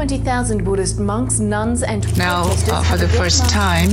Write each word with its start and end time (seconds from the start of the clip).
20,000 0.00 0.64
Buddhist 0.64 0.98
monks, 0.98 1.40
nuns, 1.40 1.82
and 1.82 2.00
Now, 2.16 2.44
uh, 2.44 2.82
for 2.84 2.96
the 2.96 3.06
first 3.06 3.50
time, 3.50 3.90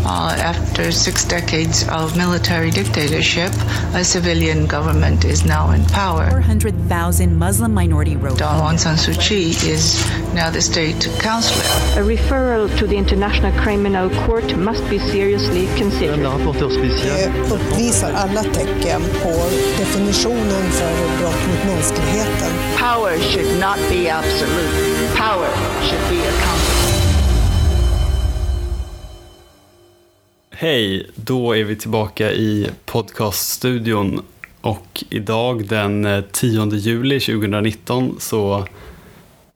uh, 0.00 0.34
after 0.40 0.90
six 0.90 1.26
decades 1.26 1.86
of 1.88 2.16
military 2.16 2.70
dictatorship, 2.70 3.52
a 3.92 4.02
civilian 4.02 4.64
government 4.64 5.26
is 5.26 5.44
now 5.44 5.72
in 5.72 5.84
power. 5.92 6.30
400,000 6.30 7.36
Muslim 7.36 7.74
minority 7.74 8.16
Rohingya. 8.16 8.38
Daw 8.38 8.62
Aung 8.62 8.78
San 8.78 8.96
Suu 8.96 9.12
Kyi 9.20 9.50
is 9.68 10.00
now 10.32 10.48
the 10.48 10.62
state 10.62 11.06
counselor. 11.20 11.68
A 12.00 12.02
referral 12.02 12.74
to 12.78 12.86
the 12.86 12.96
International 12.96 13.52
Criminal 13.60 14.08
Court 14.24 14.56
must 14.56 14.88
be 14.88 14.98
seriously 14.98 15.66
considered. 15.76 16.16
Madame 16.16 16.22
la 16.22 16.38
rapporteure 16.38 16.70
spéciale. 16.70 17.30
Det 17.30 17.52
uppvisar 17.52 18.12
alla 18.12 18.42
tecken 18.42 19.02
på 19.22 19.34
definitionen 19.78 20.64
för 20.70 21.18
brott 21.20 21.42
mot 21.48 21.64
mänskligheten. 21.74 22.52
Power 22.78 23.18
should 23.18 23.60
not 23.60 23.76
be 23.90 24.08
absolute. 24.08 24.91
Power 25.30 25.48
should 25.82 26.02
be 26.10 26.28
accountable. 26.28 26.92
Hej, 30.50 31.10
då 31.14 31.56
är 31.56 31.64
vi 31.64 31.76
tillbaka 31.76 32.32
i 32.32 32.70
podcaststudion 32.84 34.24
och 34.60 35.04
idag 35.10 35.68
den 35.68 36.04
eh, 36.04 36.24
10 36.32 36.66
juli 36.66 37.20
2019 37.20 38.16
så 38.20 38.66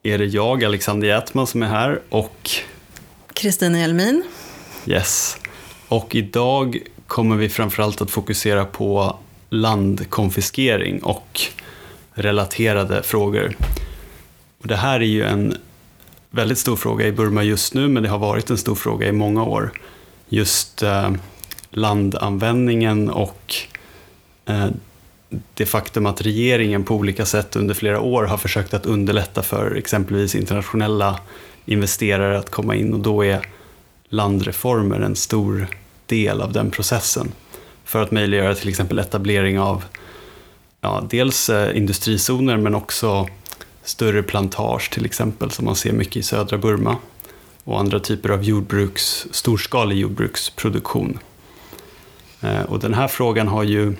är 0.02 0.18
det 0.18 0.24
jag, 0.24 0.64
Alexander 0.64 1.08
Jätman, 1.08 1.46
som 1.46 1.62
är 1.62 1.66
här 1.66 2.00
och 2.08 2.50
Kristina 3.33 3.78
Jelmin. 3.78 4.22
yes. 4.86 5.38
Och 5.88 6.14
idag 6.14 6.78
kommer 7.06 7.36
vi 7.36 7.48
framförallt 7.48 8.00
att 8.02 8.10
fokusera 8.10 8.64
på 8.64 9.19
landkonfiskering 9.50 11.02
och 11.02 11.41
relaterade 12.14 13.02
frågor. 13.02 13.56
Och 14.66 14.69
det 14.69 14.77
här 14.77 15.01
är 15.01 15.05
ju 15.05 15.23
en 15.23 15.56
väldigt 16.30 16.59
stor 16.59 16.77
fråga 16.77 17.06
i 17.06 17.12
Burma 17.12 17.43
just 17.43 17.75
nu, 17.75 17.88
men 17.88 18.03
det 18.03 18.09
har 18.09 18.19
varit 18.19 18.50
en 18.50 18.59
stor 18.59 18.75
fråga 18.75 19.08
i 19.08 19.12
många 19.12 19.45
år. 19.45 19.73
Just 20.28 20.83
eh, 20.83 21.11
landanvändningen 21.70 23.11
och 23.11 23.55
eh, 24.47 24.67
det 25.55 25.67
faktum 25.67 26.06
att 26.06 26.20
regeringen 26.20 26.84
på 26.84 26.95
olika 26.95 27.27
sätt 27.27 27.56
under 27.56 27.75
flera 27.75 28.00
år 28.00 28.25
har 28.25 28.36
försökt 28.36 28.75
att 28.75 28.86
underlätta 28.86 29.42
för 29.42 29.75
exempelvis 29.77 30.34
internationella 30.34 31.20
investerare 31.64 32.39
att 32.39 32.51
komma 32.51 32.75
in 32.75 32.95
och 32.95 33.01
då 33.01 33.25
är 33.25 33.47
landreformer 34.08 35.01
en 35.01 35.17
stor 35.17 35.67
del 36.06 36.41
av 36.41 36.53
den 36.53 36.70
processen. 36.70 37.33
För 37.84 38.03
att 38.03 38.11
möjliggöra 38.11 38.55
till 38.55 38.69
exempel 38.69 38.98
etablering 38.98 39.61
av 39.61 39.84
ja, 40.80 41.06
dels 41.11 41.51
eh, 41.51 41.77
industrizoner 41.77 42.56
men 42.56 42.75
också 42.75 43.28
större 43.87 44.23
plantage 44.23 44.91
till 44.91 45.05
exempel 45.05 45.51
som 45.51 45.65
man 45.65 45.77
ser 45.77 45.92
mycket 45.92 46.17
i 46.17 46.23
södra 46.23 46.59
Burma 46.59 46.97
och 47.65 47.81
andra 47.81 48.01
typer 48.01 48.29
av 48.29 48.45
jordbruks, 48.45 49.27
storskalig 49.31 49.98
jordbruksproduktion. 49.98 51.19
Eh, 52.41 52.61
och 52.61 52.79
den 52.79 52.95
här 52.95 53.09
frågan 53.09 53.48
har 53.48 53.62
ju 53.62 53.95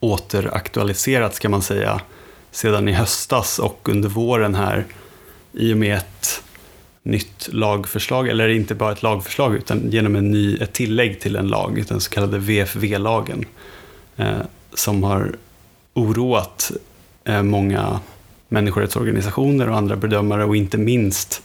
återaktualiserats 0.00 1.38
kan 1.38 1.50
man 1.50 1.62
säga 1.62 2.00
sedan 2.50 2.88
i 2.88 2.92
höstas 2.92 3.58
och 3.58 3.88
under 3.88 4.08
våren 4.08 4.54
här 4.54 4.86
i 5.52 5.72
och 5.72 5.76
med 5.76 5.96
ett 5.96 6.42
nytt 7.02 7.48
lagförslag, 7.52 8.28
eller 8.28 8.48
inte 8.48 8.74
bara 8.74 8.92
ett 8.92 9.02
lagförslag 9.02 9.54
utan 9.54 9.90
genom 9.90 10.16
en 10.16 10.30
ny, 10.30 10.56
ett 10.56 10.72
tillägg 10.72 11.20
till 11.20 11.36
en 11.36 11.48
lag, 11.48 11.84
den 11.88 12.00
så 12.00 12.10
kallade 12.10 12.38
VFV-lagen, 12.38 13.44
eh, 14.16 14.40
som 14.74 15.02
har 15.02 15.36
oroat 15.94 16.72
eh, 17.24 17.42
många 17.42 18.00
människorättsorganisationer 18.54 19.68
och 19.70 19.76
andra 19.76 19.96
bedömare 19.96 20.44
och 20.44 20.56
inte 20.56 20.78
minst 20.78 21.42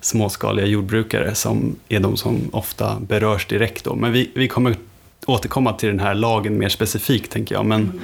småskaliga 0.00 0.66
jordbrukare 0.66 1.34
som 1.34 1.76
är 1.88 2.00
de 2.00 2.16
som 2.16 2.40
ofta 2.52 3.00
berörs 3.00 3.46
direkt. 3.46 3.84
Då. 3.84 3.94
Men 3.94 4.12
vi, 4.12 4.30
vi 4.34 4.48
kommer 4.48 4.76
återkomma 5.26 5.72
till 5.72 5.88
den 5.88 6.00
här 6.00 6.14
lagen 6.14 6.58
mer 6.58 6.68
specifikt 6.68 7.32
tänker 7.32 7.54
jag. 7.54 7.66
Men, 7.66 8.00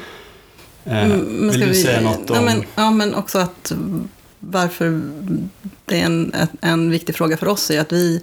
eh, 0.85 1.05
Mm, 1.05 1.19
men 1.19 1.51
vill 1.51 1.61
du 1.61 1.67
vi- 1.67 1.75
säga 1.83 2.01
något 2.01 2.31
om... 2.31 2.37
Ja 2.37 2.43
men, 2.43 2.65
ja, 2.75 2.91
men 2.91 3.15
också 3.15 3.39
att 3.39 3.73
varför 4.41 5.01
det 5.85 6.01
är 6.01 6.05
en, 6.05 6.35
en 6.61 6.91
viktig 6.91 7.15
fråga 7.15 7.37
för 7.37 7.49
oss 7.49 7.71
är 7.71 7.81
att 7.81 7.93
vi 7.93 8.23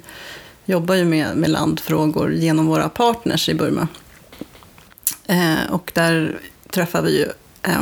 jobbar 0.65 0.95
ju 0.95 1.05
med, 1.05 1.37
med 1.37 1.49
landfrågor 1.49 2.33
genom 2.33 2.65
våra 2.65 2.89
partners 2.89 3.49
i 3.49 3.53
Burma. 3.53 3.87
Eh, 5.27 5.71
och 5.71 5.91
där 5.95 6.37
träffar 6.69 7.01
vi 7.01 7.17
ju 7.19 7.25
eh, 7.63 7.81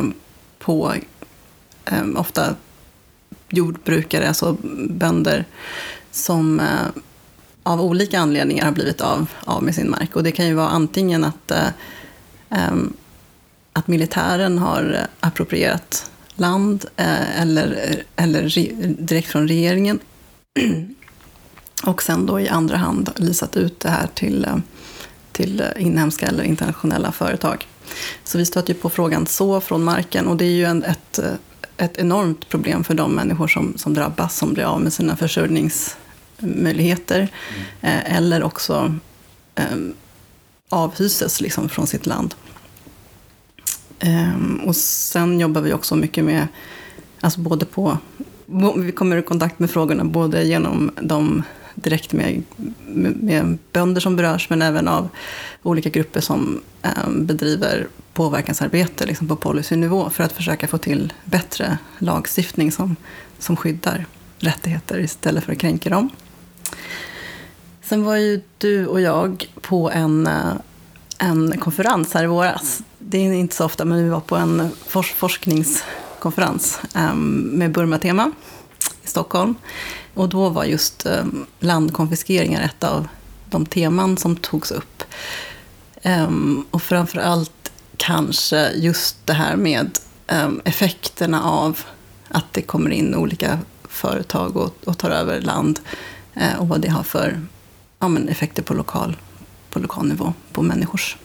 på 0.58 0.94
eh, 1.84 2.02
ofta 2.16 2.56
jordbrukare, 3.48 4.28
alltså 4.28 4.56
bönder, 4.88 5.44
som 6.10 6.60
eh, 6.60 7.02
av 7.62 7.80
olika 7.80 8.20
anledningar 8.20 8.64
har 8.64 8.72
blivit 8.72 9.00
av, 9.00 9.26
av 9.44 9.62
med 9.62 9.74
sin 9.74 9.90
mark. 9.90 10.16
Och 10.16 10.22
det 10.22 10.32
kan 10.32 10.46
ju 10.46 10.54
vara 10.54 10.68
antingen 10.68 11.24
att, 11.24 11.50
eh, 11.50 11.68
ehm, 12.50 12.92
att 13.72 13.88
militären 13.88 14.58
har 14.58 15.06
approprierat 15.20 16.10
land 16.34 16.84
eh, 16.96 17.40
eller, 17.40 17.96
eller 18.16 18.42
re, 18.42 18.72
direkt 18.98 19.28
från 19.28 19.48
regeringen. 19.48 19.98
Och 21.84 22.02
sen 22.02 22.26
då 22.26 22.40
i 22.40 22.48
andra 22.48 22.76
hand 22.76 23.10
lisat 23.16 23.56
ut 23.56 23.80
det 23.80 23.88
här 23.88 24.06
till, 24.14 24.44
eh, 24.44 24.56
till 25.32 25.64
inhemska 25.76 26.26
eller 26.26 26.44
internationella 26.44 27.12
företag. 27.12 27.66
Så 28.24 28.38
vi 28.38 28.46
stöter 28.46 28.74
ju 28.74 28.80
på 28.80 28.90
frågan 28.90 29.26
så 29.26 29.60
från 29.60 29.84
marken 29.84 30.26
och 30.26 30.36
det 30.36 30.44
är 30.44 30.50
ju 30.50 30.64
en, 30.64 30.82
ett, 30.82 31.18
eh, 31.18 31.32
ett 31.84 31.98
enormt 31.98 32.48
problem 32.48 32.84
för 32.84 32.94
de 32.94 33.12
människor 33.12 33.48
som, 33.48 33.72
som 33.76 33.94
drabbas, 33.94 34.36
som 34.36 34.54
blir 34.54 34.64
av 34.64 34.80
med 34.80 34.92
sina 34.92 35.16
försörjningsmöjligheter. 35.16 37.28
Eh, 37.80 38.16
eller 38.16 38.42
också 38.42 38.94
eh, 39.54 39.76
avhyses 40.68 41.40
liksom 41.40 41.68
från 41.68 41.86
sitt 41.86 42.06
land. 42.06 42.34
Ehm, 43.98 44.60
och 44.66 44.76
sen 44.76 45.40
jobbar 45.40 45.60
vi 45.60 45.72
också 45.72 45.96
mycket 45.96 46.24
med, 46.24 46.48
alltså 47.20 47.40
både 47.40 47.66
på, 47.66 47.98
vi 48.76 48.92
kommer 48.92 49.16
i 49.16 49.22
kontakt 49.22 49.58
med 49.58 49.70
frågorna 49.70 50.04
både 50.04 50.44
genom 50.44 50.90
de 51.00 51.42
direkt 51.74 52.12
med, 52.12 52.42
med, 52.86 53.16
med 53.16 53.58
bönder 53.72 54.00
som 54.00 54.16
berörs, 54.16 54.50
men 54.50 54.62
även 54.62 54.88
av 54.88 55.08
olika 55.62 55.88
grupper 55.88 56.20
som 56.20 56.60
ehm, 56.82 57.26
bedriver 57.26 57.88
påverkansarbete 58.14 59.06
liksom 59.06 59.28
på 59.28 59.36
policynivå 59.36 60.10
för 60.10 60.24
att 60.24 60.32
försöka 60.32 60.68
få 60.68 60.78
till 60.78 61.12
bättre 61.24 61.78
lagstiftning 61.98 62.72
som, 62.72 62.96
som 63.38 63.56
skyddar 63.56 64.06
rättigheter 64.38 64.98
istället 64.98 65.44
för 65.44 65.52
att 65.52 65.58
kränka 65.58 65.90
dem. 65.90 66.10
Sen 67.82 68.04
var 68.04 68.16
ju 68.16 68.40
du 68.58 68.86
och 68.86 69.00
jag 69.00 69.50
på 69.60 69.90
en, 69.90 70.26
eh, 70.26 70.52
en 71.18 71.58
konferens 71.58 72.14
här 72.14 72.24
i 72.24 72.26
våras. 72.26 72.82
Det 72.98 73.18
är 73.18 73.32
inte 73.32 73.54
så 73.54 73.64
ofta, 73.64 73.84
men 73.84 74.04
vi 74.04 74.08
var 74.08 74.20
på 74.20 74.36
en 74.36 74.70
forskningskonferens 74.86 76.80
ehm, 76.94 77.50
med 77.52 77.72
Burma-tema 77.72 78.32
i 79.02 79.06
Stockholm. 79.06 79.54
Och 80.14 80.28
då 80.28 80.48
var 80.48 80.64
just 80.64 81.06
eh, 81.06 81.24
landkonfiskeringar 81.58 82.62
ett 82.62 82.84
av 82.84 83.08
de 83.50 83.66
teman 83.66 84.16
som 84.16 84.36
togs 84.36 84.70
upp. 84.70 85.02
Ehm, 86.02 86.64
och 86.70 86.82
framför 86.82 87.18
allt 87.18 87.61
kanske 87.96 88.70
just 88.70 89.16
det 89.26 89.32
här 89.32 89.56
med 89.56 89.98
ehm, 90.26 90.60
effekterna 90.64 91.42
av 91.42 91.78
att 92.28 92.52
det 92.52 92.62
kommer 92.62 92.90
in 92.90 93.14
olika 93.14 93.58
företag 93.88 94.56
och, 94.56 94.74
och 94.84 94.98
tar 94.98 95.10
över 95.10 95.40
land. 95.40 95.80
Eh, 96.34 96.60
och 96.60 96.68
vad 96.68 96.80
det 96.80 96.88
har 96.88 97.02
för 97.02 97.40
ja, 97.98 98.18
effekter 98.28 98.62
på 98.62 98.74
lokal, 98.74 99.16
på 99.70 99.78
lokal 99.78 100.08
nivå, 100.08 100.34
på 100.52 100.62
människors 100.62 101.16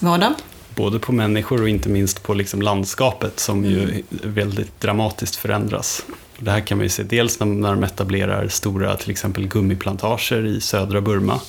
vardag. 0.00 0.34
Både 0.74 0.98
på 0.98 1.12
människor 1.12 1.62
och 1.62 1.68
inte 1.68 1.88
minst 1.88 2.22
på 2.22 2.34
liksom 2.34 2.62
landskapet 2.62 3.40
som 3.40 3.64
ju 3.64 4.02
väldigt 4.10 4.80
dramatiskt 4.80 5.36
förändras. 5.36 6.04
Det 6.38 6.50
här 6.50 6.60
kan 6.60 6.78
man 6.78 6.84
ju 6.84 6.88
se 6.88 7.02
dels 7.02 7.40
när, 7.40 7.46
när 7.46 7.70
de 7.70 7.84
etablerar 7.84 8.48
stora 8.48 8.96
till 8.96 9.10
exempel 9.10 9.48
gummiplantager 9.48 10.46
i 10.46 10.60
södra 10.60 11.00
Burma. 11.00 11.40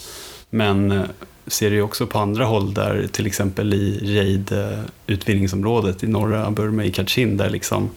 Men 0.50 0.92
eh, 0.92 1.04
ser 1.48 1.70
det 1.70 1.76
ju 1.76 1.82
också 1.82 2.08
på 2.08 2.20
andra 2.20 2.46
håll 2.46 2.74
där 2.74 3.08
till 3.12 3.28
exempel 3.28 3.74
i 3.74 4.00
Reid 4.02 4.52
eh, 4.52 4.80
utvinningsområdet 5.08 6.04
i 6.04 6.08
norra 6.08 6.52
Burma 6.52 6.84
i 6.84 6.92
Kachin 6.92 7.38
där 7.38 7.50
liksom 7.50 7.90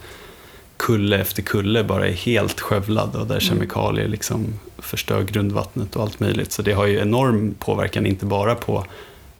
kulle 0.77 1.17
efter 1.17 1.41
kulle 1.41 1.83
bara 1.83 2.07
är 2.07 2.13
helt 2.13 2.59
skövlad 2.59 3.15
och 3.15 3.27
där 3.27 3.39
kemikalier 3.39 4.07
liksom 4.07 4.45
förstör 4.77 5.23
grundvattnet 5.23 5.95
och 5.95 6.03
allt 6.03 6.19
möjligt. 6.19 6.51
Så 6.51 6.61
det 6.61 6.73
har 6.73 6.85
ju 6.85 6.99
enorm 6.99 7.55
påverkan 7.59 8.05
inte 8.05 8.25
bara 8.25 8.55
på 8.55 8.85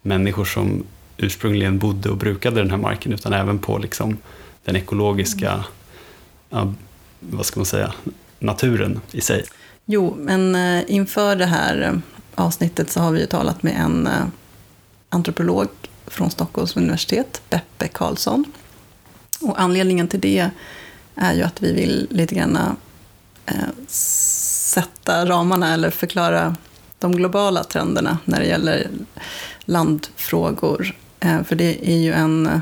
människor 0.01 0.45
som 0.45 0.83
ursprungligen 1.17 1.77
bodde 1.77 2.09
och 2.09 2.17
brukade 2.17 2.61
den 2.61 2.71
här 2.71 2.77
marken 2.77 3.13
utan 3.13 3.33
även 3.33 3.59
på 3.59 3.77
liksom 3.77 4.17
den 4.65 4.75
ekologiska, 4.75 5.63
ja, 6.49 6.73
vad 7.19 7.45
ska 7.45 7.59
man 7.59 7.65
säga, 7.65 7.93
naturen 8.39 9.01
i 9.11 9.21
sig. 9.21 9.43
Jo, 9.85 10.15
men 10.19 10.55
eh, 10.55 10.83
inför 10.87 11.35
det 11.35 11.45
här 11.45 12.01
avsnittet 12.39 12.91
så 12.91 12.99
har 12.99 13.11
vi 13.11 13.19
ju 13.19 13.25
talat 13.25 13.63
med 13.63 13.75
en 13.79 14.07
eh, 14.07 14.25
antropolog 15.09 15.67
från 16.07 16.31
Stockholms 16.31 16.77
universitet, 16.77 17.41
Beppe 17.49 17.87
Karlsson. 17.87 18.45
Och 19.41 19.61
anledningen 19.61 20.07
till 20.07 20.19
det 20.19 20.49
är 21.15 21.33
ju 21.33 21.41
att 21.43 21.61
vi 21.61 21.73
vill 21.73 22.07
lite 22.09 22.35
grann 22.35 22.57
eh, 23.45 23.55
sätta 23.87 25.25
ramarna 25.25 25.73
eller 25.73 25.89
förklara 25.89 26.55
de 26.99 27.15
globala 27.15 27.63
trenderna 27.63 28.17
när 28.25 28.39
det 28.39 28.45
gäller 28.45 28.87
landfrågor. 29.61 30.95
Eh, 31.19 31.43
för 31.43 31.55
det 31.55 31.89
är 31.89 31.97
ju 31.97 32.13
en, 32.13 32.61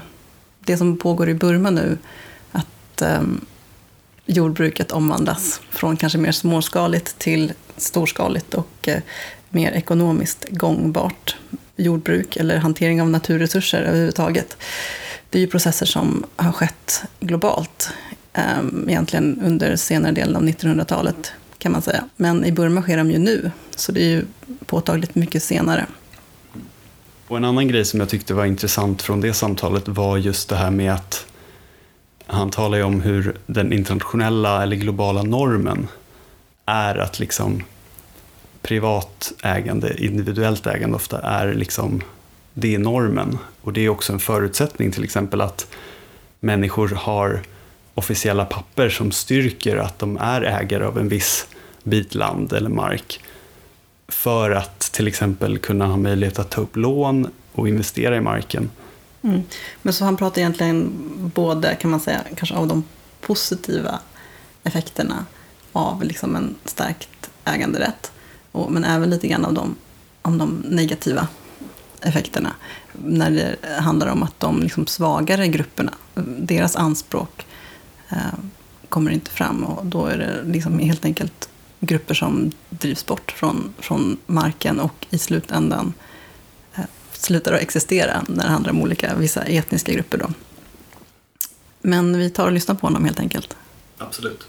det 0.59 0.77
som 0.77 0.97
pågår 0.97 1.29
i 1.29 1.33
Burma 1.33 1.69
nu, 1.69 1.97
att 2.51 3.01
eh, 3.01 3.21
jordbruket 4.25 4.91
omvandlas 4.91 5.62
från 5.69 5.97
kanske 5.97 6.18
mer 6.18 6.31
småskaligt 6.31 7.19
till 7.19 7.53
storskaligt 7.77 8.53
och 8.53 8.88
eh, 8.88 9.01
mer 9.49 9.71
ekonomiskt 9.71 10.45
gångbart 10.49 11.35
jordbruk 11.75 12.38
eller 12.38 12.57
hantering 12.57 13.01
av 13.01 13.09
naturresurser 13.09 13.81
överhuvudtaget. 13.81 14.57
Det 15.29 15.39
är 15.39 15.41
ju 15.41 15.47
processer 15.47 15.85
som 15.85 16.25
har 16.35 16.51
skett 16.51 17.03
globalt, 17.19 17.89
eh, 18.33 18.44
egentligen 18.88 19.41
under 19.45 19.75
senare 19.75 20.11
delen 20.11 20.35
av 20.35 20.44
1900-talet 20.44 21.31
kan 21.57 21.71
man 21.71 21.81
säga. 21.81 22.03
Men 22.15 22.45
i 22.45 22.51
Burma 22.51 22.81
sker 22.81 22.97
de 22.97 23.11
ju 23.11 23.17
nu, 23.17 23.51
så 23.75 23.91
det 23.91 24.01
är 24.01 24.09
ju 24.09 24.25
påtagligt 24.65 25.15
mycket 25.15 25.44
senare. 25.44 25.85
Och 27.27 27.38
en 27.38 27.45
annan 27.45 27.67
grej 27.67 27.85
som 27.85 28.00
jag 28.00 28.09
tyckte 28.09 28.33
var 28.33 28.45
intressant 28.45 29.01
från 29.01 29.21
det 29.21 29.33
samtalet 29.33 29.88
var 29.88 30.17
just 30.17 30.50
det 30.50 30.55
här 30.55 30.71
med 30.71 30.93
att 30.93 31.25
han 32.25 32.50
talar 32.50 32.77
ju 32.77 32.83
om 32.83 33.01
hur 33.01 33.38
den 33.45 33.73
internationella 33.73 34.63
eller 34.63 34.75
globala 34.75 35.23
normen 35.23 35.88
är 36.65 36.95
att 36.95 37.19
liksom 37.19 37.63
privat 38.67 39.33
ägande, 39.43 40.03
individuellt 40.03 40.67
ägande 40.67 40.95
ofta 40.95 41.21
är 41.21 41.53
liksom 41.53 42.01
det 42.53 42.75
är 42.75 42.79
normen. 42.79 43.37
Och 43.61 43.73
det 43.73 43.81
är 43.85 43.89
också 43.89 44.13
en 44.13 44.19
förutsättning 44.19 44.91
till 44.91 45.03
exempel 45.03 45.41
att 45.41 45.67
människor 46.39 46.89
har 46.89 47.41
officiella 47.93 48.45
papper 48.45 48.89
som 48.89 49.11
styrker 49.11 49.77
att 49.77 49.99
de 49.99 50.17
är 50.17 50.41
ägare 50.41 50.85
av 50.85 50.97
en 50.97 51.09
viss 51.09 51.47
bit 51.83 52.15
land 52.15 52.53
eller 52.53 52.69
mark. 52.69 53.23
För 54.07 54.51
att 54.51 54.79
till 54.79 55.07
exempel 55.07 55.57
kunna 55.57 55.85
ha 55.85 55.97
möjlighet 55.97 56.39
att 56.39 56.49
ta 56.49 56.61
upp 56.61 56.75
lån 56.75 57.27
och 57.51 57.67
investera 57.67 58.17
i 58.17 58.21
marken. 58.21 58.69
Mm. 59.21 59.43
Men 59.81 59.93
så 59.93 60.05
han 60.05 60.17
pratar 60.17 60.41
egentligen 60.41 60.91
både, 61.35 61.75
kan 61.75 61.91
man 61.91 61.99
säga, 61.99 62.21
kanske 62.35 62.55
av 62.55 62.67
de 62.67 62.83
positiva 63.21 63.99
effekterna 64.63 65.25
av 65.71 66.03
liksom 66.03 66.35
en 66.35 66.55
stärkt 66.65 67.29
äganderätt. 67.45 68.11
Och, 68.57 68.71
men 68.71 68.83
även 68.83 69.09
lite 69.09 69.27
grann 69.27 69.45
av 69.45 69.54
de, 69.54 69.75
om 70.21 70.38
de 70.38 70.63
negativa 70.65 71.27
effekterna. 72.01 72.54
När 72.94 73.31
det 73.31 73.57
handlar 73.81 74.07
om 74.07 74.24
att 74.24 74.39
de 74.39 74.63
liksom 74.63 74.88
svagare 74.88 75.48
grupperna, 75.48 75.94
deras 76.38 76.75
anspråk 76.75 77.45
eh, 78.09 78.18
kommer 78.89 79.12
inte 79.12 79.31
fram. 79.31 79.63
Och 79.63 79.86
då 79.86 80.06
är 80.06 80.18
det 80.18 80.51
liksom 80.54 80.80
helt 80.80 81.06
enkelt 81.06 81.50
grupper 81.80 82.13
som 82.13 82.51
drivs 82.69 83.06
bort 83.06 83.31
från, 83.31 83.74
från 83.80 84.18
marken 84.25 84.80
och 84.80 85.07
i 85.10 85.18
slutändan 85.18 85.94
eh, 86.75 86.83
slutar 87.12 87.53
att 87.53 87.62
existera 87.62 88.24
när 88.27 88.44
det 88.44 88.51
handlar 88.51 88.71
om 88.71 88.81
olika, 88.81 89.15
vissa 89.15 89.44
etniska 89.44 89.94
grupper. 89.94 90.18
Då. 90.18 90.30
Men 91.81 92.18
vi 92.18 92.30
tar 92.30 92.45
och 92.45 92.51
lyssnar 92.51 92.75
på 92.75 92.88
honom 92.88 93.06
helt 93.06 93.19
enkelt. 93.19 93.56
Absolut. 93.98 94.48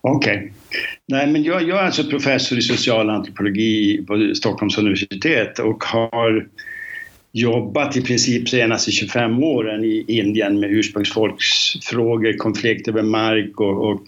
Okej. 0.00 0.36
Okay. 0.36 0.50
Nej, 1.06 1.26
men 1.26 1.42
jag, 1.42 1.62
jag 1.62 1.78
är 1.78 1.82
alltså 1.82 2.04
professor 2.04 2.58
i 2.58 2.62
socialantropologi 2.62 4.04
på 4.06 4.32
Stockholms 4.34 4.78
universitet 4.78 5.58
och 5.58 5.84
har 5.84 6.46
jobbat 7.32 7.96
i 7.96 8.02
princip 8.02 8.48
senaste 8.48 8.90
25 8.90 9.42
åren 9.44 9.84
i 9.84 10.04
Indien 10.08 10.60
med 10.60 10.70
ursprungsfolksfrågor, 10.70 12.32
konflikter 12.32 12.92
med 12.92 13.04
mark 13.04 13.60
och, 13.60 13.90
och 13.90 14.02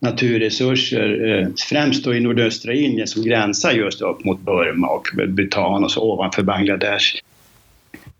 naturresurser, 0.00 1.28
eh, 1.28 1.48
främst 1.68 2.04
då 2.04 2.14
i 2.14 2.20
nordöstra 2.20 2.72
Indien 2.72 3.06
som 3.06 3.22
gränsar 3.22 3.72
just 3.72 4.00
upp 4.00 4.24
mot 4.24 4.40
Burma 4.40 4.88
och 4.88 5.06
Bhutan 5.28 5.84
och 5.84 5.90
så 5.90 6.12
ovanför 6.12 6.42
Bangladesh. 6.42 7.16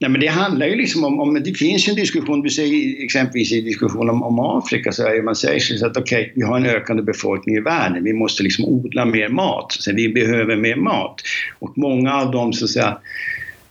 Nej, 0.04 0.10
men 0.10 0.20
det 0.20 0.26
handlar 0.26 0.66
ju 0.66 0.76
liksom 0.76 1.04
om, 1.04 1.20
om, 1.20 1.34
det 1.34 1.54
finns 1.54 1.88
en 1.88 1.94
diskussion, 1.94 2.42
du 2.42 2.50
säger 2.50 3.04
exempelvis 3.04 3.52
i 3.52 3.60
diskussion 3.60 4.10
om, 4.10 4.22
om 4.22 4.40
Afrika 4.40 4.92
så 4.92 5.06
är 5.06 5.22
man 5.22 5.36
säger 5.36 5.60
så 5.60 5.86
att 5.86 5.96
okej, 5.96 6.22
okay, 6.22 6.32
vi 6.34 6.42
har 6.42 6.56
en 6.56 6.66
ökande 6.66 7.02
befolkning 7.02 7.56
i 7.56 7.60
världen, 7.60 8.04
vi 8.04 8.12
måste 8.12 8.42
liksom 8.42 8.64
odla 8.64 9.04
mer 9.04 9.28
mat, 9.28 9.72
så 9.72 9.92
vi 9.92 10.08
behöver 10.08 10.56
mer 10.56 10.76
mat. 10.76 11.22
Och 11.58 11.78
många 11.78 12.14
av 12.14 12.30
dem 12.30 12.52
så 12.52 12.64
att 12.64 12.70
säga 12.70 12.98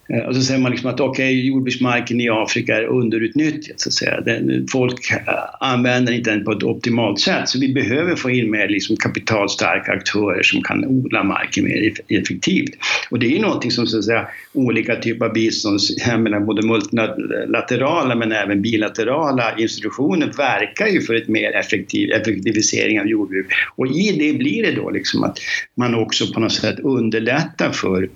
Eh, 0.10 0.20
och 0.20 0.36
så 0.36 0.42
säger 0.42 0.60
man 0.60 0.72
liksom 0.72 0.90
att 0.90 1.00
okej, 1.00 1.26
okay, 1.26 1.48
jordbruksmarken 1.48 2.22
i 2.22 2.30
Afrika 2.30 2.78
är 2.78 2.84
underutnyttjad 2.84 3.80
så 3.80 3.90
att 3.90 3.94
säga. 3.94 4.22
Den, 4.22 4.68
folk 4.72 5.12
eh, 5.12 5.20
använder 5.60 6.14
inte 6.14 6.32
den 6.32 6.44
på 6.44 6.52
ett 6.52 6.64
optimalt 6.64 7.20
sätt 7.20 7.50
så 7.50 7.60
vi 7.60 7.74
behöver 7.74 8.16
få 8.16 8.30
in 8.30 8.52
mer 8.52 8.68
liksom 8.68 8.96
kapitalstarka 8.96 9.92
aktörer 9.92 10.44
som 10.44 10.62
kan 10.62 10.86
odla 10.86 11.24
marken 11.24 11.64
mer 11.64 11.94
effektivt. 12.08 12.72
Och 13.10 13.20
det 13.20 13.26
är 13.26 13.30
ju 13.30 13.40
någonting 13.40 13.72
som 13.72 13.88
så 13.88 13.98
att 13.98 14.06
säga 14.06 14.28
olika 14.54 14.96
typer 14.96 15.26
av 15.26 15.34
bistånds, 15.34 16.08
jag 16.08 16.20
menar 16.20 16.40
både 16.40 16.68
multilaterala 16.68 18.16
men 18.16 18.32
även 18.32 18.62
bilaterala 18.62 19.58
institutioner 19.58 20.32
verkar 20.38 20.88
ju 20.88 21.02
för 21.02 21.14
ett 21.14 21.28
mer 21.28 21.52
effektiv, 21.56 22.12
effektivisering 22.12 23.00
av 23.00 23.08
jordbruk. 23.08 23.48
Och 23.76 23.88
i 23.88 24.16
det 24.20 24.38
blir 24.38 24.64
det 24.64 24.72
då 24.72 24.90
liksom 24.90 25.24
att 25.24 25.38
man 25.76 25.96
också 25.96 26.34
på 26.34 26.40
något 26.40 26.54
sätt 26.54 26.80
underlättar 26.80 27.72
för 27.72 28.10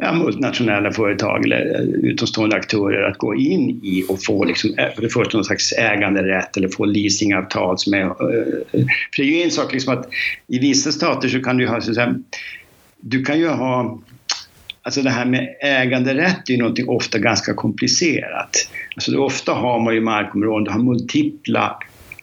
ja, 0.00 0.12
multinationella 0.12 0.92
företag 0.92 1.44
eller 1.44 1.74
eh, 1.74 2.10
utomstående 2.10 2.56
aktörer 2.56 3.02
att 3.02 3.18
gå 3.18 3.34
in 3.34 3.80
i 3.82 4.04
och 4.08 4.24
få 4.24 4.44
liksom, 4.44 4.74
eh, 4.78 4.94
för 4.94 5.02
det 5.02 5.08
första 5.08 5.38
någon 5.38 5.44
slags 5.44 5.72
äganderätt 5.72 6.56
eller 6.56 6.68
få 6.68 6.84
leasingavtal 6.84 7.78
som 7.78 7.94
är... 7.94 8.04
Eh, 8.04 8.86
för 9.14 9.22
det 9.22 9.22
är 9.22 9.36
ju 9.36 9.42
en 9.42 9.50
sak 9.50 9.72
liksom 9.72 9.98
att 9.98 10.08
i 10.46 10.58
vissa 10.58 10.92
stater 10.92 11.28
så 11.28 11.42
kan 11.42 11.56
du 11.56 11.68
ha, 11.68 11.80
så 11.80 12.00
här, 12.00 12.14
du 13.00 13.24
kan 13.24 13.38
ju 13.38 13.48
ha 13.48 14.00
Alltså 14.82 15.02
det 15.02 15.10
här 15.10 15.24
med 15.24 15.56
äganderätt 15.60 16.48
är 16.48 16.52
ju 16.52 16.58
någonting 16.58 16.88
ofta 16.88 17.18
ganska 17.18 17.54
komplicerat. 17.54 18.68
Alltså 18.94 19.16
ofta 19.16 19.52
har 19.52 19.80
man 19.80 19.94
ju 19.94 20.00
markområden, 20.00 20.64
du 20.64 20.70
har 20.70 20.78
multipla 20.78 21.78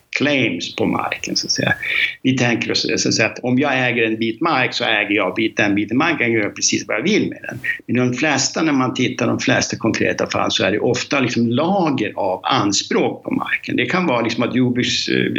claims 0.10 0.76
på 0.76 0.86
marken. 0.86 1.36
Så 1.36 1.48
att 1.48 1.52
säga. 1.52 1.74
Vi 2.22 2.38
tänker 2.38 2.72
oss 2.72 2.88
så 2.98 3.10
att, 3.10 3.14
säga, 3.14 3.28
att 3.28 3.40
om 3.40 3.60
jag 3.60 3.88
äger 3.90 4.04
en 4.04 4.20
bit 4.20 4.42
mark 4.42 4.74
så 4.74 4.84
äger 4.84 5.16
jag 5.16 5.36
bit, 5.36 5.58
den 5.58 5.76
biten 5.76 5.98
mark, 5.98 6.16
jag 6.20 6.30
gör 6.30 6.50
precis 6.50 6.88
vad 6.88 6.98
jag 6.98 7.04
vill 7.04 7.30
med 7.30 7.40
den. 7.50 7.60
Men 7.86 7.96
de 7.96 8.14
flesta, 8.18 8.62
när 8.62 8.74
man 8.74 8.94
tittar 8.94 9.28
de 9.28 9.40
flesta 9.40 9.78
konkreta 9.78 10.28
fall 10.28 10.52
så 10.52 10.64
är 10.64 10.72
det 10.72 10.80
ofta 10.80 11.20
liksom 11.20 11.48
lager 11.48 12.14
av 12.16 12.40
anspråk 12.44 13.24
på 13.24 13.32
marken. 13.32 13.76
Det 13.76 13.86
kan 13.86 14.06
vara 14.06 14.22
liksom 14.22 14.44
att 14.44 14.56
jordbruks, 14.56 15.08
eh, 15.08 15.32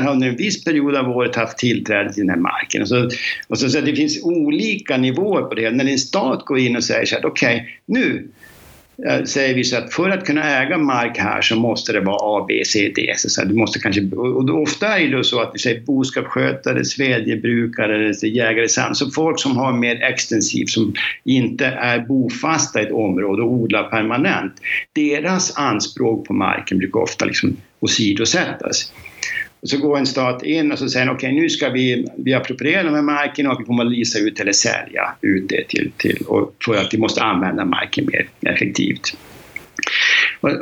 har 0.00 0.12
under 0.12 0.28
en 0.28 0.36
viss 0.36 0.64
period 0.64 0.96
av 0.96 1.08
året 1.08 1.36
haft 1.36 1.58
tillträde 1.58 2.12
till 2.12 2.20
den 2.20 2.30
här 2.30 2.36
marken. 2.36 2.82
Och 2.82 2.88
så, 2.88 3.10
och 3.48 3.58
så, 3.58 3.70
så 3.70 3.80
det 3.80 3.96
finns 3.96 4.22
olika 4.22 4.96
nivåer 4.96 5.42
på 5.42 5.54
det. 5.54 5.70
När 5.70 5.84
en 5.84 5.98
stat 5.98 6.44
går 6.44 6.58
in 6.58 6.76
och 6.76 6.84
säger 6.84 7.06
så 7.06 7.14
här, 7.14 7.26
okej, 7.26 7.56
okay, 7.56 7.68
nu 7.86 8.28
Eh, 8.98 9.24
säger 9.24 9.54
vi 9.54 9.64
så 9.64 9.76
att 9.76 9.94
för 9.94 10.10
att 10.10 10.26
kunna 10.26 10.62
äga 10.62 10.78
mark 10.78 11.18
här 11.18 11.42
så 11.42 11.56
måste 11.56 11.92
det 11.92 12.00
vara 12.00 12.40
A, 12.40 12.44
B, 12.48 12.62
C, 12.66 12.92
D. 12.96 13.14
Så 13.16 13.44
du 13.44 13.54
måste 13.54 13.78
kanske, 13.78 14.02
och 14.16 14.44
då, 14.44 14.62
ofta 14.62 14.98
är 14.98 15.08
det 15.08 15.24
så 15.24 15.40
att 15.40 15.50
vi 15.54 15.58
säger 15.58 15.80
boskapsskötare, 15.80 16.84
svedjebrukare, 16.84 18.12
jägare, 18.28 18.68
så 18.94 19.10
folk 19.10 19.40
som 19.40 19.56
har 19.56 19.72
mer 19.72 20.02
extensivt, 20.02 20.68
som 20.68 20.94
inte 21.24 21.66
är 21.66 21.98
bofasta 21.98 22.80
i 22.80 22.84
ett 22.84 22.92
område 22.92 23.42
och 23.42 23.52
odlar 23.52 23.82
permanent. 23.82 24.52
Deras 24.92 25.56
anspråk 25.56 26.26
på 26.26 26.32
marken 26.32 26.78
brukar 26.78 27.00
ofta 27.00 27.24
liksom 27.24 27.56
åsidosättas. 27.80 28.92
Och 29.64 29.70
så 29.70 29.78
går 29.78 29.98
en 29.98 30.06
stat 30.06 30.42
in 30.42 30.72
och 30.72 30.78
så 30.78 30.88
säger 30.88 31.06
okej 31.06 31.14
okay, 31.16 31.42
nu 31.42 31.48
ska 31.48 31.68
vi, 31.68 32.06
vi 32.16 32.34
appropriera 32.34 32.82
de 32.82 32.94
här 32.94 33.02
marken 33.02 33.46
och 33.46 33.60
vi 33.60 33.64
kommer 33.64 33.84
att 33.84 33.92
leasa 33.92 34.18
ut 34.18 34.40
eller 34.40 34.52
sälja 34.52 35.14
ut 35.20 35.48
det 35.48 35.68
till, 35.68 35.92
till 35.96 36.22
och 36.26 36.54
för 36.64 36.76
att 36.76 36.94
vi 36.94 36.98
måste 36.98 37.22
använda 37.22 37.64
marken 37.64 38.06
mer 38.12 38.52
effektivt. 38.52 39.16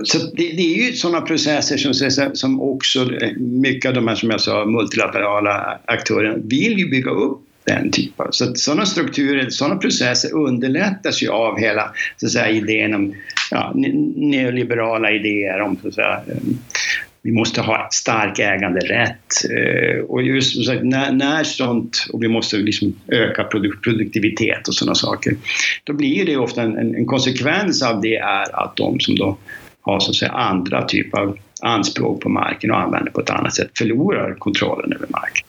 Så 0.05 0.19
det, 0.19 0.53
det, 0.57 0.63
är 0.63 0.87
ju 0.87 0.93
sådana 0.93 1.21
processer 1.21 1.77
som, 1.77 2.37
som 2.37 2.63
också 2.63 3.11
mycket 3.37 3.89
av 3.89 3.95
de 3.95 4.09
här 4.09 4.15
som 4.15 4.31
jag 4.31 4.41
sa 4.41 4.65
multilaterala 4.65 5.79
aktörerna 5.85 6.37
vill 6.45 6.79
ju 6.79 6.91
bygga 6.91 7.11
upp 7.11 7.41
den 7.65 7.91
typen. 7.91 8.27
Så 8.31 8.51
att 8.51 8.59
sådana 8.59 8.87
strukturer, 8.87 9.51
sådana 9.51 9.77
processer 9.77 10.35
underlättas 10.35 11.23
ju 11.23 11.29
av 11.29 11.59
hela 11.59 11.93
så 12.17 12.27
att 12.27 12.33
säga, 12.33 12.51
idén 12.51 12.95
om 12.95 13.15
ja, 13.51 13.73
neoliberala 14.17 15.11
idéer 15.11 15.61
om 15.61 15.79
så 15.83 15.89
att 15.89 15.95
säga, 15.95 16.21
vi 17.23 17.33
måste 17.33 17.61
ha 17.61 17.89
stark 17.91 18.39
äganderätt. 18.39 19.45
Eh, 19.51 20.01
och 20.05 20.23
just 20.23 20.55
som 20.55 20.65
sagt, 20.65 20.83
när, 20.83 21.13
när 21.13 21.45
sånt, 21.45 22.07
och 22.13 22.23
vi 22.23 22.29
måste 22.29 22.57
liksom 22.57 22.95
öka 23.09 23.45
produktivitet 23.83 24.69
och 24.69 24.75
sådana 24.75 24.95
saker, 24.95 25.37
då 25.85 25.93
blir 25.93 26.27
det 26.27 26.37
ofta 26.37 26.63
en, 26.63 26.95
en, 26.95 27.07
konsekvens 27.07 27.83
av 27.83 28.01
det 28.01 28.17
är 28.17 28.63
att 28.65 28.77
de 28.77 29.01
som 29.01 29.17
då 29.17 29.39
har 29.81 30.01
så 30.01 30.11
att 30.11 30.17
säga, 30.17 30.31
andra 30.31 30.85
typer 30.85 31.19
av 31.19 31.39
anspråk 31.63 32.21
på 32.21 32.29
marken 32.29 32.71
och 32.71 32.81
använder 32.81 33.11
på 33.11 33.21
ett 33.21 33.31
annat 33.31 33.55
sätt 33.55 33.71
förlorar 33.79 34.35
kontrollen 34.35 34.93
över 34.93 35.07
marken. 35.11 35.47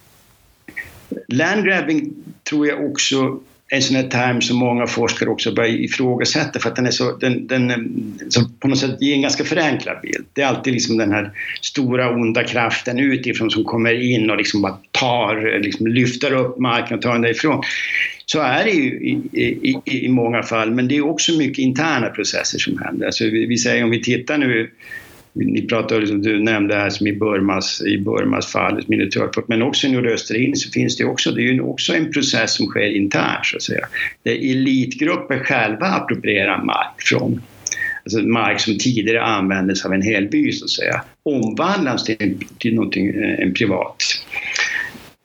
Landgrabbing 1.28 2.14
tror 2.50 2.68
jag 2.68 2.86
också 2.86 3.40
en 3.74 3.82
sån 3.82 3.96
här 3.96 4.04
term 4.04 4.42
som 4.42 4.58
många 4.58 4.88
forskare 4.88 5.30
också 5.30 5.54
börjar 5.54 5.70
ifrågasätta 5.70 6.60
för 6.60 6.70
att 6.70 6.76
den 6.76 6.86
är 6.86 6.92
så, 6.92 7.18
den, 7.18 7.48
den 7.48 7.72
eh, 7.72 7.78
så 8.30 8.42
på 8.60 8.68
något 8.68 8.80
sätt 8.80 9.02
ger 9.02 9.14
en 9.14 9.22
ganska 9.22 9.44
förenklad 9.44 10.02
bild. 10.02 10.26
Det 10.34 10.42
är 10.42 10.46
alltid 10.46 10.74
liksom 10.74 10.98
den 10.98 11.12
här 11.12 11.32
stora 11.62 12.10
onda 12.10 12.44
kraften 12.44 13.00
utifrån 13.00 13.52
som 13.52 13.64
kommer 13.64 14.02
in 14.02 14.30
och 14.30 14.38
liksom 14.38 14.62
bara 14.62 14.78
tar, 14.92 15.60
liksom 15.60 15.88
lyfter 15.88 16.34
upp 16.34 16.60
marken 16.60 16.98
och 16.98 17.04
tar 17.04 17.14
den 17.14 17.22
därifrån. 17.22 17.64
Så 18.26 18.40
är 18.40 18.64
det 18.64 18.72
ju 18.72 18.90
i, 18.92 19.22
i, 19.32 20.06
i, 20.06 20.10
många 20.10 20.44
fall, 20.44 20.72
men 20.72 20.88
det 20.88 20.98
är 20.98 21.06
också 21.06 21.32
mycket 21.32 21.60
interna 21.60 22.10
processer 22.10 22.60
som 22.60 22.78
händer. 22.78 23.06
Alltså 23.06 23.24
vi, 23.24 23.46
vi 23.46 23.58
säger 23.58 23.84
om 23.84 23.90
vi 23.90 24.04
tittar 24.04 24.38
nu 24.38 24.72
ni 25.34 25.62
pratade, 25.62 26.00
liksom, 26.00 26.22
du 26.22 26.40
nämnde 26.40 26.76
här 26.76 26.90
som 26.90 27.08
i 27.08 27.14
Burmas, 27.14 27.82
i 27.82 27.98
Burmas 27.98 28.52
fall, 28.52 28.84
militärfolk, 28.88 29.48
men 29.48 29.62
också 29.62 29.88
i 29.88 29.92
nordöstra 29.92 30.38
Indien 30.38 30.56
så 30.56 30.70
finns 30.70 30.98
det 30.98 31.06
också, 31.06 31.32
det 31.32 31.42
är 31.42 31.54
ju 31.54 31.62
också 31.62 31.94
en 31.94 32.12
process 32.12 32.56
som 32.56 32.66
sker 32.66 32.96
internt 32.96 33.46
så 33.46 33.58
att 33.58 33.64
säga. 33.64 33.86
Där 34.24 34.32
elitgrupper 34.32 35.40
själva 35.40 35.86
approprierar 35.86 36.64
mark 36.64 37.02
från 37.02 37.42
alltså 38.04 38.20
mark 38.20 38.60
som 38.60 38.78
tidigare 38.78 39.24
användes 39.24 39.86
av 39.86 39.94
en 39.94 40.02
hel 40.02 40.28
by 40.28 40.52
så 40.52 40.66
att 40.66 40.72
säga, 40.72 41.02
omvandlas 41.24 42.04
till, 42.04 42.38
till 42.60 42.76
någonting, 42.76 43.10
eh, 43.10 43.40
en 43.40 43.54
privat 43.54 44.04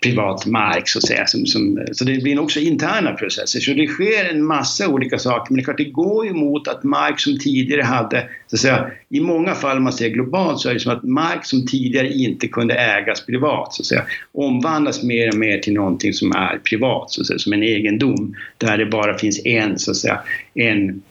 privat 0.02 0.46
mark 0.46 0.88
så 0.88 0.98
att 0.98 1.06
säga. 1.06 1.26
Som, 1.26 1.46
som, 1.46 1.86
så 1.92 2.04
det 2.04 2.22
blir 2.22 2.40
också 2.40 2.60
interna 2.60 3.12
processer. 3.12 3.60
Så 3.60 3.72
det 3.72 3.86
sker 3.86 4.30
en 4.30 4.44
massa 4.44 4.88
olika 4.88 5.18
saker. 5.18 5.50
Men 5.50 5.56
det 5.56 5.62
är 5.62 5.64
klart, 5.64 5.76
det 5.76 5.84
går 5.84 6.26
ju 6.26 6.32
mot 6.32 6.68
att 6.68 6.84
mark 6.84 7.20
som 7.20 7.38
tidigare 7.38 7.82
hade, 7.82 8.28
så 8.46 8.56
att 8.56 8.60
säga, 8.60 8.90
i 9.08 9.20
många 9.20 9.54
fall 9.54 9.76
om 9.76 9.84
man 9.84 9.92
ser 9.92 10.08
globalt 10.08 10.60
så 10.60 10.68
är 10.68 10.74
det 10.74 10.80
som 10.80 10.92
att 10.92 11.02
mark 11.02 11.44
som 11.44 11.66
tidigare 11.66 12.12
inte 12.12 12.48
kunde 12.48 12.74
ägas 12.74 13.26
privat 13.26 13.74
så 13.74 13.82
att 13.82 13.86
säga, 13.86 14.02
omvandlas 14.32 15.02
mer 15.02 15.28
och 15.28 15.38
mer 15.38 15.58
till 15.58 15.72
någonting 15.72 16.12
som 16.12 16.32
är 16.32 16.58
privat, 16.58 17.10
så 17.10 17.20
att 17.20 17.26
säga, 17.26 17.38
som 17.38 17.52
en 17.52 17.62
egendom. 17.62 18.34
Där 18.58 18.78
det 18.78 18.86
bara 18.86 19.18
finns 19.18 19.46
en, 19.46 19.78
så 19.78 19.90
att 19.90 19.96
säga, 19.96 20.20
en 20.54 21.02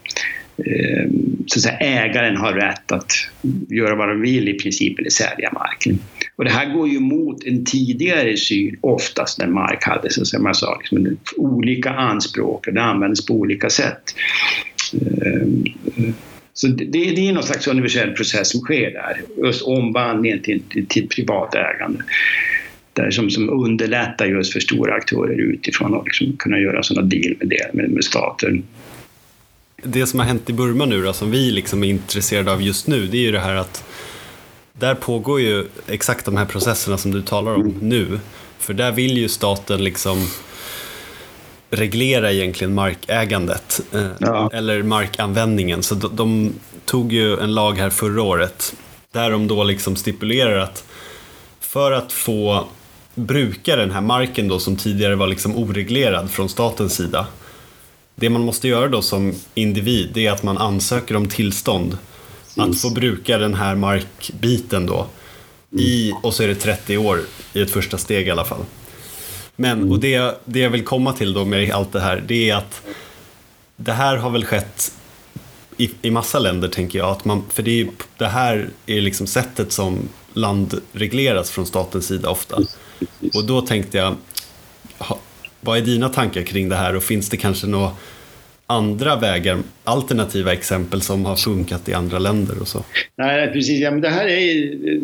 eh, 0.58 1.10
så 1.48 1.60
att 1.60 1.64
säga, 1.64 1.78
ägaren 1.78 2.38
har 2.38 2.54
rätt 2.54 2.92
att 2.92 3.12
göra 3.70 3.96
vad 3.96 4.10
de 4.10 4.22
vill 4.22 4.50
i 4.50 4.54
princip 4.54 5.00
eller 5.00 5.10
sälja 5.10 5.52
marken. 5.54 6.00
Och 6.38 6.44
det 6.44 6.52
här 6.52 6.74
går 6.74 6.90
ju 6.90 7.00
mot 7.00 7.44
en 7.44 7.66
tidigare 7.66 8.38
syn, 8.38 8.78
oftast 8.82 9.40
när 9.40 9.48
mark 9.48 9.84
hade 9.84 10.10
så 10.10 10.26
som 10.26 10.46
jag 10.46 10.56
sa, 10.56 10.78
liksom, 10.80 11.18
olika 11.38 11.90
anspråk 11.90 12.68
och 12.68 12.74
det 12.74 12.82
användes 12.82 13.26
på 13.26 13.34
olika 13.34 13.70
sätt. 13.70 14.16
Ehm, 14.94 15.64
så 16.54 16.68
det, 16.68 16.86
det 16.86 17.28
är 17.30 17.34
någon 17.34 17.44
slags 17.44 17.68
universell 17.68 18.12
process 18.12 18.52
som 18.52 18.62
sker 18.62 18.92
där, 18.92 19.22
just 19.46 19.62
omvandlingen 19.62 20.42
till, 20.42 20.62
till, 20.70 20.88
till 20.88 21.08
privat 21.08 21.56
ägande. 21.56 22.04
Där 22.94 23.12
som, 23.12 23.30
som 23.30 23.50
underlättar 23.50 24.26
just 24.26 24.54
för 24.54 24.60
stora 24.60 24.94
aktörer 24.94 25.42
utifrån 25.42 25.96
att 25.96 26.06
liksom 26.06 26.38
kunna 26.38 26.60
göra 26.60 26.84
sådana 26.84 27.08
deal 27.08 27.36
med, 27.40 27.48
det, 27.48 27.74
med, 27.74 27.90
med 27.90 28.04
staten. 28.04 28.64
Det 29.84 30.06
som 30.06 30.20
har 30.20 30.28
hänt 30.28 30.50
i 30.50 30.54
Burma 30.54 30.86
nu 30.86 31.02
då, 31.02 31.14
som 31.14 31.32
vi 31.32 31.52
liksom 31.52 31.84
är 31.84 31.88
intresserade 31.88 32.52
av 32.52 32.62
just 32.62 32.88
nu, 32.88 33.08
det 33.08 33.18
är 33.18 33.22
ju 33.22 33.32
det 33.32 33.40
här 33.40 33.56
att 33.56 33.84
där 34.80 34.96
pågår 34.96 35.42
ju 35.42 35.68
exakt 35.88 36.26
de 36.26 36.38
här 36.38 36.46
processerna 36.46 36.98
som 36.98 37.12
du 37.12 37.22
talar 37.22 37.54
om 37.54 37.62
mm. 37.62 37.78
nu. 37.80 38.20
För 38.60 38.74
där 38.74 38.92
vill 38.92 39.18
ju 39.18 39.30
staten 39.30 39.84
liksom 39.84 40.28
reglera 41.70 42.32
egentligen 42.32 42.74
markägandet 42.74 43.82
eh, 43.94 44.08
ja. 44.20 44.50
eller 44.54 44.84
markanvändningen. 44.84 45.84
Så 45.84 45.96
de, 45.96 46.16
de, 46.16 46.54
tog 46.86 47.14
ju 47.14 47.40
en 47.40 47.54
lag 47.54 47.78
här 47.78 47.90
förra 47.90 48.22
året 48.22 48.76
där 49.12 49.32
de 49.32 49.48
då 49.48 49.64
liksom 49.64 49.96
stipulerar 49.96 50.58
att 50.58 50.84
för 51.60 51.92
att 51.92 52.12
få 52.12 52.68
bruka 53.16 53.76
den 53.76 53.92
här 53.92 54.02
marken 54.02 54.48
då 54.48 54.60
som 54.60 54.76
tidigare 54.76 55.16
var 55.16 55.28
liksom 55.28 55.58
oreglerad 55.58 56.32
från 56.32 56.50
statens 56.50 56.96
sida. 56.96 57.28
Det 58.16 58.30
man 58.30 58.42
måste 58.42 58.68
göra 58.68 58.88
då 58.88 59.02
som 59.02 59.34
individ 59.54 60.10
det 60.14 60.28
är 60.28 60.32
att 60.32 60.44
man 60.44 60.58
ansöker 60.58 61.16
om 61.16 61.30
tillstånd 61.30 61.98
att 62.58 62.82
få 62.82 62.90
bruka 62.90 63.38
den 63.38 63.54
här 63.54 63.76
markbiten 63.76 64.86
då. 64.86 65.08
I, 65.72 66.14
och 66.24 66.34
så 66.34 66.44
är 66.44 66.48
det 66.48 66.56
30 66.56 66.98
år 66.98 67.22
i 67.54 67.62
ett 67.62 67.72
första 67.72 67.98
steg 67.98 68.28
i 68.28 68.32
alla 68.32 68.46
fall. 68.46 68.66
Men, 69.56 69.92
och 69.92 70.00
det, 70.00 70.42
det 70.46 70.60
jag 70.60 70.70
vill 70.70 70.84
komma 70.84 71.14
till 71.14 71.34
då 71.34 71.46
med 71.46 71.72
allt 71.72 71.92
det 71.92 72.00
här, 72.00 72.24
det 72.28 72.50
är 72.50 72.56
att 72.56 72.82
det 73.76 73.94
här 73.94 74.18
har 74.18 74.30
väl 74.30 74.46
skett 74.46 74.92
i, 75.78 75.92
i 76.02 76.12
massa 76.12 76.40
länder 76.40 76.68
tänker 76.68 77.00
jag. 77.00 77.10
Att 77.10 77.26
man, 77.26 77.44
för 77.50 77.64
det, 77.64 77.82
är, 77.82 77.88
det 78.18 78.28
här 78.28 78.70
är 78.86 79.02
liksom 79.02 79.28
sättet 79.28 79.72
som 79.72 80.10
land 80.34 80.82
regleras 80.92 81.52
från 81.52 81.66
statens 81.66 82.08
sida 82.08 82.30
ofta. 82.30 82.58
Och 83.34 83.46
då 83.46 83.62
tänkte 83.62 83.98
jag, 83.98 84.16
vad 85.62 85.78
är 85.78 85.82
dina 85.82 86.10
tankar 86.10 86.44
kring 86.44 86.70
det 86.70 86.76
här 86.76 86.96
och 86.96 87.04
finns 87.04 87.30
det 87.30 87.38
kanske 87.38 87.68
något 87.68 87.94
andra 88.68 89.16
vägar, 89.16 89.58
alternativa 89.84 90.54
exempel 90.54 91.02
som 91.02 91.26
har 91.26 91.36
funkat 91.36 91.90
i 91.90 91.94
andra 91.94 92.20
länder 92.20 92.62
och 92.62 92.68
så? 92.68 92.84
Nej, 93.18 93.52
precis. 93.54 93.80
Ja, 93.80 93.92
men 93.92 94.02
det 94.02 94.10
här 94.10 94.28
är 94.28 94.72
eh, 94.94 95.02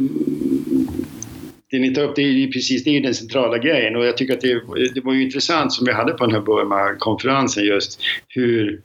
det 1.72 1.80
ni 1.80 1.94
tar 1.94 2.04
upp, 2.04 2.16
det 2.16 2.22
är 2.22 2.28
ju 2.28 2.52
precis 2.52 2.84
det 2.84 2.98
är 2.98 3.02
den 3.02 3.14
centrala 3.14 3.58
grejen 3.58 3.96
och 3.96 4.06
jag 4.06 4.18
tycker 4.18 4.34
att 4.34 4.42
det, 4.42 4.62
det 4.94 5.02
var 5.02 5.14
ju 5.14 5.24
intressant 5.24 5.74
som 5.74 5.86
vi 5.86 5.94
hade 5.94 6.14
på 6.14 6.26
den 6.26 6.36
här 6.36 6.42
Burma-konferensen 6.42 7.64
just 7.64 8.00
hur 8.28 8.82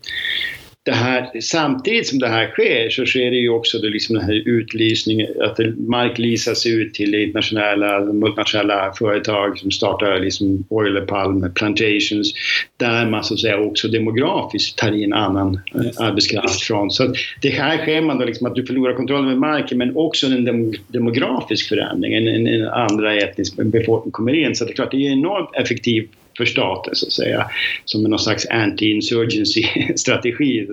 det 0.88 0.95
här, 0.95 1.40
samtidigt 1.40 2.07
som 2.07 2.18
det 2.18 2.28
här 2.28 2.47
sker 2.47 2.90
så 2.90 3.07
sker 3.07 3.30
det 3.30 3.37
ju 3.37 3.49
också 3.49 3.78
det 3.78 3.88
liksom 3.88 4.14
den 4.14 4.25
här 4.25 4.42
utlysningen, 4.49 5.26
att 5.40 5.59
mark 5.76 6.18
leasas 6.18 6.66
ut 6.66 6.95
till 6.95 7.14
internationella, 7.14 8.00
multinationella 8.00 8.92
företag 8.99 9.59
som 9.59 9.71
startar 9.71 10.21
liksom 10.21 10.64
oil 10.68 11.00
palm 11.07 11.52
plantations 11.54 12.33
där 12.76 13.11
man 13.11 13.25
så 13.25 13.35
att 13.35 13.40
säga 13.40 13.61
också 13.61 13.88
demografiskt 13.88 14.78
tar 14.78 14.92
in 14.92 15.12
annan 15.12 15.61
yes. 15.85 16.00
arbetskraft 16.00 16.61
från. 16.61 16.90
Så 16.90 17.14
det 17.42 17.50
här 17.50 17.78
sker 17.78 18.00
man 18.00 18.18
då 18.18 18.25
liksom 18.25 18.47
att 18.47 18.54
du 18.54 18.66
förlorar 18.66 18.95
kontrollen 18.95 19.26
över 19.26 19.37
marken 19.37 19.78
men 19.78 19.97
också 19.97 20.26
en 20.26 20.45
dem, 20.45 20.75
demografisk 20.88 21.68
förändring, 21.68 22.14
en, 22.14 22.28
en, 22.28 22.47
en 22.47 22.68
andra 22.68 23.14
etnisk 23.14 23.57
befolkning 23.57 24.12
kommer 24.12 24.33
in. 24.33 24.54
Så 24.54 24.64
det 24.64 24.71
är 24.71 24.75
klart, 24.75 24.90
det 24.90 25.07
är 25.07 25.12
enormt 25.12 25.50
effektivt 25.54 26.11
för 26.38 26.45
staten 26.45 26.95
så 26.95 27.07
att 27.07 27.12
säga. 27.12 27.50
Som 27.85 28.02
någon 28.02 28.18
slags 28.18 28.47
anti-insurgency-strategi. 28.47 30.66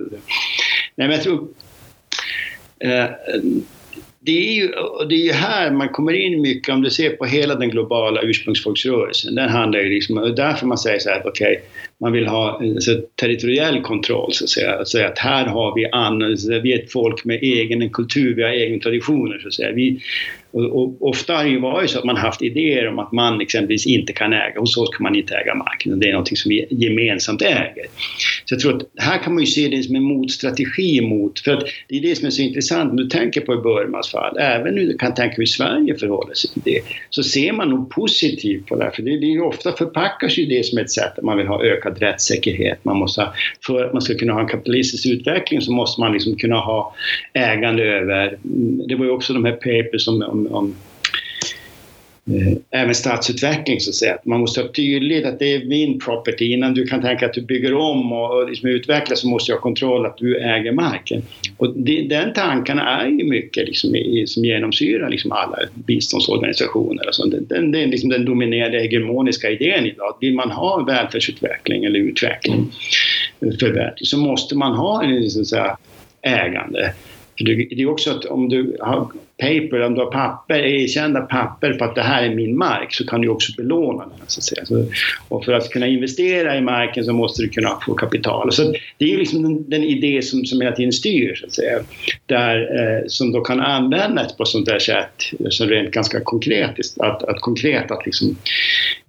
Nej 0.96 1.08
men 1.08 1.10
jag 1.10 1.22
tror... 1.22 1.48
Eh, 2.78 3.04
det 4.20 4.48
är, 4.48 4.52
ju, 4.52 4.68
det 5.08 5.14
är 5.14 5.24
ju 5.24 5.32
här 5.32 5.70
man 5.70 5.88
kommer 5.88 6.12
in 6.12 6.40
mycket, 6.40 6.74
om 6.74 6.82
du 6.82 6.90
ser 6.90 7.10
på 7.10 7.24
hela 7.24 7.54
den 7.54 7.70
globala 7.70 8.22
ursprungsfolksrörelsen. 8.22 9.34
Den 9.34 9.48
handlar 9.48 9.80
ju 9.80 9.88
liksom, 9.88 10.34
därför 10.36 10.66
man 10.66 10.78
säger 10.78 10.98
så 10.98 11.10
här 11.10 11.22
okej, 11.24 11.52
okay, 11.52 11.64
man 12.00 12.12
vill 12.12 12.26
ha 12.26 12.58
alltså, 12.58 13.00
territoriell 13.20 13.82
kontroll 13.82 14.32
så 14.32 14.44
att 14.44 14.50
säga. 14.50 14.74
Att 14.74 14.88
säga 14.88 15.08
att 15.08 15.18
här 15.18 15.46
har 15.46 15.74
vi, 15.74 15.86
an, 15.92 16.36
vi 16.62 16.72
är 16.72 16.78
ett 16.78 16.92
folk 16.92 17.24
med 17.24 17.42
egen 17.42 17.90
kultur, 17.90 18.34
vi 18.34 18.42
har 18.42 18.50
egna 18.50 18.78
traditioner 18.78 19.38
så 19.38 19.48
att 19.48 19.54
säga. 19.54 19.72
Vi, 19.72 20.00
och, 20.56 20.82
och, 20.82 21.08
ofta 21.08 21.36
har 21.36 21.44
det 21.44 21.50
ju 21.50 21.60
varit 21.60 21.90
så 21.90 21.98
att 21.98 22.04
man 22.04 22.16
haft 22.16 22.42
idéer 22.42 22.88
om 22.88 22.98
att 22.98 23.12
man 23.12 23.40
exempelvis 23.40 23.86
inte 23.86 24.12
kan 24.12 24.32
äga, 24.32 24.60
hos 24.60 24.76
oss 24.76 24.90
kan 24.96 25.02
man 25.02 25.14
inte 25.14 25.34
äga 25.34 25.54
marken, 25.54 26.00
det 26.00 26.08
är 26.08 26.12
någonting 26.12 26.36
som 26.36 26.48
vi 26.48 26.66
gemensamt 26.70 27.42
äger. 27.42 27.86
Så 28.44 28.54
jag 28.54 28.60
tror 28.60 28.76
att 28.76 28.82
här 28.96 29.18
kan 29.18 29.34
man 29.34 29.42
ju 29.42 29.46
se 29.46 29.68
det 29.68 29.82
som 29.82 29.96
en 29.96 30.02
motstrategi 30.02 31.00
mot, 31.00 31.38
för 31.38 31.52
att 31.52 31.64
det 31.88 31.96
är 31.96 32.00
det 32.00 32.16
som 32.16 32.26
är 32.26 32.30
så 32.30 32.42
intressant, 32.42 32.90
om 32.90 32.96
du 32.96 33.06
tänker 33.06 33.40
på 33.40 33.54
i 33.54 33.56
Burmas 33.56 34.10
fall, 34.10 34.38
även 34.38 34.74
nu 34.74 34.96
kan 34.98 35.14
tänka 35.14 35.34
hur 35.36 35.46
Sverige 35.46 35.94
förhåller 35.94 36.34
sig 36.34 36.50
till 36.50 36.62
det, 36.64 36.80
så 37.10 37.22
ser 37.22 37.52
man 37.52 37.70
nog 37.70 37.90
positivt 37.90 38.66
på 38.66 38.76
det 38.76 38.84
här, 38.84 38.90
för 38.90 39.02
det, 39.02 39.10
det 39.10 39.26
är 39.26 39.32
ju 39.32 39.42
ofta 39.42 39.72
förpackas 39.72 40.38
ju 40.38 40.46
det 40.46 40.66
som 40.66 40.78
ett 40.78 40.90
sätt 40.90 41.18
att 41.18 41.24
man 41.24 41.38
vill 41.38 41.46
ha 41.46 41.64
ökad 41.64 41.85
rättssäkerhet, 41.90 42.84
man 42.84 42.96
måste, 42.96 43.28
för 43.66 43.84
att 43.84 43.92
man 43.92 44.02
ska 44.02 44.14
kunna 44.14 44.32
ha 44.32 44.40
en 44.40 44.48
kapitalistisk 44.48 45.06
utveckling 45.06 45.60
så 45.60 45.72
måste 45.72 46.00
man 46.00 46.12
liksom 46.12 46.36
kunna 46.36 46.56
ha 46.56 46.94
ägande 47.32 47.82
över, 47.82 48.38
det 48.88 48.94
var 48.94 49.04
ju 49.04 49.10
också 49.10 49.32
de 49.32 49.44
här 49.44 49.52
papers 49.52 50.08
om, 50.08 50.22
om, 50.22 50.46
om 50.46 50.74
Eh, 52.30 52.58
även 52.70 52.94
stadsutveckling 52.94 53.80
så 53.80 53.90
att 53.90 53.94
säga. 53.94 54.18
Man 54.24 54.40
måste 54.40 54.60
ha 54.60 54.68
tydligt 54.68 55.26
att 55.26 55.38
det 55.38 55.52
är 55.54 55.64
min 55.64 55.98
property. 55.98 56.52
Innan 56.52 56.74
du 56.74 56.86
kan 56.86 57.02
tänka 57.02 57.26
att 57.26 57.32
du 57.32 57.42
bygger 57.42 57.74
om 57.74 58.12
och 58.12 58.48
liksom 58.48 58.68
utvecklar 58.68 59.16
så 59.16 59.28
måste 59.28 59.52
jag 59.52 59.56
ha 59.56 59.62
kontroll 59.62 60.06
att 60.06 60.18
du 60.18 60.36
äger 60.36 60.72
marken. 60.72 61.22
Och 61.56 61.72
det, 61.76 62.02
den 62.02 62.32
tanken 62.32 62.78
är 62.78 63.06
ju 63.06 63.24
mycket 63.24 63.66
liksom 63.66 63.96
i, 63.96 64.26
som 64.26 64.44
genomsyrar 64.44 65.10
liksom 65.10 65.32
alla 65.32 65.58
biståndsorganisationer. 65.74 67.06
Alltså 67.06 67.24
den, 67.24 67.72
det 67.72 67.82
är 67.82 67.86
liksom 67.86 68.10
den 68.10 68.24
dominerande 68.24 68.78
hegemoniska 68.78 69.50
idén 69.50 69.86
idag. 69.86 70.16
Vill 70.20 70.34
man 70.34 70.50
ha 70.50 70.84
välfärdsutveckling 70.84 71.84
eller 71.84 72.00
utveckling 72.00 72.72
för 73.40 73.92
så 73.96 74.18
måste 74.18 74.56
man 74.56 74.72
ha 74.72 75.04
en 75.04 75.20
liksom, 75.20 75.44
så 75.44 75.56
här, 75.56 75.76
ägande. 76.22 76.92
För 77.38 77.44
det, 77.44 77.82
är 77.82 77.90
också 77.90 78.10
att 78.10 78.24
om 78.24 78.48
du 78.48 78.76
har 78.80 79.10
paper, 79.38 79.80
om 79.80 79.94
du 79.94 80.00
har 80.00 80.10
papper, 80.10 80.58
erkända 80.58 81.20
papper 81.20 81.72
på 81.72 81.84
att 81.84 81.94
det 81.94 82.02
här 82.02 82.22
är 82.22 82.34
min 82.34 82.56
mark 82.56 82.94
så 82.94 83.06
kan 83.06 83.20
du 83.20 83.28
också 83.28 83.52
belåna 83.56 84.02
den. 84.02 84.26
Så 84.26 84.40
att 84.40 84.44
säga. 84.44 84.66
Så, 84.66 84.86
och 85.28 85.44
för 85.44 85.52
att 85.52 85.70
kunna 85.70 85.86
investera 85.86 86.56
i 86.56 86.60
marken 86.60 87.04
så 87.04 87.12
måste 87.12 87.42
du 87.42 87.48
kunna 87.48 87.78
få 87.86 87.94
kapital. 87.94 88.52
Så 88.52 88.74
det 88.98 89.12
är 89.12 89.18
liksom 89.18 89.42
den, 89.42 89.70
den 89.70 89.84
idé 89.84 90.22
som, 90.22 90.44
som 90.44 90.60
hela 90.60 90.76
tiden 90.76 90.92
styr, 90.92 91.34
så 91.34 91.46
att 91.46 91.52
säga. 91.52 91.80
Där, 92.26 92.56
eh, 92.58 93.06
som 93.06 93.32
då 93.32 93.40
kan 93.40 93.60
användas 93.60 94.36
på 94.36 94.44
sånt 94.44 94.66
där 94.66 94.78
sätt, 94.78 95.22
som 95.50 95.68
rent 95.68 95.90
ganska 95.90 96.20
konkret, 96.20 96.74
att, 96.96 97.22
att 97.22 97.40
konkret 97.40 97.90
att 97.90 98.06
liksom 98.06 98.36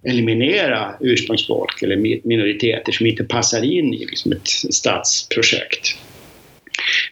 eliminera 0.02 0.94
ursprungsfolk 1.00 1.82
eller 1.82 1.96
minoriteter 2.26 2.92
som 2.92 3.06
inte 3.06 3.24
passar 3.24 3.64
in 3.64 3.94
i 3.94 4.06
liksom 4.06 4.32
ett 4.32 4.48
stadsprojekt. 4.48 5.96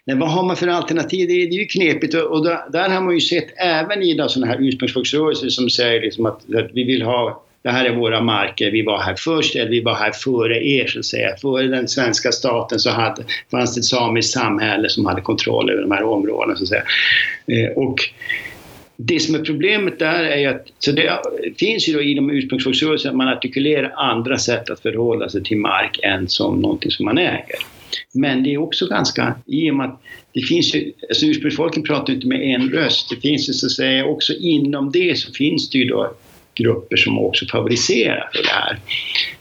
Men 0.06 0.18
vad 0.18 0.30
har 0.30 0.44
man 0.44 0.56
för 0.56 0.68
alternativ? 0.68 1.28
Det 1.28 1.34
är, 1.34 1.46
det 1.46 1.56
är 1.56 1.60
ju 1.60 1.66
knepigt 1.66 2.14
och, 2.14 2.22
och 2.22 2.44
där, 2.44 2.58
där, 2.72 2.88
har 2.88 3.00
man 3.00 3.14
ju 3.14 3.20
sett 3.20 3.46
även 3.56 4.02
i 4.02 4.16
sådana 4.28 4.52
här 4.52 4.58
ursprungsfolksrörelser 4.60 5.48
som 5.48 5.70
säger 5.70 6.00
liksom 6.00 6.26
att, 6.26 6.54
att 6.54 6.70
vi 6.72 6.84
vill 6.84 7.02
ha 7.02 7.42
det 7.62 7.70
här 7.70 7.84
är 7.84 7.96
våra 7.96 8.20
marker, 8.20 8.70
vi 8.70 8.82
var 8.82 8.98
här 8.98 9.14
först, 9.18 9.56
eller 9.56 9.70
vi 9.70 9.80
var 9.80 9.94
här 9.94 10.12
före 10.12 10.66
er 10.66 10.86
så 10.86 10.98
att 10.98 11.04
säga. 11.04 11.36
Före 11.36 11.66
den 11.66 11.88
svenska 11.88 12.32
staten 12.32 12.78
så 12.78 12.90
hade, 12.90 13.22
fanns 13.50 13.74
det 13.74 13.78
ett 13.78 13.84
samiskt 13.84 14.32
samhälle 14.32 14.88
som 14.88 15.06
hade 15.06 15.20
kontroll 15.20 15.70
över 15.70 15.82
de 15.82 15.90
här 15.90 16.02
områdena 16.02 16.56
så 16.56 16.62
att 16.62 16.68
säga. 16.68 16.82
Eh, 17.46 17.70
och 17.70 17.96
det 18.96 19.20
som 19.20 19.34
är 19.34 19.38
problemet 19.38 19.98
där 19.98 20.24
är 20.24 20.36
ju 20.36 20.46
att, 20.46 20.66
så 20.78 20.92
det 20.92 21.20
finns 21.58 21.88
ju 21.88 21.92
då 21.92 22.02
inom 22.02 22.30
ursprungsfolksrörelsen 22.30 23.10
att 23.10 23.16
man 23.16 23.28
artikulerar 23.28 23.92
andra 23.96 24.38
sätt 24.38 24.70
att 24.70 24.80
förhålla 24.80 25.28
sig 25.28 25.42
till 25.42 25.58
mark 25.58 26.00
än 26.02 26.28
som 26.28 26.60
någonting 26.60 26.90
som 26.90 27.04
man 27.04 27.18
äger. 27.18 27.58
Men 28.12 28.42
det 28.42 28.54
är 28.54 28.58
också 28.58 28.86
ganska, 28.86 29.34
i 29.46 29.70
och 29.70 29.74
med 29.74 29.86
att 29.86 30.02
det 30.32 30.40
finns 30.40 30.74
ju, 30.74 30.92
alltså 31.08 31.26
ursprungsfolken 31.26 31.82
pratar 31.82 32.12
inte 32.12 32.26
med 32.26 32.42
en 32.42 32.70
röst. 32.70 33.10
Det 33.10 33.16
finns 33.16 33.48
ju 33.48 33.52
så 33.52 33.66
att 33.66 33.72
säga 33.72 34.04
också 34.04 34.32
inom 34.32 34.90
det 34.92 35.18
så 35.18 35.32
finns 35.32 35.70
det 35.70 35.78
ju 35.78 35.84
då 35.84 36.14
grupper 36.54 36.96
som 36.96 37.18
också 37.18 37.46
favoriserar 37.46 38.30
för 38.34 38.42
det 38.42 38.48
här. 38.48 38.78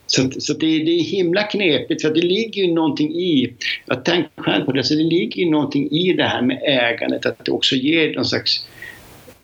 Så, 0.08 0.32
så 0.42 0.54
det, 0.54 0.66
det, 0.84 0.92
är 0.92 1.04
himla 1.04 1.44
knepigt 1.44 2.02
för 2.02 2.14
det 2.14 2.22
ligger 2.22 2.64
ju 2.64 2.74
någonting 2.74 3.16
i, 3.16 3.54
jag 3.86 4.06
tänker 4.06 4.42
själv 4.42 4.66
på 4.66 4.72
det, 4.72 4.84
så 4.84 4.94
det 4.94 5.04
ligger 5.04 5.44
ju 5.44 5.50
någonting 5.50 5.92
i 5.92 6.14
det 6.14 6.24
här 6.24 6.42
med 6.42 6.62
ägandet 6.64 7.26
att 7.26 7.46
det 7.46 7.52
också 7.52 7.76
ger 7.76 8.16
någon 8.16 8.26
slags 8.26 8.68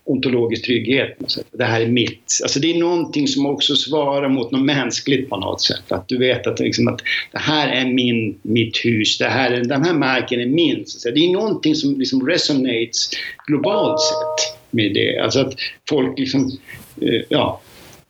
ontologisk 0.03 0.65
trygghet. 0.65 1.17
Det 1.51 1.63
här 1.63 1.81
är 1.81 1.87
mitt. 1.87 2.39
Alltså 2.43 2.59
det 2.59 2.71
är 2.71 2.79
någonting 2.79 3.27
som 3.27 3.45
också 3.45 3.75
svarar 3.75 4.29
mot 4.29 4.51
något 4.51 4.65
mänskligt 4.65 5.29
på 5.29 5.37
något 5.37 5.61
sätt. 5.61 5.91
Att 5.91 6.07
du 6.07 6.17
vet 6.17 6.47
att, 6.47 6.59
liksom 6.59 6.87
att 6.87 7.01
det 7.31 7.39
här 7.39 7.67
är 7.67 7.85
min, 7.85 8.39
mitt 8.41 8.77
hus, 8.85 9.17
det 9.17 9.27
här, 9.27 9.51
den 9.51 9.83
här 9.85 9.93
marken 9.93 10.41
är 10.41 10.45
min. 10.45 10.83
Så 10.85 11.11
det 11.11 11.19
är 11.19 11.31
någonting 11.31 11.75
som 11.75 11.99
liksom 11.99 12.27
resonates 12.27 13.09
globalt 13.47 14.01
sett 14.01 14.57
med 14.71 14.93
det. 14.93 15.19
Alltså 15.19 15.39
att 15.39 15.53
folk 15.89 16.19
liksom, 16.19 16.51
eh, 17.01 17.21
ja. 17.29 17.61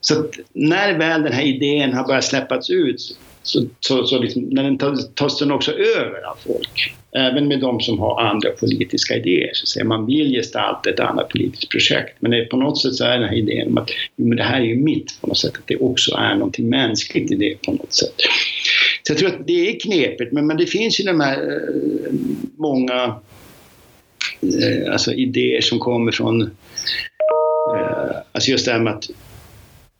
Så 0.02 0.20
att 0.20 0.32
när 0.54 0.98
väl 0.98 1.24
den 1.24 1.34
här 1.34 1.44
idén 1.44 1.94
har 1.94 2.08
börjat 2.08 2.24
släppas 2.24 2.70
ut 2.70 3.18
så, 3.44 3.66
så, 3.80 4.06
så 4.06 4.20
liksom, 4.20 4.42
när 4.42 4.64
den 4.64 4.78
tas, 4.78 5.14
tas 5.14 5.40
den 5.40 5.52
också 5.52 5.72
över 5.72 6.30
av 6.30 6.36
folk. 6.46 6.94
Även 7.14 7.48
med 7.48 7.60
de 7.60 7.80
som 7.80 8.00
har 8.00 8.22
andra 8.22 8.50
politiska 8.50 9.16
idéer. 9.16 9.52
Så 9.54 9.66
säger 9.66 9.86
man 9.86 10.06
vill 10.06 10.32
gestalta 10.32 10.90
ett 10.90 11.00
annat 11.00 11.30
politiskt 11.30 11.70
projekt. 11.70 12.18
Men 12.20 12.32
det, 12.32 12.46
på 12.46 12.58
något 12.58 12.82
sätt 12.82 12.96
så 12.96 13.06
är 13.06 13.20
den 13.20 13.30
här 13.30 13.36
idén 13.36 13.68
om 13.68 13.78
att 13.78 13.90
jo, 14.16 14.28
men 14.28 14.38
det 14.38 14.44
här 14.44 14.62
är 14.62 14.66
ju 14.66 14.76
mitt 14.76 15.22
på 15.22 15.28
något 15.28 15.38
sätt. 15.38 15.54
Att 15.58 15.68
det 15.68 15.78
också 15.78 16.16
är 16.16 16.36
någonting 16.36 16.70
mänskligt 16.70 17.32
i 17.32 17.36
det 17.36 17.62
på 17.66 17.72
något 17.72 17.94
sätt. 17.94 18.16
Så 19.04 19.12
jag 19.14 19.18
tror 19.18 19.30
att 19.30 19.48
det 19.48 19.70
är 19.70 19.80
knepigt. 19.80 20.32
Men, 20.32 20.48
men 20.48 20.58
det 20.58 20.66
finns 20.66 21.00
ju 21.00 21.04
de 21.04 21.20
här 21.20 21.38
eh, 21.38 22.14
många 22.58 23.16
eh, 24.42 24.92
alltså 24.92 25.14
idéer 25.14 25.62
som 25.62 25.80
kommer 25.80 26.12
från 26.12 26.42
eh, 26.42 26.48
alltså 28.32 28.52
just 28.52 28.66
det 28.66 28.72
här 28.72 28.80
med 28.80 28.94
att 28.94 29.10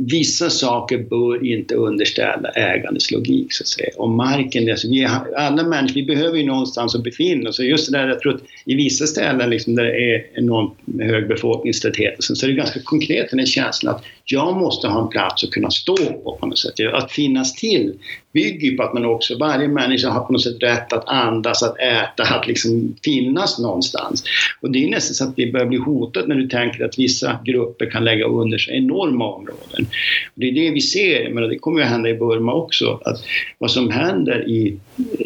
vissa 0.06 0.50
saker 0.50 0.98
bör 0.98 1.46
inte 1.46 1.76
underställa 1.76 2.50
ägandets 2.50 3.12
logik, 3.12 3.54
så 3.54 3.64
att 3.64 3.68
säga. 3.68 3.90
Och 3.98 4.10
marken, 4.10 4.72
alltså 4.72 4.88
vi 4.88 5.04
är, 5.04 5.36
alla 5.38 5.64
människor, 5.64 5.94
vi 5.94 6.04
behöver 6.04 6.38
ju 6.38 6.46
någonstans 6.46 6.96
att 6.96 7.04
befinna 7.04 7.50
oss. 7.50 7.60
Just 7.60 7.92
det 7.92 7.98
där, 7.98 8.08
jag 8.08 8.20
tror 8.20 8.36
att 8.36 8.42
i 8.66 8.76
vissa 8.76 9.08
ställen 9.08 9.50
liksom, 9.50 9.76
där 9.76 9.84
det 9.84 10.16
är 10.16 10.26
enormt 10.34 10.74
hög 11.02 11.28
befolkningstäthet, 11.28 12.16
så 12.20 12.46
är 12.46 12.50
det 12.50 12.56
ganska 12.56 12.80
konkret 12.84 13.30
den 13.30 13.40
här 13.40 13.46
känslan 13.46 13.96
att 13.96 14.04
jag 14.26 14.58
måste 14.58 14.88
ha 14.88 15.02
en 15.02 15.10
plats 15.10 15.44
att 15.44 15.52
kunna 15.52 15.72
stå 15.72 15.96
på 15.96 16.38
på 16.40 16.46
något 16.46 16.60
sätt. 16.60 16.74
Att 16.94 17.12
finnas 17.12 17.56
till 17.56 17.94
bygger 18.34 18.78
på 18.78 18.84
att 18.84 18.94
man 18.94 19.06
också, 19.06 19.38
varje 19.38 19.68
människa 19.68 20.10
har 20.10 20.26
på 20.26 20.34
något 20.34 20.44
sätt 20.44 20.64
rätt 20.64 20.94
att 20.94 21.08
andas, 21.08 21.64
att 21.64 21.80
äta, 21.80 22.24
att 22.24 22.48
liksom 22.48 22.96
finnas 23.04 23.60
någonstans. 23.60 24.24
Och 24.62 24.72
det 24.72 24.84
är 24.84 24.90
nästan 24.90 25.16
så 25.16 25.24
att 25.24 25.36
det 25.36 25.52
börjar 25.52 25.66
bli 25.66 25.78
hotat 25.78 26.28
när 26.28 26.36
du 26.36 26.48
tänker 26.48 26.86
att 26.86 27.00
vissa 27.00 27.40
grupper 27.46 27.92
kan 27.92 28.04
lägga 28.04 28.26
under 28.26 28.58
sig 28.58 28.78
enorma 28.78 29.26
områden. 29.26 29.86
Och 30.34 30.40
det 30.40 30.48
är 30.48 30.52
det 30.52 30.72
vi 30.72 30.82
ser, 30.82 31.30
men 31.30 31.50
det 31.50 31.58
kommer 31.58 31.82
att 31.82 31.88
hända 31.88 32.10
i 32.10 32.14
Burma 32.14 32.54
också, 32.54 33.02
att 33.06 33.18
vad 33.58 33.72
som 33.72 33.90
händer 33.90 34.50
i 34.50 34.78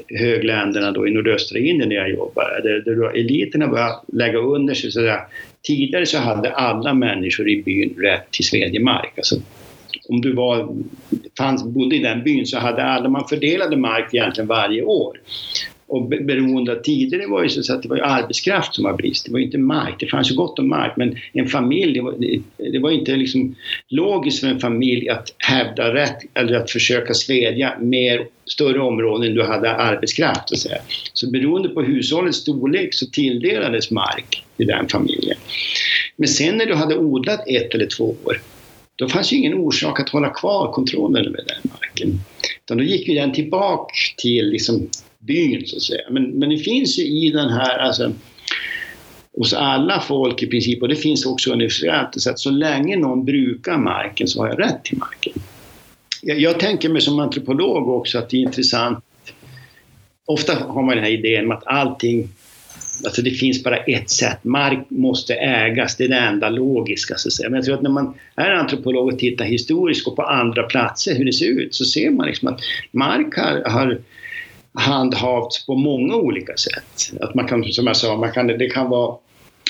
högländerna 0.10 0.92
då 0.92 1.08
i 1.08 1.12
nordöstra 1.12 1.60
Indien 1.60 1.90
där 1.90 1.96
jag 1.96 2.10
jobbar, 2.10 2.62
där, 2.64 2.96
där 2.96 3.18
eliterna 3.18 3.68
börjar 3.68 3.92
lägga 4.14 4.38
under 4.38 4.74
sig 4.74 4.92
sådär. 4.92 5.20
Tidigare 5.68 6.06
så 6.06 6.18
hade 6.18 6.52
alla 6.52 6.94
människor 6.94 7.50
i 7.50 7.64
byn 7.64 7.96
rätt 7.98 8.32
till 8.32 8.46
svedjemark. 8.46 9.14
Alltså, 9.18 9.36
om 10.10 10.22
du 10.22 10.34
var, 10.34 10.76
fanns, 11.38 11.64
bodde 11.64 11.96
i 11.96 12.00
den 12.00 12.24
byn 12.24 12.46
så 12.46 12.58
hade 12.58 12.84
alla, 12.84 13.10
man 13.10 13.28
fördelade 13.28 13.78
mark 13.78 14.14
egentligen 14.14 14.48
varje 14.48 14.84
år. 14.84 15.18
Och 15.88 16.08
beroende 16.08 16.72
av 16.72 16.76
tider, 16.76 17.18
det 17.18 17.28
var 17.28 17.44
ju 17.44 17.50
så 17.50 17.74
att 17.74 17.84
det 17.84 17.90
var 17.90 17.98
arbetskraft 17.98 18.76
som 18.76 18.84
var 18.84 18.94
brist, 18.94 19.26
det 19.26 19.32
var 19.32 19.40
inte 19.40 19.58
mark. 19.58 19.96
Det 20.00 20.08
fanns 20.08 20.32
ju 20.32 20.36
gott 20.36 20.60
om 20.60 20.70
mark, 20.70 20.94
men 20.98 21.16
en 21.34 21.48
familj, 21.48 21.94
det 21.94 22.02
var, 22.02 22.14
det 22.72 22.80
var 22.80 22.92
inte 22.92 23.16
liksom 23.16 23.56
logiskt 23.90 24.40
för 24.40 24.48
en 24.48 24.60
familj 24.60 25.10
att 25.10 25.34
hävda 25.38 25.94
rätt 25.94 26.18
eller 26.34 26.58
att 26.58 26.72
försöka 26.72 27.14
svedja 27.14 27.74
mer 27.80 28.28
större 28.46 28.80
områden 28.80 29.30
än 29.30 29.36
du 29.36 29.44
hade 29.44 29.76
arbetskraft. 29.76 30.50
Så, 30.50 30.56
säga. 30.56 30.82
så 31.14 31.32
beroende 31.32 31.70
på 31.70 31.82
hushållets 31.82 32.38
storlek 32.38 32.94
så 32.94 33.06
tilldelades 33.06 33.92
mark 33.92 34.44
till 34.58 34.68
den 34.68 34.88
familjen. 34.88 35.38
Men 36.16 36.28
sen 36.28 36.58
när 36.58 36.66
du 36.66 36.74
hade 36.76 36.98
odlat 36.98 37.48
ett 37.48 37.76
eller 37.76 37.88
två 37.88 38.16
år, 38.26 38.42
då 38.96 39.10
fanns 39.10 39.34
ju 39.34 39.38
ingen 39.38 39.54
orsak 39.54 40.00
att 40.00 40.10
hålla 40.10 40.30
kvar 40.30 40.72
kontrollen 40.72 41.26
över 41.26 41.38
den 41.38 41.72
marken. 41.72 42.20
Utan 42.66 42.78
då 42.78 42.84
gick 42.84 43.08
ju 43.08 43.16
den 43.16 43.34
tillbaka 43.34 43.94
till 44.18 44.50
liksom 44.50 44.90
byn 45.20 45.66
så 45.66 45.76
att 45.76 45.82
säga. 45.82 46.02
Men, 46.10 46.24
men 46.24 46.50
det 46.50 46.58
finns 46.58 47.00
ju 47.00 47.04
i 47.04 47.32
den 47.32 47.50
här, 47.50 47.78
alltså, 47.78 48.12
hos 49.38 49.54
alla 49.54 50.00
folk 50.00 50.44
i 50.44 50.48
princip, 50.48 50.82
och 50.82 50.88
det 50.88 50.96
finns 50.96 51.26
också 51.26 51.52
universellt, 51.52 52.10
så 52.22 52.30
att 52.30 52.40
så 52.40 52.50
länge 52.50 52.98
någon 52.98 53.26
brukar 53.26 53.78
marken 53.78 54.28
så 54.28 54.42
har 54.42 54.48
jag 54.48 54.60
rätt 54.60 54.84
till 54.84 54.98
marken. 54.98 55.34
Jag, 56.22 56.40
jag 56.40 56.60
tänker 56.60 56.90
mig 56.90 57.02
som 57.02 57.20
antropolog 57.20 57.90
också 57.90 58.18
att 58.18 58.30
det 58.30 58.38
är 58.38 58.42
intressant, 58.42 59.04
ofta 60.26 60.56
har 60.56 60.84
man 60.84 60.96
den 60.96 61.04
här 61.04 61.12
idén 61.12 61.46
om 61.46 61.52
att 61.52 61.68
allting 61.68 62.30
Alltså 63.04 63.22
det 63.22 63.32
finns 63.32 63.64
bara 63.64 63.78
ett 63.78 64.10
sätt. 64.10 64.44
Mark 64.44 64.90
måste 64.90 65.36
ägas, 65.36 65.96
det 65.96 66.04
är 66.04 66.10
det 66.10 66.16
enda 66.16 66.50
logiska. 66.50 67.16
Så 67.18 67.28
att 67.28 67.34
säga. 67.34 67.50
Men 67.50 67.58
jag 67.58 67.66
tror 67.66 67.76
att 67.76 67.82
när 67.82 67.90
man 67.90 68.14
är 68.36 68.52
antropolog 68.52 69.14
och 69.14 69.20
tittar 69.20 69.46
historiskt 69.46 70.08
och 70.08 70.16
på 70.16 70.24
andra 70.24 70.64
platser 70.64 71.16
hur 71.16 71.26
det 71.26 71.34
ser 71.34 71.48
ut 71.48 71.76
så 71.76 71.86
ser 71.86 72.12
man 72.12 72.28
liksom 72.28 72.48
att 72.48 72.60
mark 72.92 73.38
har, 73.38 73.70
har 73.70 74.02
handhavts 74.74 75.66
på 75.66 75.76
många 75.76 76.16
olika 76.16 76.58
sätt. 76.58 77.22
Att 77.22 77.36
man 77.36 77.48
kan, 77.48 77.64
som 77.64 77.88
jag 77.88 77.98
sa, 77.98 78.18
man 78.18 78.32
kan, 78.32 78.48
det 78.48 78.70
kan 78.70 78.90
vara 78.90 79.18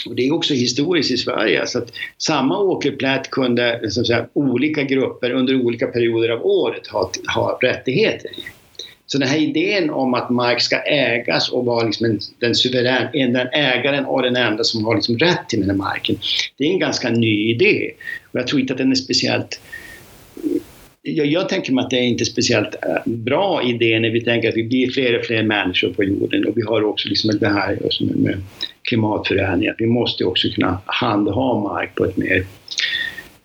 och 0.05 0.15
det 0.15 0.27
är 0.27 0.33
också 0.33 0.53
historiskt 0.53 1.11
i 1.11 1.17
Sverige, 1.17 1.67
så 1.67 1.77
att 1.77 1.91
samma 2.17 2.59
åkerplätt 2.59 3.29
kunde 3.29 3.91
så 3.91 4.01
att 4.01 4.07
säga, 4.07 4.25
olika 4.33 4.83
grupper 4.83 5.31
under 5.31 5.65
olika 5.65 5.88
perioder 5.88 6.29
av 6.29 6.45
året 6.45 6.88
ha, 6.88 7.11
ha 7.35 7.59
rättigheter 7.61 8.29
i. 8.29 8.43
Så 9.07 9.17
den 9.17 9.27
här 9.27 9.37
idén 9.37 9.89
om 9.89 10.13
att 10.13 10.29
mark 10.29 10.61
ska 10.61 10.77
ägas 10.77 11.49
och 11.49 11.65
vara 11.65 11.85
liksom 11.85 12.05
en, 12.05 12.19
den 12.39 12.55
suverän, 12.55 13.33
den 13.33 13.47
ägaren 13.47 14.05
och 14.05 14.21
den 14.21 14.35
enda 14.35 14.63
som 14.63 14.85
har 14.85 14.95
liksom 14.95 15.17
rätt 15.17 15.49
till 15.49 15.59
den 15.59 15.69
här 15.69 15.77
marken, 15.77 16.15
det 16.57 16.63
är 16.63 16.71
en 16.71 16.79
ganska 16.79 17.09
ny 17.09 17.49
idé. 17.49 17.91
Och 18.31 18.39
jag 18.39 18.47
tror 18.47 18.61
inte 18.61 18.73
att 18.73 18.77
den 18.77 18.91
är 18.91 18.95
speciellt 18.95 19.59
jag, 21.07 21.25
jag, 21.25 21.49
tänker 21.49 21.73
mig 21.73 21.83
att 21.83 21.89
det 21.89 21.97
är 21.97 22.03
inte 22.03 22.25
speciellt 22.25 22.75
eh, 22.75 23.01
bra 23.05 23.63
idé 23.63 23.99
när 23.99 24.09
vi 24.09 24.21
tänker 24.21 24.49
att 24.49 24.55
vi 24.55 24.63
blir 24.63 24.91
fler 24.91 25.19
och 25.19 25.25
fler 25.25 25.43
människor 25.43 25.93
på 25.93 26.03
jorden 26.03 26.45
och 26.45 26.57
vi 26.57 26.61
har 26.61 26.83
också 26.83 27.09
liksom 27.09 27.39
det 27.39 27.49
här 27.49 27.79
med 27.99 28.41
klimatförändringar. 28.81 29.75
Vi 29.77 29.85
måste 29.85 30.25
också 30.25 30.47
kunna 30.49 30.81
handha 30.85 31.59
mark 31.59 31.95
på 31.95 32.05
ett 32.05 32.17
mer 32.17 32.45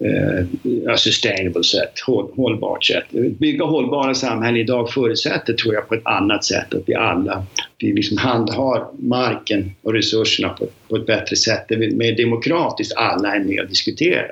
eh, 0.01 0.95
sustainable 0.97 1.65
sätt, 1.65 2.01
håll, 2.07 2.31
hållbart 2.37 2.85
sätt. 2.85 3.05
Bygga 3.39 3.65
hållbara 3.65 4.15
samhällen 4.15 4.61
idag 4.61 4.93
förutsätter, 4.93 5.53
tror 5.53 5.75
jag, 5.75 5.89
på 5.89 5.95
ett 5.95 6.07
annat 6.07 6.45
sätt 6.45 6.75
att 6.75 6.83
vi 6.87 6.95
alla 6.95 7.47
vi 7.81 7.93
liksom 7.93 8.17
handhar 8.17 8.87
marken 8.99 9.71
och 9.83 9.93
resurserna 9.93 10.49
på, 10.49 10.69
på 10.89 10.97
ett 10.97 11.07
bättre 11.07 11.37
sätt, 11.37 11.65
där 11.69 11.77
vi 11.77 11.97
mer 11.97 12.17
demokratiskt 12.17 12.97
alla 12.97 13.35
är 13.35 13.41
med 13.41 13.61
och 13.61 13.69
diskuterar. 13.69 14.31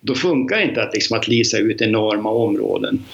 Då 0.00 0.14
funkar 0.14 0.56
det 0.56 0.62
inte 0.62 0.82
att, 0.82 0.94
liksom, 0.94 1.18
att 1.18 1.28
lisa 1.28 1.58
ut 1.58 1.82
enorma 1.82 2.30
områden 2.30 3.04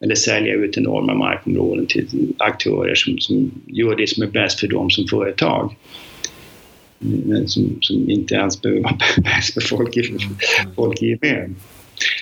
eller 0.00 0.14
sälja 0.14 0.54
ut 0.54 0.78
enorma 0.78 1.14
markområden 1.14 1.86
till 1.86 2.06
aktörer 2.38 2.94
som, 2.94 3.18
som 3.18 3.50
gör 3.66 3.96
det 3.96 4.06
som 4.06 4.22
är 4.22 4.26
bäst 4.26 4.60
för 4.60 4.68
dem 4.68 4.90
som 4.90 5.06
företag 5.06 5.74
som, 7.46 7.78
som 7.80 8.10
inte 8.10 8.34
ens 8.34 8.62
behöver 8.62 8.82
vara 8.82 8.98
bäst 9.22 9.54
för 9.54 9.60
folk 9.60 9.96
i, 9.96 10.18
folk 10.76 11.02
i 11.02 11.06
gemen. 11.06 11.56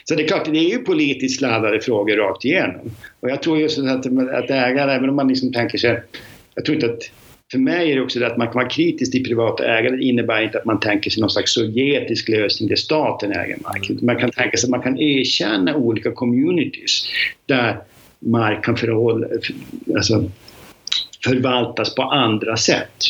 Så 0.04 0.14
det 0.14 0.22
är 0.22 0.28
klart, 0.28 0.44
det 0.44 0.58
är 0.58 0.70
ju 0.70 0.78
politiskt 0.78 1.40
laddade 1.40 1.80
frågor 1.80 2.16
rakt 2.16 2.44
igenom. 2.44 2.90
Och 3.20 3.30
jag 3.30 3.42
tror 3.42 3.58
just 3.58 3.78
att, 3.78 4.06
att 4.06 4.50
ägare, 4.50 4.92
även 4.92 5.08
om 5.08 5.16
man 5.16 5.28
liksom 5.28 5.52
tänker 5.52 5.78
sig... 5.78 6.02
Jag 6.54 6.64
tror 6.64 6.74
inte 6.74 6.86
att... 6.86 7.10
För 7.52 7.58
mig 7.58 7.92
är 7.92 7.96
det 7.96 8.02
också 8.02 8.18
det 8.18 8.26
att 8.26 8.36
man 8.36 8.46
kan 8.46 8.54
vara 8.54 8.68
kritisk 8.68 9.12
till 9.12 9.24
privata 9.24 9.64
ägare. 9.64 9.96
Det 9.96 10.04
innebär 10.04 10.42
inte 10.42 10.58
att 10.58 10.64
man 10.64 10.80
tänker 10.80 11.10
sig 11.10 11.20
någon 11.20 11.30
slags 11.30 11.54
sovjetisk 11.54 12.28
lösning 12.28 12.68
där 12.68 12.76
staten 12.76 13.32
äger 13.32 13.56
mark. 13.62 14.02
Man 14.02 14.16
kan 14.16 14.30
tänka 14.30 14.56
sig 14.56 14.66
att 14.66 14.70
man 14.70 14.82
kan 14.82 14.98
erkänna 14.98 15.76
olika 15.76 16.12
communities 16.12 17.06
där 17.46 17.76
mark 18.18 18.64
kan 18.64 18.76
förhålla, 18.76 19.26
alltså, 19.94 20.30
förvaltas 21.24 21.94
på 21.94 22.02
andra 22.02 22.56
sätt 22.56 23.04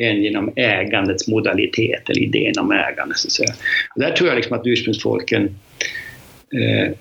än 0.00 0.22
genom 0.22 0.52
ägandets 0.56 1.28
modalitet 1.28 2.10
eller 2.10 2.22
idén 2.22 2.58
om 2.60 2.72
ägande. 2.72 3.14
Så 3.14 3.28
att 3.28 3.32
säga. 3.32 3.54
Och 3.94 4.00
där 4.00 4.10
tror 4.10 4.28
jag 4.28 4.36
liksom 4.36 4.58
att 4.58 4.66
ursprungsfolken 4.66 5.44
eh, 6.54 6.92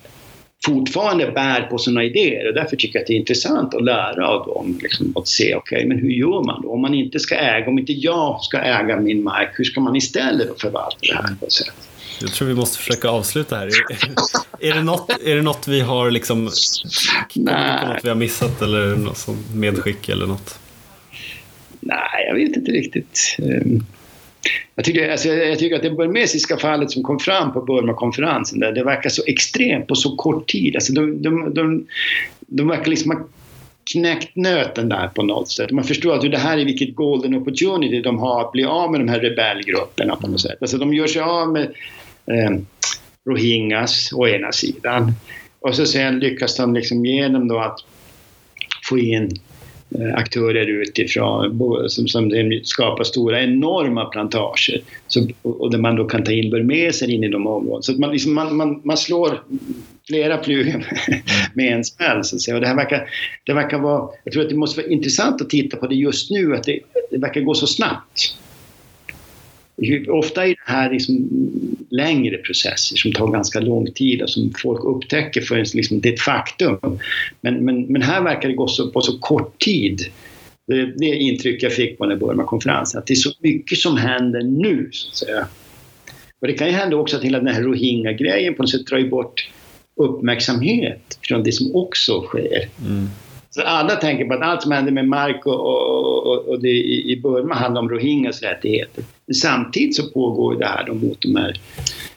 fortfarande 0.65 1.31
bär 1.31 1.61
på 1.61 1.77
sådana 1.77 2.03
idéer 2.03 2.47
och 2.47 2.53
därför 2.53 2.75
tycker 2.75 2.99
jag 2.99 3.01
att 3.01 3.07
det 3.07 3.13
är 3.13 3.17
intressant 3.17 3.73
att 3.73 3.83
lära 3.83 4.27
av 4.27 4.45
dem. 4.45 4.79
Liksom, 4.81 5.13
att 5.15 5.27
se, 5.27 5.55
okej, 5.55 5.77
okay, 5.77 5.87
men 5.87 5.99
hur 5.99 6.09
gör 6.09 6.45
man 6.45 6.61
då? 6.61 6.71
Om 6.71 6.81
man 6.81 6.93
inte 6.93 7.19
ska 7.19 7.35
äga, 7.35 7.67
om 7.67 7.79
inte 7.79 7.93
jag 7.93 8.41
ska 8.41 8.57
äga 8.57 8.99
min 8.99 9.23
mark, 9.23 9.49
hur 9.53 9.63
ska 9.63 9.81
man 9.81 9.95
istället 9.95 10.61
förvalta 10.61 10.97
det 11.01 11.15
här 11.15 11.35
på 11.39 11.45
ett 11.45 11.51
sätt? 11.51 11.73
Jag 12.21 12.33
tror 12.33 12.47
vi 12.47 12.53
måste 12.53 12.77
försöka 12.77 13.09
avsluta 13.09 13.55
här. 13.55 13.69
är, 14.59 14.73
det 14.73 14.83
något, 14.83 15.09
är 15.25 15.35
det 15.35 15.41
något 15.41 15.67
vi 15.67 15.81
har 15.81 16.11
liksom, 16.11 16.43
något 17.35 17.99
vi 18.03 18.09
har 18.09 18.15
missat 18.15 18.61
eller 18.61 18.95
något 18.95 19.27
medskick 19.53 20.09
eller 20.09 20.25
något? 20.25 20.59
Nej, 21.79 22.25
jag 22.27 22.35
vet 22.35 22.55
inte 22.55 22.71
riktigt. 22.71 23.37
Ehm, 23.39 23.83
jag 24.75 24.85
tycker, 24.85 25.09
alltså, 25.09 25.27
jag 25.27 25.59
tycker 25.59 25.75
att 25.75 25.81
det 25.81 25.91
burmesiska 25.91 26.57
fallet 26.57 26.91
som 26.91 27.03
kom 27.03 27.19
fram 27.19 27.53
på 27.53 27.61
Burma-konferensen, 27.61 28.59
det 28.59 28.83
verkar 28.83 29.09
så 29.09 29.23
extremt 29.27 29.87
på 29.87 29.95
så 29.95 30.15
kort 30.15 30.49
tid. 30.49 30.75
Alltså, 30.75 30.93
de, 30.93 31.21
de, 31.21 31.53
de, 31.53 31.87
de 32.39 32.67
verkar 32.67 32.89
liksom 32.89 33.11
ha 33.11 33.27
knäckt 33.93 34.35
nöten 34.35 34.89
där 34.89 35.07
på 35.07 35.23
något 35.23 35.51
sätt. 35.51 35.71
Man 35.71 35.83
förstår 35.83 36.15
att 36.15 36.31
det 36.31 36.37
här 36.37 36.57
är 36.57 36.65
vilket 36.65 36.95
golden 36.95 37.35
opportunity 37.35 38.01
de 38.01 38.19
har 38.19 38.41
att 38.41 38.51
bli 38.51 38.63
av 38.65 38.91
med 38.91 38.99
de 38.99 39.07
här 39.07 39.19
rebellgrupperna 39.19 40.15
på 40.15 40.27
något 40.27 40.41
sätt. 40.41 40.57
Alltså, 40.61 40.77
de 40.77 40.93
gör 40.93 41.07
sig 41.07 41.21
av 41.21 41.51
med 41.51 41.63
eh, 42.25 42.51
rohingyas 43.29 44.13
å 44.13 44.27
ena 44.27 44.51
sidan 44.51 45.13
och 45.59 45.75
så 45.75 45.85
sen 45.85 46.19
lyckas 46.19 46.55
de 46.55 46.73
liksom 46.73 47.05
genom 47.05 47.47
då 47.47 47.59
att 47.59 47.79
få 48.89 48.99
in 48.99 49.39
Eh, 49.95 50.15
aktörer 50.15 50.67
utifrån 50.67 51.59
som, 51.87 52.07
som 52.07 52.31
skapar 52.63 53.03
stora 53.03 53.43
enorma 53.43 54.05
plantager 54.05 54.81
så, 55.07 55.27
och 55.41 55.71
där 55.71 55.77
man 55.77 55.95
då 55.95 56.05
kan 56.05 56.23
ta 56.23 56.31
in 56.31 56.49
burmeser 56.49 57.09
in 57.09 57.23
i 57.23 57.27
de 57.27 57.47
områdena. 57.47 57.81
Så 57.81 57.91
att 57.91 57.99
man, 57.99 58.11
liksom, 58.11 58.33
man, 58.33 58.55
man, 58.55 58.81
man 58.83 58.97
slår 58.97 59.43
flera 60.07 60.43
flugor 60.43 60.85
med 61.53 61.73
en 61.73 61.83
smäll. 61.83 62.23
Så 62.23 62.35
att 62.35 62.41
säga. 62.41 62.55
Och 62.55 62.61
det, 62.61 62.67
här 62.67 62.75
verkar, 62.75 63.09
det 63.43 63.53
verkar 63.53 63.79
vara, 63.79 64.09
jag 64.23 64.33
tror 64.33 64.43
att 64.43 64.49
det 64.49 64.55
måste 64.55 64.81
vara 64.81 64.91
intressant 64.91 65.41
att 65.41 65.49
titta 65.49 65.77
på 65.77 65.87
det 65.87 65.95
just 65.95 66.31
nu, 66.31 66.55
att 66.55 66.63
det, 66.63 66.79
det 67.11 67.17
verkar 67.17 67.41
gå 67.41 67.53
så 67.53 67.67
snabbt. 67.67 68.37
Ofta 70.07 70.43
är 70.43 70.47
det 70.47 70.55
här 70.65 70.91
liksom 70.91 71.29
längre 71.89 72.37
processer 72.37 72.97
som 72.97 73.13
tar 73.13 73.27
ganska 73.27 73.59
lång 73.59 73.91
tid 73.91 74.21
och 74.21 74.29
som 74.29 74.53
folk 74.61 74.83
upptäcker 74.83 75.41
förrän 75.41 75.65
liksom 75.73 76.01
det 76.01 76.09
är 76.09 76.13
ett 76.13 76.21
faktum. 76.21 76.99
Men, 77.41 77.65
men, 77.65 77.81
men 77.81 78.01
här 78.01 78.21
verkar 78.21 78.49
det 78.49 78.55
gå 78.55 78.67
så, 78.67 78.91
på 78.91 79.01
så 79.01 79.19
kort 79.19 79.59
tid. 79.59 80.01
Det, 80.67 80.85
det 80.85 81.05
intryck 81.05 81.63
jag 81.63 81.73
fick 81.73 81.97
på 81.97 82.05
den 82.05 82.19
Burma-konferensen, 82.19 82.99
att 82.99 83.07
det 83.07 83.13
är 83.13 83.15
så 83.15 83.31
mycket 83.39 83.77
som 83.77 83.97
händer 83.97 84.43
nu. 84.43 84.89
Så 84.91 85.09
att 85.09 85.15
säga. 85.15 85.47
Och 86.41 86.47
det 86.47 86.53
kan 86.53 86.67
ju 86.67 86.73
hända 86.73 86.95
också 86.95 87.17
att 87.17 87.23
hela 87.23 87.37
den 87.39 87.55
här 87.55 87.61
rohingya-grejen 87.61 88.55
på 88.55 88.63
något 88.63 88.69
sätt 88.71 88.87
drar 88.87 89.09
bort 89.09 89.49
uppmärksamhet 89.95 91.19
från 91.21 91.43
det 91.43 91.51
som 91.51 91.75
också 91.75 92.21
sker. 92.21 92.69
Mm. 92.85 93.07
Så 93.51 93.61
alla 93.61 93.95
tänker 93.95 94.25
på 94.25 94.33
att 94.33 94.41
allt 94.41 94.61
som 94.61 94.71
händer 94.71 94.91
med 94.91 95.07
mark 95.07 95.45
och, 95.45 95.59
och, 95.59 96.47
och, 96.47 96.61
det 96.61 96.69
i 96.69 97.19
Burma 97.23 97.55
handlar 97.55 97.81
om 97.81 97.89
rohingyas 97.89 98.41
rättigheter. 98.41 99.03
Men 99.25 99.35
samtidigt 99.35 99.95
så 99.95 100.09
pågår 100.09 100.55
det 100.55 100.65
här 100.65 100.87
mot 100.93 101.21
de 101.21 101.35
här 101.35 101.59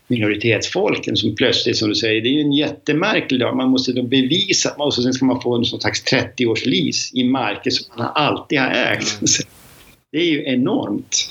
minoritetsfolken 0.06 1.16
som 1.16 1.34
plötsligt, 1.34 1.76
som 1.76 1.88
du 1.88 1.94
säger, 1.94 2.20
det 2.20 2.28
är 2.28 2.32
ju 2.32 2.40
en 2.40 2.52
jättemärklig 2.52 3.38
lag. 3.38 3.56
Man 3.56 3.68
måste 3.68 3.92
då 3.92 4.02
bevisa, 4.02 4.74
och 4.76 4.94
sen 4.94 5.12
ska 5.12 5.24
man 5.24 5.40
få 5.40 5.56
en 5.56 5.64
slags 5.64 6.04
30-års 6.04 6.66
lease 6.66 7.16
i 7.18 7.24
marker 7.24 7.70
som 7.70 7.86
man 7.96 8.12
alltid 8.14 8.58
har 8.58 8.70
ägt. 8.70 9.20
Mm. 9.20 9.28
Det 10.10 10.18
är 10.18 10.26
ju 10.26 10.44
enormt. 10.44 11.30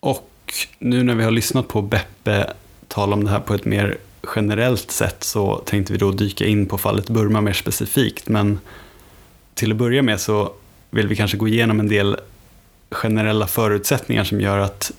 Och 0.00 0.30
nu 0.78 1.02
när 1.02 1.14
vi 1.14 1.24
har 1.24 1.30
lyssnat 1.30 1.68
på 1.68 1.82
Beppe 1.82 2.52
tala 2.88 3.12
om 3.12 3.24
det 3.24 3.30
här 3.30 3.40
på 3.40 3.54
ett 3.54 3.64
mer 3.64 3.98
generellt 4.36 4.90
sett 4.90 5.24
så 5.24 5.56
tänkte 5.56 5.92
vi 5.92 5.98
då 5.98 6.10
dyka 6.10 6.46
in 6.46 6.66
på 6.66 6.78
fallet 6.78 7.08
Burma 7.08 7.40
mer 7.40 7.52
specifikt. 7.52 8.28
Men 8.28 8.60
till 9.54 9.70
att 9.70 9.76
börja 9.76 10.02
med 10.02 10.20
så 10.20 10.52
vill 10.90 11.08
vi 11.08 11.16
kanske 11.16 11.36
gå 11.36 11.48
igenom 11.48 11.80
en 11.80 11.88
del 11.88 12.16
generella 12.90 13.46
förutsättningar 13.46 14.24
som 14.24 14.40
gör 14.40 14.58
att 14.58 14.92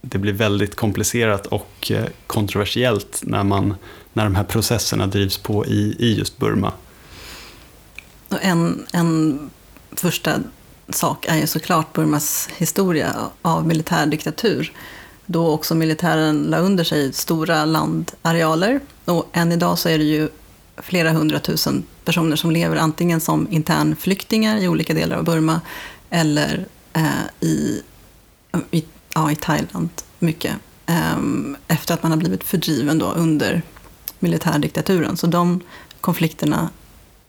det 0.00 0.18
blir 0.18 0.32
väldigt 0.32 0.74
komplicerat 0.74 1.46
och 1.46 1.90
eh, 1.90 2.04
kontroversiellt 2.26 3.20
när, 3.22 3.44
man, 3.44 3.74
när 4.12 4.24
de 4.24 4.34
här 4.34 4.44
processerna 4.44 5.06
drivs 5.06 5.38
på 5.38 5.66
i, 5.66 5.96
i 5.98 6.18
just 6.18 6.38
Burma. 6.38 6.72
Och 8.28 8.38
en, 8.42 8.86
en 8.92 9.40
första 9.92 10.40
sak 10.88 11.26
är 11.28 11.36
ju 11.36 11.46
såklart 11.46 11.92
Burmas 11.92 12.48
historia 12.56 13.16
av 13.42 13.66
militärdiktatur 13.66 14.72
då 15.26 15.48
också 15.48 15.74
militären 15.74 16.42
la 16.42 16.58
under 16.58 16.84
sig 16.84 17.12
stora 17.12 17.64
landarealer. 17.64 18.80
Och 19.04 19.28
än 19.32 19.52
idag 19.52 19.78
så 19.78 19.88
är 19.88 19.98
det 19.98 20.04
ju 20.04 20.28
flera 20.76 21.12
hundratusen 21.12 21.84
personer 22.04 22.36
som 22.36 22.50
lever 22.50 22.76
antingen 22.76 23.20
som 23.20 23.48
internflyktingar 23.50 24.56
i 24.56 24.68
olika 24.68 24.94
delar 24.94 25.16
av 25.16 25.24
Burma 25.24 25.60
eller 26.10 26.66
eh, 26.92 27.04
i, 27.40 27.82
i, 28.70 28.84
ja, 29.14 29.30
i 29.30 29.36
Thailand 29.36 29.88
mycket. 30.18 30.54
Eh, 30.86 31.18
efter 31.68 31.94
att 31.94 32.02
man 32.02 32.12
har 32.12 32.18
blivit 32.18 32.44
fördriven 32.44 32.98
då 32.98 33.12
under 33.12 33.62
militärdiktaturen. 34.18 35.16
Så 35.16 35.26
de 35.26 35.60
konflikterna 36.00 36.68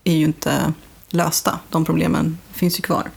är 0.04 0.14
ju 0.14 0.26
inte 0.26 0.74
lösta. 1.10 1.60
De 1.70 1.86
problemen 1.86 2.38
finns 2.52 2.80
ju 2.80 2.82
kvar. 2.82 3.10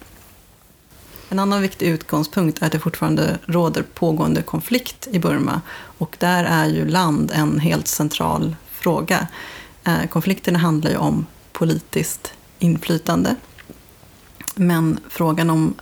En 1.28 1.38
annan 1.38 1.62
viktig 1.62 1.86
utgångspunkt 1.86 2.62
är 2.62 2.66
att 2.66 2.72
det 2.72 2.78
fortfarande 2.78 3.38
råder 3.46 3.82
pågående 3.82 4.42
konflikt 4.42 5.08
i 5.10 5.18
Burma 5.18 5.60
och 5.98 6.16
där 6.18 6.44
är 6.44 6.66
ju 6.66 6.88
land 6.88 7.30
en 7.34 7.58
helt 7.60 7.88
central 7.88 8.56
fråga. 8.70 9.28
Eh, 9.84 10.06
konflikterna 10.10 10.58
handlar 10.58 10.90
ju 10.90 10.96
om 10.96 11.26
politiskt 11.52 12.32
inflytande. 12.58 13.36
Men 14.54 15.00
frågan 15.08 15.50
om 15.50 15.74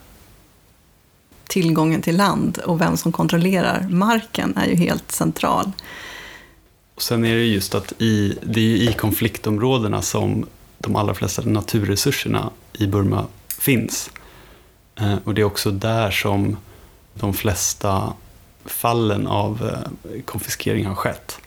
tillgången 1.47 2.03
till 2.03 2.17
land 2.17 2.59
och 2.59 2.81
vem 2.81 2.97
som 2.97 3.13
kontrollerar 3.13 3.89
marken 3.91 4.57
är 4.57 4.67
ju 4.67 4.75
helt 4.75 5.13
central. 5.13 5.73
Och 6.95 7.03
sen 7.03 7.25
är 7.25 7.35
det 7.35 7.45
just 7.45 7.75
att 7.75 7.93
i, 7.99 8.39
det 8.43 8.61
är 8.61 8.91
i 8.91 8.93
konfliktområdena 8.93 10.03
som 10.03 10.47
de 10.79 10.97
allra 10.97 11.15
flesta 11.15 11.43
naturresurserna 11.43 12.51
i 12.73 12.87
Burma 12.87 13.27
finns. 13.59 14.11
Eh, 15.01 15.15
och 15.25 15.35
det 15.35 15.41
är 15.41 15.45
också 15.45 15.71
där 15.71 16.11
som 16.11 16.57
de 17.15 17.35
flesta 17.35 18.13
fallen 18.65 19.27
av 19.27 19.71
eh, 19.73 20.23
konfiskering 20.23 20.87
har 20.87 20.95
skett. 20.95 21.39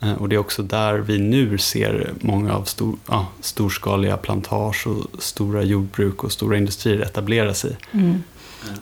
Eh, 0.00 0.12
och 0.12 0.28
det 0.28 0.36
är 0.36 0.38
också 0.38 0.62
där 0.62 0.98
vi 0.98 1.18
nu 1.18 1.58
ser 1.58 2.12
många 2.20 2.54
av 2.54 2.64
stor, 2.64 2.96
ja, 3.08 3.26
storskaliga 3.40 4.16
plantage 4.16 4.86
och 4.86 5.22
stora 5.22 5.62
jordbruk 5.62 6.24
och 6.24 6.32
stora 6.32 6.56
industrier 6.56 7.00
etablera 7.00 7.54
sig. 7.54 7.76
Mm. 7.92 8.22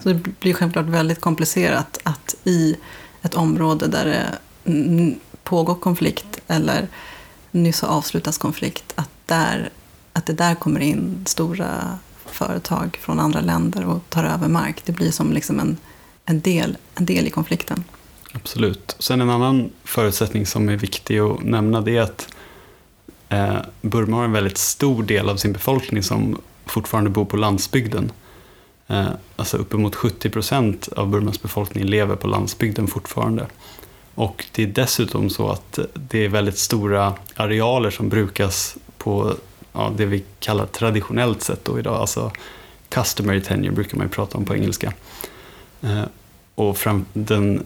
Så 0.03 0.09
det 0.09 0.15
blir 0.39 0.53
självklart 0.53 0.85
väldigt 0.85 1.21
komplicerat 1.21 1.99
att 2.03 2.35
i 2.43 2.75
ett 3.21 3.35
område 3.35 3.87
där 3.87 4.05
det 4.05 5.15
pågår 5.43 5.75
konflikt 5.75 6.39
eller 6.47 6.87
nyss 7.51 7.81
har 7.81 7.89
avslutats 7.89 8.37
konflikt, 8.37 8.93
att, 8.95 9.09
där, 9.25 9.69
att 10.13 10.25
det 10.25 10.33
där 10.33 10.55
kommer 10.55 10.79
in 10.79 11.23
stora 11.25 11.99
företag 12.33 12.97
från 13.01 13.19
andra 13.19 13.41
länder 13.41 13.85
och 13.85 13.99
tar 14.09 14.23
över 14.23 14.47
mark. 14.47 14.81
Det 14.85 14.91
blir 14.91 15.11
som 15.11 15.33
liksom 15.33 15.59
en, 15.59 15.77
en, 16.25 16.41
del, 16.41 16.77
en 16.95 17.05
del 17.05 17.27
i 17.27 17.29
konflikten. 17.29 17.83
Absolut. 18.33 18.95
Sen 18.99 19.21
en 19.21 19.29
annan 19.29 19.69
förutsättning 19.83 20.45
som 20.45 20.69
är 20.69 20.77
viktig 20.77 21.19
att 21.19 21.43
nämna 21.43 21.81
det 21.81 21.97
är 21.97 22.01
att 22.01 22.27
eh, 23.29 23.57
Burma 23.81 24.17
har 24.17 24.23
en 24.23 24.31
väldigt 24.31 24.57
stor 24.57 25.03
del 25.03 25.29
av 25.29 25.37
sin 25.37 25.53
befolkning 25.53 26.03
som 26.03 26.37
fortfarande 26.65 27.09
bor 27.09 27.25
på 27.25 27.37
landsbygden. 27.37 28.11
Eh, 28.87 29.07
alltså 29.35 29.57
uppemot 29.57 29.95
70 29.95 30.29
procent 30.29 30.87
av 30.87 31.09
Burmas 31.09 31.41
befolkning 31.41 31.83
lever 31.83 32.15
på 32.15 32.27
landsbygden 32.27 32.87
fortfarande. 32.87 33.47
Och 34.15 34.45
det 34.51 34.63
är 34.63 34.67
dessutom 34.67 35.29
så 35.29 35.49
att 35.49 35.79
det 35.93 36.25
är 36.25 36.29
väldigt 36.29 36.57
stora 36.57 37.13
arealer 37.35 37.89
som 37.89 38.09
brukas 38.09 38.77
på 38.97 39.35
ja, 39.73 39.93
det 39.97 40.05
vi 40.05 40.23
kallar 40.39 40.65
traditionellt 40.65 41.43
sett 41.43 41.65
då 41.65 41.79
idag, 41.79 41.95
alltså 41.95 42.31
customary 42.89 43.41
tenure 43.41 43.71
brukar 43.71 43.97
man 43.97 44.07
ju 44.07 44.11
prata 44.11 44.37
om 44.37 44.45
på 44.45 44.55
engelska. 44.55 44.93
Eh, 45.81 46.03
och 46.55 46.77
fram, 46.77 47.05
den, 47.13 47.63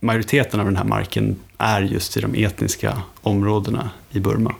majoriteten 0.00 0.60
av 0.60 0.66
den 0.66 0.76
här 0.76 0.84
marken 0.84 1.36
är 1.58 1.80
just 1.80 2.16
i 2.16 2.20
de 2.20 2.44
etniska 2.44 3.02
områdena 3.22 3.90
i 4.10 4.20
Burma. 4.20 4.54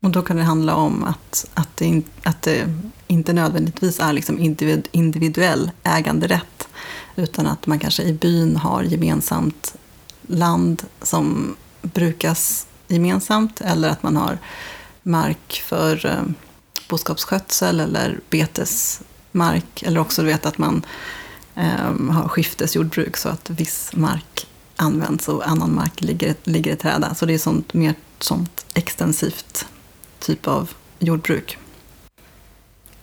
Och 0.00 0.10
då 0.10 0.22
kan 0.22 0.36
det 0.36 0.42
handla 0.42 0.74
om 0.74 1.04
att, 1.04 1.50
att, 1.54 1.76
det, 1.76 1.84
in, 1.84 2.04
att 2.22 2.42
det 2.42 2.74
inte 3.06 3.32
nödvändigtvis 3.32 4.00
är 4.00 4.12
liksom 4.12 4.38
individ, 4.38 4.88
individuell 4.92 5.70
äganderätt, 5.82 6.68
utan 7.16 7.46
att 7.46 7.66
man 7.66 7.78
kanske 7.78 8.02
i 8.02 8.12
byn 8.12 8.56
har 8.56 8.82
gemensamt 8.82 9.74
land 10.26 10.82
som 11.02 11.56
brukas 11.82 12.66
gemensamt, 12.88 13.60
eller 13.60 13.88
att 13.88 14.02
man 14.02 14.16
har 14.16 14.38
mark 15.10 15.62
för 15.66 16.06
eh, 16.06 16.22
boskapsskötsel 16.88 17.80
eller 17.80 18.20
betesmark, 18.30 19.82
eller 19.82 20.00
också 20.00 20.22
du 20.22 20.28
vet 20.28 20.46
att 20.46 20.58
man 20.58 20.82
eh, 21.54 22.10
har 22.10 22.28
skiftesjordbruk 22.28 23.16
så 23.16 23.28
att 23.28 23.50
viss 23.50 23.90
mark 23.94 24.46
används 24.76 25.28
och 25.28 25.48
annan 25.48 25.74
mark 25.74 26.00
ligger, 26.00 26.34
ligger 26.44 26.72
i 26.72 26.76
träda. 26.76 27.14
Så 27.14 27.26
det 27.26 27.34
är 27.34 27.38
sånt, 27.38 27.74
mer 27.74 27.94
sånt 28.18 28.66
extensivt 28.74 29.66
typ 30.18 30.46
av 30.46 30.70
jordbruk. 30.98 31.58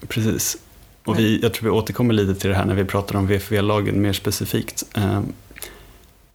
Precis. 0.08 0.58
Och 1.04 1.20
vi, 1.20 1.40
jag 1.42 1.54
tror 1.54 1.64
vi 1.64 1.78
återkommer 1.78 2.14
lite 2.14 2.36
till 2.36 2.50
det 2.50 2.56
här 2.56 2.66
när 2.66 2.76
vi 2.76 2.86
pratar 2.86 3.16
om 3.16 3.28
VFV-lagen 3.28 4.02
mer 4.02 4.14
specifikt. 4.14 4.84
Ehm, 4.94 5.34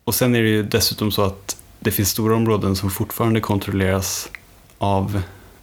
och 0.04 0.14
sen 0.14 0.35
är 0.35 0.42
det 0.42 0.48
ju 0.48 0.62
dessutom 0.62 1.12
så 1.12 1.22
att 1.22 1.56
det 1.80 1.90
finns 1.90 2.11
stora 2.11 2.37
områden 2.37 2.76
som 2.76 2.90
fortfarande 2.90 3.40
kontrolleras 3.40 4.28
av 4.78 5.22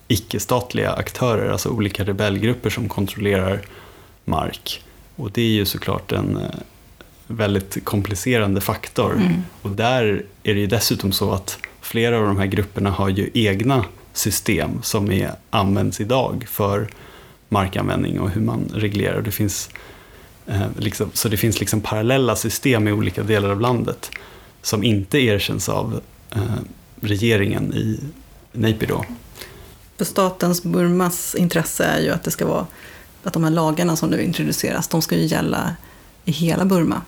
icke-statliga 0.09 0.91
aktörer, 0.91 1.49
alltså 1.49 1.69
olika 1.69 2.03
rebellgrupper 2.03 2.69
som 2.69 2.89
kontrollerar 2.89 3.61
mark. 4.25 4.83
Och 5.15 5.31
det 5.31 5.41
är 5.41 5.51
ju 5.51 5.65
såklart 5.65 6.11
en 6.11 6.37
eh, 6.37 6.49
väldigt 7.27 7.85
komplicerande 7.85 8.61
faktor. 8.61 9.13
Mm. 9.13 9.33
Och 9.61 9.71
där 9.71 10.23
är 10.43 10.53
det 10.53 10.59
ju 10.59 10.67
dessutom 10.67 11.11
så 11.11 11.31
att 11.31 11.57
flera 11.81 12.17
av 12.17 12.25
de 12.25 12.37
här 12.37 12.45
grupperna 12.45 12.89
har 12.89 13.09
ju 13.09 13.29
egna 13.33 13.85
system 14.13 14.81
som 14.83 15.11
är, 15.11 15.31
används 15.49 16.01
idag 16.01 16.45
för 16.49 16.87
markanvändning 17.49 18.19
och 18.19 18.29
hur 18.29 18.41
man 18.41 18.71
reglerar. 18.73 19.21
Det 19.21 19.31
finns, 19.31 19.69
eh, 20.47 20.67
liksom, 20.77 21.09
så 21.13 21.29
det 21.29 21.37
finns 21.37 21.59
liksom 21.59 21.81
parallella 21.81 22.35
system 22.35 22.87
i 22.87 22.91
olika 22.91 23.23
delar 23.23 23.49
av 23.49 23.61
landet 23.61 24.11
som 24.61 24.83
inte 24.83 25.19
erkänns 25.19 25.69
av 25.69 26.01
eh, 26.31 26.41
regeringen 27.01 27.73
i 27.73 27.99
Naypyidaw. 28.51 29.05
För 29.99 30.05
statens 30.05 30.63
Burmas 30.63 31.35
intresse 31.35 31.83
är 31.83 32.01
ju 32.01 32.09
att 32.09 32.23
det 32.23 32.31
ska 32.31 32.47
vara 32.47 32.67
att 33.23 33.33
de 33.33 33.43
här 33.43 33.51
lagarna 33.51 33.95
som 33.95 34.09
nu 34.09 34.21
introduceras, 34.23 34.87
de 34.87 35.01
ska 35.01 35.15
ju 35.15 35.25
gälla 35.25 35.75
i 36.25 36.31
hela 36.31 36.65
Burma. 36.65 37.01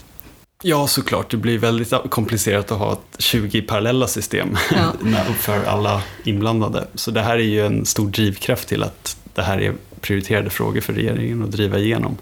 Ja, 0.63 0.87
såklart. 0.87 1.31
Det 1.31 1.37
blir 1.37 1.57
väldigt 1.57 1.93
komplicerat 2.09 2.71
att 2.71 2.79
ha 2.79 2.99
20 3.17 3.61
parallella 3.61 4.07
system 4.07 4.57
ja. 4.71 4.93
för 5.39 5.63
alla 5.63 6.03
inblandade. 6.23 6.87
Så 6.95 7.11
det 7.11 7.21
här 7.21 7.35
är 7.35 7.43
ju 7.43 7.65
en 7.65 7.85
stor 7.85 8.09
drivkraft 8.09 8.67
till 8.67 8.83
att 8.83 9.17
det 9.33 9.41
här 9.41 9.61
är 9.61 9.73
prioriterade 10.01 10.49
frågor 10.49 10.81
för 10.81 10.93
regeringen 10.93 11.43
att 11.43 11.51
driva 11.51 11.79
igenom. 11.79 12.17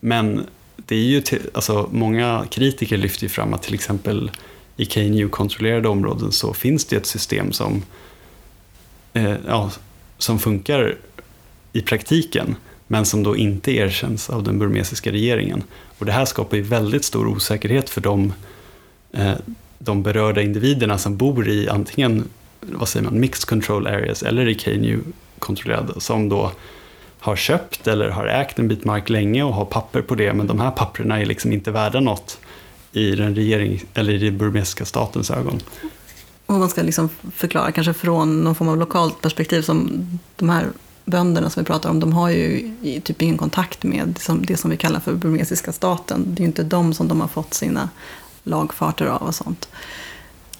Men 0.00 0.46
det 0.76 0.94
är 0.94 1.04
ju 1.04 1.20
till, 1.20 1.40
alltså, 1.54 1.88
många 1.92 2.44
kritiker 2.50 2.96
lyfter 2.96 3.22
ju 3.22 3.28
fram 3.28 3.54
att 3.54 3.62
till 3.62 3.74
exempel 3.74 4.30
i 4.76 4.86
KNU-kontrollerade 4.86 5.88
områden 5.88 6.32
så 6.32 6.54
finns 6.54 6.84
det 6.84 6.96
ett 6.96 7.06
system 7.06 7.52
som, 7.52 7.82
eh, 9.12 9.34
ja, 9.46 9.70
som 10.18 10.38
funkar 10.38 10.96
i 11.72 11.82
praktiken 11.82 12.56
men 12.86 13.06
som 13.06 13.22
då 13.22 13.36
inte 13.36 13.72
erkänns 13.72 14.30
av 14.30 14.42
den 14.42 14.58
burmesiska 14.58 15.12
regeringen. 15.12 15.62
Och 15.98 16.06
det 16.06 16.12
här 16.12 16.24
skapar 16.24 16.56
ju 16.56 16.62
väldigt 16.62 17.04
stor 17.04 17.26
osäkerhet 17.26 17.90
för 17.90 18.00
de, 18.00 18.32
eh, 19.12 19.34
de 19.78 20.02
berörda 20.02 20.42
individerna 20.42 20.98
som 20.98 21.16
bor 21.16 21.48
i 21.48 21.68
antingen 21.68 22.24
vad 22.60 22.88
säger 22.88 23.04
man, 23.04 23.20
mixed 23.20 23.48
control 23.48 23.86
areas 23.86 24.22
eller 24.22 24.48
i 24.48 24.54
KNU-kontrollerade 24.54 26.00
som 26.00 26.28
då 26.28 26.52
har 27.18 27.36
köpt 27.36 27.86
eller 27.86 28.08
har 28.08 28.26
ägt 28.26 28.58
en 28.58 28.68
bit 28.68 28.84
mark 28.84 29.08
länge 29.08 29.42
och 29.42 29.54
har 29.54 29.64
papper 29.64 30.02
på 30.02 30.14
det 30.14 30.32
men 30.32 30.46
de 30.46 30.60
här 30.60 30.70
papperna 30.70 31.20
är 31.20 31.26
liksom 31.26 31.52
inte 31.52 31.70
värda 31.70 32.00
något 32.00 32.38
i 32.92 33.14
den 33.14 33.34
regering, 33.34 33.84
eller 33.94 34.12
i 34.12 34.18
den 34.18 34.38
burmesiska 34.38 34.84
statens 34.84 35.30
ögon. 35.30 35.60
Och 36.50 36.58
man 36.58 36.68
ska 36.68 36.82
liksom 36.82 37.08
förklara 37.34 37.72
kanske 37.72 37.92
från 37.92 38.44
någon 38.44 38.54
form 38.54 38.68
av 38.68 38.76
lokalt 38.76 39.20
perspektiv 39.20 39.62
som 39.62 40.06
de 40.36 40.48
här 40.48 40.66
bönderna 41.04 41.50
som 41.50 41.62
vi 41.62 41.66
pratar 41.66 41.90
om, 41.90 42.00
de 42.00 42.12
har 42.12 42.30
ju 42.30 42.70
typ 43.04 43.22
ingen 43.22 43.38
kontakt 43.38 43.82
med 43.82 44.18
det 44.40 44.56
som 44.56 44.70
vi 44.70 44.76
kallar 44.76 45.00
för 45.00 45.14
burmesiska 45.14 45.72
staten. 45.72 46.24
Det 46.26 46.40
är 46.40 46.40
ju 46.40 46.46
inte 46.46 46.62
de 46.62 46.94
som 46.94 47.08
de 47.08 47.20
har 47.20 47.28
fått 47.28 47.54
sina 47.54 47.88
lagfarter 48.42 49.06
av 49.06 49.22
och 49.22 49.34
sånt. 49.34 49.68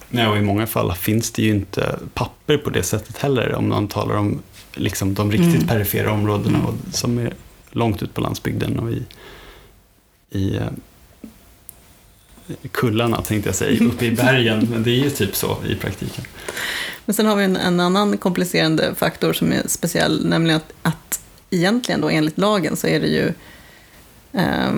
Nej, 0.09 0.27
och 0.27 0.37
i 0.37 0.41
många 0.41 0.67
fall 0.67 0.93
finns 0.93 1.31
det 1.31 1.43
ju 1.43 1.51
inte 1.51 1.99
papper 2.15 2.57
på 2.57 2.71
det 2.71 2.83
sättet 2.83 3.19
heller. 3.19 3.55
Om 3.55 3.69
man 3.69 3.89
talar 3.89 4.17
om 4.17 4.43
liksom 4.75 5.15
de 5.15 5.33
riktigt 5.33 5.55
mm. 5.55 5.67
perifera 5.67 6.13
områdena 6.13 6.59
och, 6.67 6.75
som 6.95 7.19
är 7.19 7.35
långt 7.71 8.03
ut 8.03 8.15
på 8.15 8.21
landsbygden 8.21 8.79
och 8.79 8.91
i, 8.91 9.03
i 10.31 10.57
eh, 10.57 10.63
kullarna 12.73 13.23
tänkte 13.23 13.49
jag 13.49 13.57
säga, 13.57 13.85
uppe 13.85 14.05
i 14.05 14.11
bergen. 14.11 14.69
Men 14.71 14.83
det 14.83 14.91
är 14.91 15.05
ju 15.05 15.11
typ 15.11 15.37
så 15.37 15.57
i 15.69 15.75
praktiken. 15.75 16.25
Men 17.05 17.15
sen 17.15 17.27
har 17.27 17.37
vi 17.37 17.45
en, 17.45 17.57
en 17.57 17.81
annan 17.81 18.17
komplicerande 18.17 18.95
faktor 18.95 19.33
som 19.33 19.53
är 19.53 19.63
speciell, 19.67 20.27
nämligen 20.27 20.57
att, 20.57 20.73
att 20.83 21.21
egentligen 21.51 22.01
då 22.01 22.09
enligt 22.09 22.39
lagen 22.39 22.77
så 22.77 22.87
är 22.87 23.01
det 23.01 23.07
ju 23.07 23.33
eh, 24.33 24.73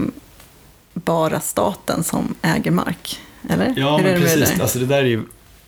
bara 0.94 1.40
staten 1.40 2.04
som 2.04 2.34
äger 2.42 2.70
mark. 2.70 3.20
Eller? 3.50 3.74
Ja, 3.76 3.98
men 3.98 4.20
precis. 4.20 4.50
Det? 4.50 4.62
Alltså, 4.62 4.78
det 4.78 4.86
där 4.86 4.98
är 4.98 5.04
ju 5.04 5.22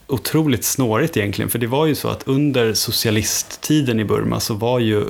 otroligt 0.06 0.64
snårigt 0.64 1.16
egentligen. 1.16 1.50
För 1.50 1.58
det 1.58 1.66
var 1.66 1.86
ju 1.86 1.94
så 1.94 2.08
att 2.08 2.28
under 2.28 2.74
socialisttiden 2.74 4.00
i 4.00 4.04
Burma 4.04 4.40
så 4.40 4.54
var 4.54 4.78
ju 4.78 5.04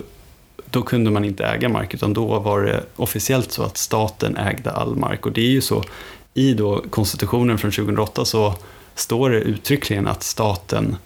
då 0.71 0.83
kunde 0.83 1.11
man 1.11 1.25
inte 1.25 1.45
äga 1.45 1.69
mark, 1.69 1.95
utan 1.95 2.13
då 2.13 2.39
var 2.39 2.63
det 2.63 2.85
officiellt 2.97 3.53
så 3.53 3.63
att 3.63 3.77
staten 3.77 4.37
ägde 4.37 4.71
all 4.71 4.97
mark. 4.97 5.27
Och 5.27 5.33
det 5.33 5.41
är 5.41 5.51
ju 5.51 5.61
så, 5.61 5.85
i 6.35 6.55
då 6.55 6.85
konstitutionen 6.90 7.59
från 7.59 7.70
2008 7.70 8.25
så 8.25 8.55
står 8.94 9.31
det 9.31 9.40
uttryckligen 9.40 10.07
att 10.07 10.23
staten 10.23 10.97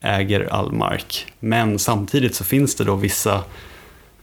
äger 0.00 0.52
all 0.52 0.72
mark. 0.72 1.32
Men 1.40 1.78
samtidigt 1.78 2.34
så 2.34 2.44
finns 2.44 2.74
det 2.74 2.84
då 2.84 2.94
vissa 2.94 3.44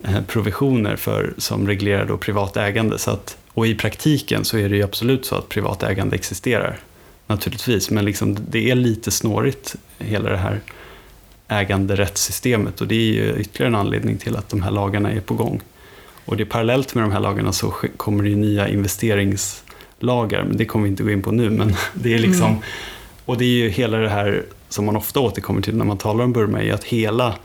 eh, 0.03 0.21
provisioner 0.27 0.95
för, 0.95 1.33
som 1.37 1.67
reglerar 1.67 2.05
då 2.05 2.17
privat 2.17 2.57
ägande. 2.57 2.97
Så 2.97 3.11
att, 3.11 3.37
och 3.53 3.67
i 3.67 3.75
praktiken 3.75 4.45
så 4.45 4.57
är 4.57 4.69
det 4.69 4.75
ju 4.75 4.83
absolut 4.83 5.25
så 5.25 5.35
att 5.35 5.49
privat 5.49 5.83
ägande 5.83 6.15
existerar. 6.15 6.79
Naturligtvis, 7.27 7.89
men 7.89 8.05
liksom, 8.05 8.37
det 8.49 8.71
är 8.71 8.75
lite 8.75 9.11
snårigt 9.11 9.75
hela 9.99 10.29
det 10.29 10.37
här 10.37 10.59
äganderättssystemet 11.47 12.81
och 12.81 12.87
det 12.87 12.95
är 12.95 13.13
ju 13.13 13.35
ytterligare 13.39 13.69
en 13.69 13.75
anledning 13.75 14.17
till 14.17 14.35
att 14.35 14.49
de 14.49 14.61
här 14.61 14.71
lagarna 14.71 15.11
är 15.11 15.19
på 15.19 15.33
gång. 15.33 15.61
Och 16.25 16.37
det 16.37 16.43
är 16.43 16.45
parallellt 16.45 16.95
med 16.95 17.03
de 17.03 17.11
här 17.11 17.19
lagarna 17.19 17.53
så 17.53 17.73
kommer 17.97 18.23
det 18.23 18.29
ju 18.29 18.35
nya 18.35 18.67
investeringslagar, 20.03 20.43
men 20.43 20.57
det 20.57 20.65
kommer 20.65 20.83
vi 20.83 20.89
inte 20.89 21.03
gå 21.03 21.11
in 21.11 21.21
på 21.21 21.31
nu. 21.31 21.49
Men 21.49 21.75
det 21.93 22.13
är 22.13 22.19
liksom, 22.19 22.47
mm. 22.47 22.61
Och 23.25 23.37
det 23.37 23.45
är 23.45 23.63
ju 23.63 23.69
hela 23.69 23.97
det 23.97 24.09
här 24.09 24.43
som 24.69 24.85
man 24.85 24.95
ofta 24.95 25.19
återkommer 25.19 25.61
till 25.61 25.75
när 25.75 25.85
man 25.85 25.97
talar 25.97 26.23
om 26.23 26.33
Burma, 26.33 26.61
är 26.61 26.73
att 26.73 26.83
hela 26.83 27.35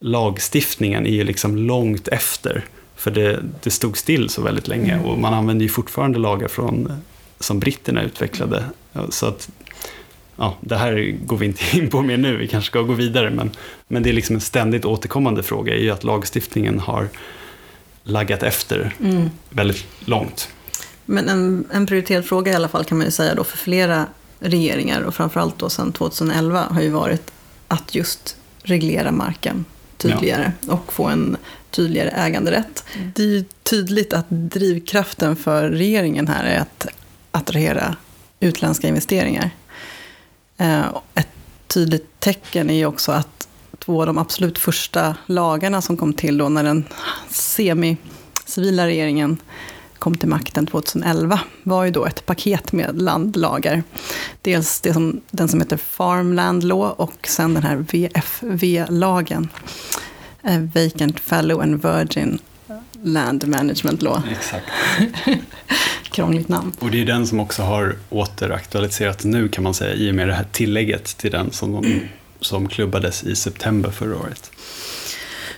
lagstiftningen 0.00 1.06
är 1.06 1.10
ju 1.10 1.24
liksom 1.24 1.56
långt 1.56 2.08
efter. 2.08 2.64
För 2.96 3.10
det, 3.10 3.40
det 3.62 3.70
stod 3.70 3.96
still 3.96 4.28
så 4.28 4.42
väldigt 4.42 4.68
länge 4.68 4.92
mm. 4.92 5.04
och 5.04 5.18
man 5.18 5.34
använder 5.34 5.62
ju 5.62 5.68
fortfarande 5.68 6.18
lagar 6.18 6.48
från, 6.48 6.92
som 7.40 7.58
britterna 7.60 8.02
utvecklade. 8.02 8.64
Så 9.08 9.26
att, 9.26 9.50
ja, 10.36 10.56
det 10.60 10.76
här 10.76 11.16
går 11.26 11.36
vi 11.36 11.46
inte 11.46 11.78
in 11.78 11.90
på 11.90 12.02
mer 12.02 12.16
nu, 12.16 12.36
vi 12.36 12.48
kanske 12.48 12.70
ska 12.70 12.82
gå 12.82 12.92
vidare, 12.94 13.30
men, 13.30 13.50
men 13.88 14.02
det 14.02 14.10
är 14.10 14.12
liksom 14.12 14.34
en 14.34 14.40
ständigt 14.40 14.84
återkommande 14.84 15.42
fråga, 15.42 15.74
är 15.74 15.80
ju 15.80 15.90
att 15.90 16.04
lagstiftningen 16.04 16.78
har 16.78 17.08
laggat 18.04 18.42
efter 18.42 18.94
mm. 19.00 19.30
väldigt 19.50 19.86
långt. 20.04 20.48
Men 21.10 21.28
en, 21.28 21.64
en 21.72 21.86
prioriterad 21.86 22.24
fråga 22.24 22.52
i 22.52 22.54
alla 22.54 22.68
fall 22.68 22.84
kan 22.84 22.98
man 22.98 23.04
ju 23.06 23.10
säga 23.10 23.34
då 23.34 23.44
för 23.44 23.56
flera 23.56 24.06
regeringar 24.40 25.02
och 25.02 25.14
framförallt 25.14 25.58
då 25.58 25.68
sedan 25.68 25.92
2011 25.92 26.66
har 26.70 26.80
ju 26.80 26.90
varit 26.90 27.30
att 27.68 27.94
just 27.94 28.36
reglera 28.62 29.12
marken 29.12 29.64
tydligare 29.96 30.52
ja. 30.60 30.72
och 30.72 30.92
få 30.92 31.04
en 31.04 31.36
tydligare 31.70 32.10
äganderätt. 32.10 32.84
Mm. 32.94 33.12
Det 33.14 33.22
är 33.22 33.26
ju 33.26 33.44
tydligt 33.62 34.12
att 34.12 34.26
drivkraften 34.28 35.36
för 35.36 35.70
regeringen 35.70 36.28
här 36.28 36.44
är 36.44 36.60
att 36.60 36.86
attrahera 37.30 37.96
utländska 38.40 38.88
investeringar. 38.88 39.50
Eh, 40.56 40.86
ett 41.14 41.28
tydligt 41.66 42.20
tecken 42.20 42.70
är 42.70 42.74
ju 42.74 42.86
också 42.86 43.12
att 43.12 43.48
två 43.78 44.00
av 44.00 44.06
de 44.06 44.18
absolut 44.18 44.58
första 44.58 45.16
lagarna 45.26 45.82
som 45.82 45.96
kom 45.96 46.12
till 46.12 46.38
då 46.38 46.48
när 46.48 46.64
den 46.64 46.84
semi-civila 47.30 48.86
regeringen 48.86 49.38
kom 49.98 50.16
till 50.16 50.28
makten 50.28 50.66
2011 50.66 51.40
var 51.62 51.84
ju 51.84 51.90
då 51.90 52.06
ett 52.06 52.26
paket 52.26 52.72
med 52.72 53.02
landlagar. 53.02 53.82
Dels 54.42 54.80
det 54.80 54.92
som, 54.92 55.20
den 55.30 55.48
som 55.48 55.60
heter 55.60 55.76
Farmland 55.76 56.64
Law 56.64 56.94
och 56.96 57.28
sen 57.28 57.54
den 57.54 57.62
här 57.62 57.76
VFV-lagen. 57.76 59.48
Eh, 60.42 60.60
Vacant 60.60 61.20
Fallow 61.20 61.62
and 61.62 61.82
Virgin 61.82 62.38
Land 63.02 63.48
Management 63.48 64.02
Law. 64.02 64.22
Exakt. 64.30 64.66
Krångligt 66.10 66.48
namn. 66.48 66.72
Och 66.78 66.90
det 66.90 67.00
är 67.00 67.06
den 67.06 67.26
som 67.26 67.40
också 67.40 67.62
har 67.62 67.96
återaktualiserats 68.10 69.24
nu 69.24 69.48
kan 69.48 69.64
man 69.64 69.74
säga 69.74 69.94
i 69.94 70.10
och 70.10 70.14
med 70.14 70.28
det 70.28 70.34
här 70.34 70.46
tillägget 70.52 71.04
till 71.04 71.30
den 71.30 71.52
som, 71.52 71.72
de, 71.72 72.00
som 72.40 72.68
klubbades 72.68 73.24
i 73.24 73.36
september 73.36 73.90
förra 73.90 74.16
året. 74.16 74.50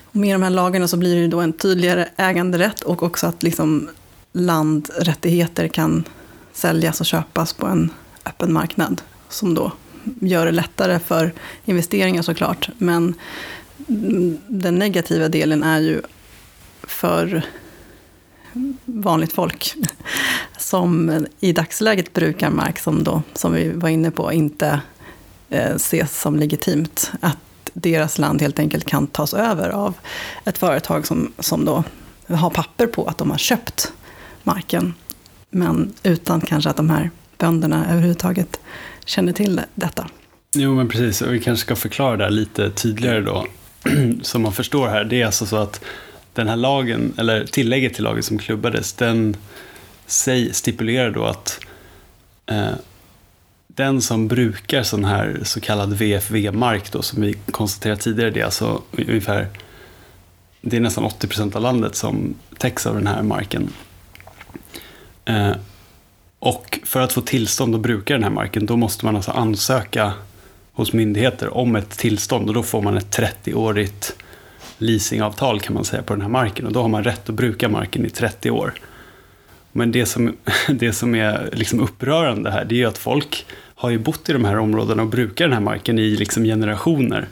Och 0.04 0.16
med 0.16 0.34
de 0.34 0.42
här 0.42 0.50
lagarna 0.50 0.88
så 0.88 0.96
blir 0.96 1.20
det 1.20 1.28
då 1.28 1.40
en 1.40 1.52
tydligare 1.52 2.08
äganderätt 2.16 2.82
och 2.82 3.02
också 3.02 3.26
att 3.26 3.42
liksom 3.42 3.88
landrättigheter 4.32 5.68
kan 5.68 6.04
säljas 6.52 7.00
och 7.00 7.06
köpas 7.06 7.52
på 7.52 7.66
en 7.66 7.90
öppen 8.24 8.52
marknad 8.52 9.02
som 9.28 9.54
då 9.54 9.72
gör 10.20 10.46
det 10.46 10.52
lättare 10.52 10.98
för 10.98 11.32
investeringar 11.64 12.22
såklart. 12.22 12.68
Men 12.78 13.14
den 14.46 14.74
negativa 14.74 15.28
delen 15.28 15.62
är 15.62 15.80
ju 15.80 16.02
för 16.82 17.42
vanligt 18.84 19.32
folk 19.32 19.74
som 20.58 21.26
i 21.40 21.52
dagsläget 21.52 22.12
brukar 22.12 22.50
mark 22.50 22.78
som, 22.78 23.04
då, 23.04 23.22
som 23.32 23.52
vi 23.52 23.68
var 23.68 23.88
inne 23.88 24.10
på 24.10 24.32
inte 24.32 24.80
eh, 25.48 25.74
ses 25.74 26.20
som 26.20 26.36
legitimt. 26.36 27.12
Att 27.20 27.38
deras 27.72 28.18
land 28.18 28.40
helt 28.40 28.58
enkelt 28.58 28.84
kan 28.84 29.06
tas 29.06 29.34
över 29.34 29.68
av 29.68 29.94
ett 30.44 30.58
företag 30.58 31.06
som, 31.06 31.32
som 31.38 31.64
då 31.64 31.84
har 32.28 32.50
papper 32.50 32.86
på 32.86 33.06
att 33.06 33.18
de 33.18 33.30
har 33.30 33.38
köpt 33.38 33.92
marken. 34.42 34.94
Men 35.50 35.92
utan 36.02 36.40
kanske 36.40 36.70
att 36.70 36.76
de 36.76 36.90
här 36.90 37.10
bönderna 37.38 37.90
överhuvudtaget 37.90 38.60
känner 39.04 39.32
till 39.32 39.60
detta. 39.74 40.08
Jo, 40.54 40.74
men 40.74 40.88
precis. 40.88 41.22
Och 41.22 41.34
vi 41.34 41.40
kanske 41.40 41.66
ska 41.66 41.76
förklara 41.76 42.16
det 42.16 42.24
här 42.24 42.30
lite 42.30 42.70
tydligare 42.70 43.20
då. 43.20 43.46
Som 44.22 44.42
man 44.42 44.52
förstår 44.52 44.88
här, 44.88 45.04
det 45.04 45.22
är 45.22 45.26
alltså 45.26 45.46
så 45.46 45.56
att 45.56 45.80
den 46.32 46.48
här 46.48 46.56
lagen, 46.56 47.12
eller 47.16 47.46
tillägget 47.46 47.94
till 47.94 48.04
lagen 48.04 48.22
som 48.22 48.38
klubbades, 48.38 48.92
den 48.92 49.36
stipulerar 50.52 51.10
då 51.10 51.24
att 51.24 51.60
eh, 52.46 52.72
den 53.66 54.02
som 54.02 54.28
brukar 54.28 54.82
sån 54.82 55.04
här 55.04 55.40
så 55.42 55.60
kallad 55.60 55.92
VFV-mark 55.92 56.92
då, 56.92 57.02
som 57.02 57.22
vi 57.22 57.34
konstaterade 57.50 58.00
tidigare, 58.00 58.30
det 58.30 58.40
är 58.40 58.44
alltså 58.44 58.82
ungefär, 58.92 59.48
det 60.60 60.76
är 60.76 60.80
nästan 60.80 61.04
80 61.04 61.26
procent 61.26 61.56
av 61.56 61.62
landet 61.62 61.94
som 61.96 62.34
täcks 62.58 62.86
av 62.86 62.94
den 62.94 63.06
här 63.06 63.22
marken. 63.22 63.72
Eh, 65.24 65.52
och 66.38 66.78
för 66.84 67.00
att 67.00 67.12
få 67.12 67.20
tillstånd 67.20 67.74
att 67.74 67.80
bruka 67.80 68.14
den 68.14 68.22
här 68.22 68.30
marken, 68.30 68.66
då 68.66 68.76
måste 68.76 69.04
man 69.04 69.16
alltså 69.16 69.30
ansöka 69.30 70.12
hos 70.72 70.92
myndigheter 70.92 71.56
om 71.56 71.76
ett 71.76 71.90
tillstånd 71.90 72.48
och 72.48 72.54
då 72.54 72.62
får 72.62 72.82
man 72.82 72.96
ett 72.96 73.18
30-årigt 73.18 74.12
leasingavtal 74.78 75.60
kan 75.60 75.74
man 75.74 75.84
säga 75.84 76.02
på 76.02 76.14
den 76.14 76.22
här 76.22 76.28
marken 76.28 76.66
och 76.66 76.72
då 76.72 76.82
har 76.82 76.88
man 76.88 77.04
rätt 77.04 77.28
att 77.28 77.34
bruka 77.34 77.68
marken 77.68 78.06
i 78.06 78.10
30 78.10 78.50
år. 78.50 78.72
Men 79.72 79.92
det 79.92 80.06
som, 80.06 80.36
det 80.68 80.92
som 80.92 81.14
är 81.14 81.50
liksom 81.52 81.80
upprörande 81.80 82.50
här 82.50 82.64
det 82.64 82.74
är 82.74 82.76
ju 82.76 82.84
att 82.84 82.98
folk 82.98 83.46
har 83.74 83.90
ju 83.90 83.98
bott 83.98 84.28
i 84.28 84.32
de 84.32 84.44
här 84.44 84.58
områdena 84.58 85.02
och 85.02 85.08
brukar 85.08 85.44
den 85.44 85.52
här 85.52 85.60
marken 85.60 85.98
i 85.98 86.10
liksom 86.16 86.44
generationer 86.44 87.28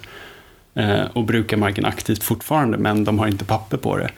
eh, 0.75 1.05
och 1.13 1.25
brukar 1.25 1.57
marken 1.57 1.85
aktivt 1.85 2.23
fortfarande 2.23 2.79
men 2.79 3.05
de 3.05 3.19
har 3.19 3.27
inte 3.27 3.45
papper 3.45 3.77
på 3.77 3.97
det. 3.97 4.11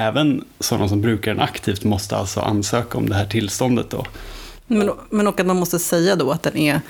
Även 0.00 0.44
sådana 0.60 0.88
som 0.88 1.00
brukar 1.00 1.34
den 1.34 1.40
aktivt 1.40 1.84
måste 1.84 2.16
alltså 2.16 2.40
ansöka 2.40 2.98
om 2.98 3.08
det 3.08 3.14
här 3.14 3.26
tillståndet 3.26 3.90
då. 3.90 4.06
Men, 4.66 4.90
men 5.10 5.26
och 5.26 5.40
att 5.40 5.46
man 5.46 5.56
måste 5.56 5.78
säga 5.78 6.16
då 6.16 6.30
att 6.30 6.42
den 6.42 6.56
är 6.56 6.80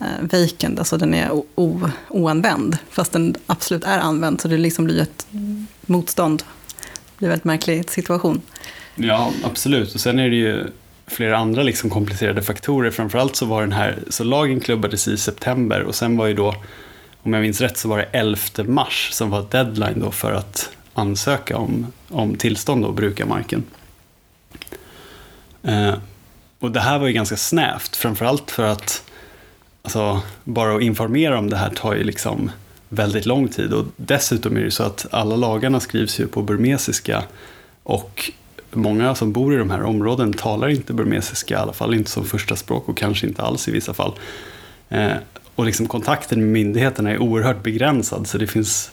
eh, 0.00 0.06
vacant, 0.20 0.78
alltså 0.78 0.96
den 0.96 1.14
är 1.14 1.32
o, 1.54 1.90
oanvänd, 2.08 2.78
fast 2.90 3.12
den 3.12 3.34
absolut 3.46 3.84
är 3.84 3.98
använd, 3.98 4.40
så 4.40 4.48
det 4.48 4.56
liksom 4.56 4.84
blir 4.84 5.00
ett 5.00 5.26
motstånd. 5.86 6.38
Det 6.38 7.18
blir 7.18 7.28
en 7.28 7.30
väldigt 7.30 7.44
märklig 7.44 7.90
situation. 7.90 8.40
Ja, 8.94 9.30
absolut. 9.44 9.94
Och 9.94 10.00
sen 10.00 10.18
är 10.18 10.30
det 10.30 10.36
ju 10.36 10.66
flera 11.06 11.38
andra 11.38 11.62
liksom 11.62 11.90
komplicerade 11.90 12.42
faktorer. 12.42 12.90
Framförallt 12.90 13.36
så 13.36 13.46
var 13.46 13.60
den 13.60 13.72
här, 13.72 13.98
så 14.08 14.24
lagen 14.24 14.60
klubbades 14.60 15.08
i 15.08 15.16
september 15.16 15.82
och 15.82 15.94
sen 15.94 16.16
var 16.16 16.26
ju 16.26 16.34
då, 16.34 16.54
om 17.22 17.32
jag 17.32 17.42
minns 17.42 17.60
rätt, 17.60 17.78
så 17.78 17.88
var 17.88 17.98
det 17.98 18.08
11 18.12 18.38
mars 18.64 19.08
som 19.12 19.30
var 19.30 19.46
deadline 19.50 20.00
då 20.00 20.10
för 20.10 20.32
att 20.32 20.70
ansöka 20.94 21.56
om, 21.56 21.86
om 22.08 22.34
tillstånd 22.34 22.84
att 22.84 22.94
bruka 22.94 23.26
marken. 23.26 23.64
Eh, 25.62 25.94
och 26.58 26.72
det 26.72 26.80
här 26.80 26.98
var 26.98 27.06
ju 27.06 27.12
ganska 27.12 27.36
snävt, 27.36 27.96
framförallt 27.96 28.50
för 28.50 28.62
att 28.62 29.02
alltså, 29.82 30.22
bara 30.44 30.76
att 30.76 30.82
informera 30.82 31.38
om 31.38 31.50
det 31.50 31.56
här 31.56 31.70
tar 31.70 31.94
ju 31.94 32.04
liksom 32.04 32.50
väldigt 32.88 33.26
lång 33.26 33.48
tid 33.48 33.72
och 33.72 33.84
dessutom 33.96 34.56
är 34.56 34.60
det 34.60 34.70
så 34.70 34.82
att 34.82 35.06
alla 35.10 35.36
lagarna 35.36 35.80
skrivs 35.80 36.20
ju 36.20 36.26
på 36.26 36.42
burmesiska 36.42 37.24
och 37.82 38.32
många 38.70 39.14
som 39.14 39.32
bor 39.32 39.54
i 39.54 39.56
de 39.56 39.70
här 39.70 39.82
områdena 39.82 40.32
talar 40.32 40.68
inte 40.68 40.92
burmesiska, 40.92 41.54
i 41.54 41.58
alla 41.58 41.72
fall 41.72 41.94
inte 41.94 42.10
som 42.10 42.24
första 42.24 42.56
språk 42.56 42.88
och 42.88 42.96
kanske 42.96 43.26
inte 43.26 43.42
alls 43.42 43.68
i 43.68 43.72
vissa 43.72 43.94
fall. 43.94 44.12
Eh, 44.88 45.12
och 45.54 45.64
liksom 45.64 45.86
kontakten 45.86 46.40
med 46.40 46.48
myndigheterna 46.48 47.10
är 47.10 47.18
oerhört 47.18 47.62
begränsad 47.62 48.26
så 48.26 48.38
det 48.38 48.46
finns 48.46 48.90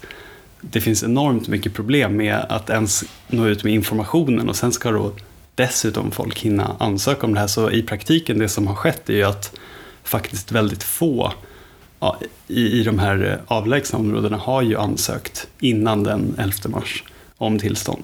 det 0.61 0.81
finns 0.81 1.03
enormt 1.03 1.47
mycket 1.47 1.73
problem 1.73 2.15
med 2.15 2.45
att 2.49 2.69
ens 2.69 3.03
nå 3.27 3.47
ut 3.47 3.63
med 3.63 3.73
informationen 3.73 4.49
och 4.49 4.55
sen 4.55 4.71
ska 4.71 4.91
då 4.91 5.11
dessutom 5.55 6.11
folk 6.11 6.39
hinna 6.39 6.75
ansöka 6.79 7.27
om 7.27 7.33
det 7.33 7.39
här. 7.39 7.47
Så 7.47 7.71
i 7.71 7.81
praktiken 7.81 8.39
det 8.39 8.49
som 8.49 8.67
har 8.67 8.75
skett 8.75 9.09
är 9.09 9.13
ju 9.13 9.23
att 9.23 9.59
faktiskt 10.03 10.51
väldigt 10.51 10.83
få 10.83 11.33
ja, 11.99 12.19
i, 12.47 12.79
i 12.79 12.83
de 12.83 12.99
här 12.99 13.41
avlägsna 13.47 13.99
områdena 13.99 14.37
har 14.37 14.61
ju 14.61 14.77
ansökt 14.77 15.47
innan 15.59 16.03
den 16.03 16.35
11 16.37 16.53
mars 16.69 17.03
om 17.37 17.59
tillstånd. 17.59 18.03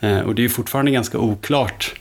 Eh, 0.00 0.20
och 0.20 0.34
det 0.34 0.40
är 0.40 0.44
ju 0.44 0.48
fortfarande 0.48 0.90
ganska 0.90 1.18
oklart 1.18 1.94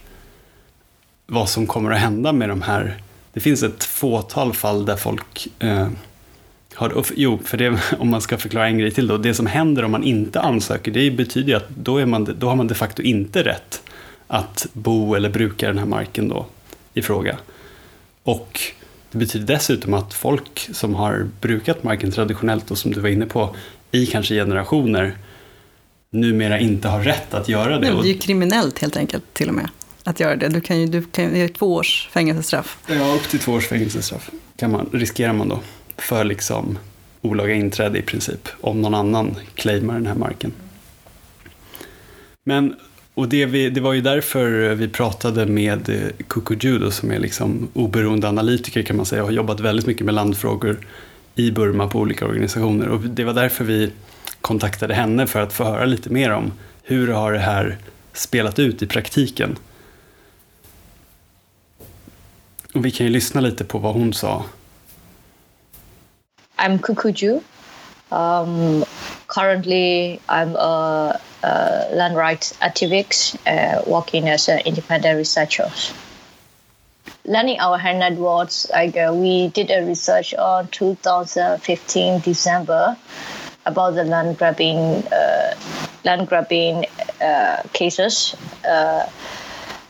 vad 1.26 1.50
som 1.50 1.68
kommer 1.68 1.92
att 1.92 2.00
hända 2.00 2.34
med 2.34 2.50
de 2.50 2.62
här. 2.62 3.02
Det 3.34 3.40
finns 3.40 3.64
ett 3.64 3.84
fåtal 3.84 4.54
fall 4.54 4.86
där 4.86 4.96
folk 4.96 5.48
eh, 5.60 5.90
har, 6.76 7.06
jo, 7.16 7.40
för 7.44 7.58
det, 7.58 7.80
om 8.00 8.10
man 8.10 8.22
ska 8.22 8.38
förklara 8.38 8.68
en 8.68 8.78
grej 8.78 8.92
till 8.92 9.08
då. 9.08 9.18
Det 9.18 9.34
som 9.34 9.46
händer 9.46 9.86
om 9.86 9.92
man 9.92 10.04
inte 10.04 10.42
ansöker, 10.42 10.92
det 10.92 11.12
betyder 11.12 11.50
ju 11.50 11.56
att 11.56 11.70
då, 11.70 11.98
är 11.98 12.06
man, 12.06 12.36
då 12.40 12.50
har 12.50 12.56
man 12.56 12.68
de 12.68 12.76
facto 12.76 13.02
inte 13.02 13.44
rätt 13.44 13.82
att 14.28 14.68
bo 14.74 15.16
eller 15.16 15.30
bruka 15.30 15.68
den 15.68 15.78
här 15.78 15.86
marken 15.86 16.30
då 16.30 16.46
i 16.94 17.02
fråga. 17.02 17.38
Och 18.24 18.60
det 19.12 19.18
betyder 19.18 19.54
dessutom 19.54 19.94
att 19.94 20.14
folk 20.14 20.70
som 20.72 20.96
har 20.96 21.28
brukat 21.42 21.84
marken 21.84 22.12
traditionellt 22.12 22.72
och 22.72 22.78
som 22.78 22.92
du 22.92 23.00
var 23.00 23.10
inne 23.10 23.26
på 23.26 23.56
i 23.92 24.06
kanske 24.06 24.36
generationer 24.36 25.18
numera 26.10 26.60
inte 26.60 26.88
har 26.88 27.04
rätt 27.04 27.34
att 27.34 27.50
göra 27.50 27.80
det. 27.80 27.92
Nej, 27.92 28.02
det 28.04 28.10
är 28.10 28.14
ju 28.14 28.20
kriminellt 28.20 28.80
helt 28.80 28.98
enkelt 28.98 29.34
till 29.34 29.50
och 29.50 29.56
med 29.56 29.70
att 30.04 30.20
göra 30.20 30.36
det. 30.36 30.50
Du 30.50 30.62
kan 30.62 30.82
ju, 30.82 30.88
du 30.88 31.02
kan, 31.02 31.34
det 31.34 31.42
är 31.42 31.48
två 31.48 31.74
års 31.74 32.08
fängelsestraff. 32.12 32.78
Ja, 32.88 33.14
upp 33.16 33.30
till 33.30 33.40
två 33.40 33.52
års 33.52 33.68
fängelsestraff 33.68 34.30
kan 34.58 34.72
man, 34.72 34.90
riskerar 34.92 35.34
man 35.34 35.50
då 35.50 35.60
för 35.98 36.24
liksom 36.24 36.78
olaga 37.22 37.54
inträde 37.54 38.00
i 38.00 38.02
princip, 38.02 38.50
om 38.62 38.82
någon 38.82 38.94
annan 38.94 39.36
claimar 39.56 39.94
den 39.94 40.06
här 40.06 40.16
marken. 40.16 40.52
Men, 42.44 42.76
och 43.14 43.30
det, 43.30 43.46
vi, 43.46 43.70
det 43.70 43.82
var 43.82 43.94
ju 43.94 44.02
därför 44.02 44.76
vi 44.76 44.88
pratade 44.88 45.46
med 45.46 45.90
eh, 45.90 46.26
Kuku 46.28 46.56
Judo 46.60 46.92
som 46.92 47.12
är 47.12 47.20
liksom 47.20 47.68
oberoende 47.74 48.30
analytiker 48.30 48.84
kan 48.84 48.98
man 48.98 49.06
säga 49.06 49.22
och 49.22 49.28
har 49.28 49.34
jobbat 49.34 49.60
väldigt 49.60 49.86
mycket 49.86 50.06
med 50.06 50.16
landfrågor 50.16 50.88
i 51.36 51.52
Burma 51.52 51.88
på 51.88 52.00
olika 52.00 52.26
organisationer. 52.26 52.88
Och 52.88 53.00
det 53.00 53.24
var 53.24 53.34
därför 53.34 53.66
vi 53.66 53.92
kontaktade 54.42 54.94
henne 54.94 55.28
för 55.28 55.42
att 55.42 55.54
få 55.54 55.64
höra 55.64 55.86
lite 55.86 56.10
mer 56.10 56.32
om 56.32 56.52
hur 56.84 57.08
har 57.08 57.32
det 57.34 57.40
här 57.40 57.78
spelat 58.14 58.60
ut 58.60 58.82
i 58.82 58.88
praktiken. 58.88 59.56
Och 62.74 62.86
vi 62.86 62.92
kan 62.92 63.06
ju 63.06 63.14
lyssna 63.14 63.42
lite 63.42 63.64
på 63.64 63.78
vad 63.78 63.94
hon 63.94 64.14
sa 64.14 64.46
I'm 66.64 66.80
Kukuju. 66.80 67.44
Um, 68.10 68.86
currently, 69.28 70.22
I'm 70.30 70.56
a, 70.56 71.20
a 71.44 71.90
land 71.92 72.16
rights 72.16 72.54
activist 72.62 73.36
uh, 73.46 73.82
working 73.86 74.30
as 74.30 74.48
an 74.48 74.60
independent 74.60 75.18
researcher. 75.18 75.70
Learning 77.26 77.60
our 77.60 77.78
hand 77.78 78.00
networks, 78.00 78.70
like 78.70 78.96
uh, 78.96 79.12
we 79.14 79.50
did 79.50 79.72
a 79.72 79.86
research 79.86 80.34
on 80.36 80.70
2015 80.70 82.22
December 82.22 82.96
about 83.66 83.96
the 83.96 84.06
land 84.06 84.38
grabbing 84.38 84.78
uh, 85.12 85.54
land 86.06 86.30
grabbing 86.30 86.86
uh, 87.20 87.62
cases. 87.74 88.38
Uh, 88.66 89.06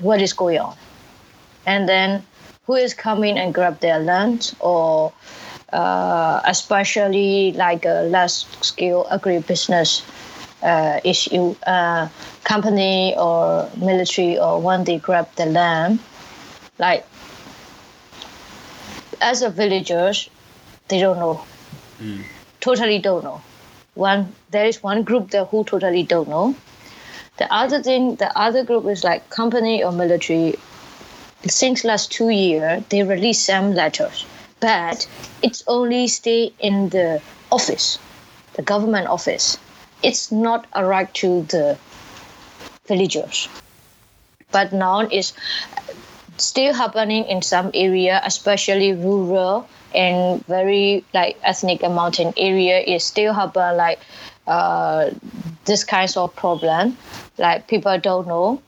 what 0.00 0.20
is 0.20 0.32
going 0.32 0.58
on, 0.58 0.76
and 1.64 1.88
then 1.88 2.24
who 2.66 2.74
is 2.74 2.94
coming 2.94 3.38
and 3.38 3.54
grab 3.54 3.80
their 3.80 3.98
land 3.98 4.54
or 4.60 5.12
uh, 5.72 6.40
especially 6.44 7.52
like 7.52 7.84
a 7.84 8.02
less 8.02 8.46
scale 8.60 9.06
agribusiness 9.10 10.02
uh, 10.62 11.00
issue. 11.04 11.54
Uh, 11.66 12.08
company 12.46 13.12
or 13.18 13.68
military 13.76 14.38
or 14.38 14.60
when 14.60 14.84
they 14.84 14.98
grab 14.98 15.28
the 15.34 15.46
land, 15.46 15.98
like 16.78 17.04
as 19.20 19.42
a 19.42 19.50
villagers, 19.50 20.30
they 20.88 21.00
don't 21.00 21.18
know. 21.18 21.44
Mm. 22.00 22.22
Totally 22.60 23.00
don't 23.00 23.24
know. 23.24 23.40
One 23.94 24.32
there 24.50 24.66
is 24.66 24.82
one 24.82 25.02
group 25.02 25.30
there 25.30 25.44
who 25.44 25.64
totally 25.64 26.04
don't 26.04 26.28
know. 26.28 26.54
The 27.38 27.52
other 27.52 27.82
thing, 27.82 28.14
the 28.16 28.30
other 28.38 28.64
group 28.64 28.86
is 28.86 29.02
like 29.02 29.28
company 29.28 29.82
or 29.82 29.92
military. 29.92 30.54
Since 31.46 31.84
last 31.84 32.12
two 32.12 32.30
year, 32.30 32.82
they 32.88 33.02
release 33.02 33.40
some 33.44 33.74
letters, 33.74 34.24
but 34.60 35.06
it's 35.42 35.62
only 35.66 36.06
stay 36.08 36.52
in 36.58 36.88
the 36.88 37.20
office, 37.50 37.98
the 38.54 38.62
government 38.62 39.06
office. 39.06 39.58
It's 40.06 40.30
not 40.30 40.66
a 40.72 40.86
right 40.86 41.12
to 41.14 41.42
the 41.42 41.76
villagers. 42.86 43.48
But 44.52 44.72
now 44.72 45.00
it's 45.00 45.34
still 46.36 46.72
happening 46.72 47.24
in 47.24 47.42
some 47.42 47.72
area, 47.74 48.20
especially 48.24 48.92
rural 48.92 49.68
and 49.92 50.46
very 50.46 51.04
like 51.12 51.38
ethnic 51.42 51.82
and 51.82 51.94
mountain 51.94 52.32
area. 52.36 52.78
It 52.78 53.02
still 53.02 53.32
happen 53.32 53.76
like 53.76 53.98
uh, 54.46 55.10
this 55.64 55.82
kinds 55.82 56.16
of 56.16 56.36
problem. 56.36 56.96
Like 57.36 57.66
people 57.66 57.98
don't 57.98 58.28
know 58.28 58.62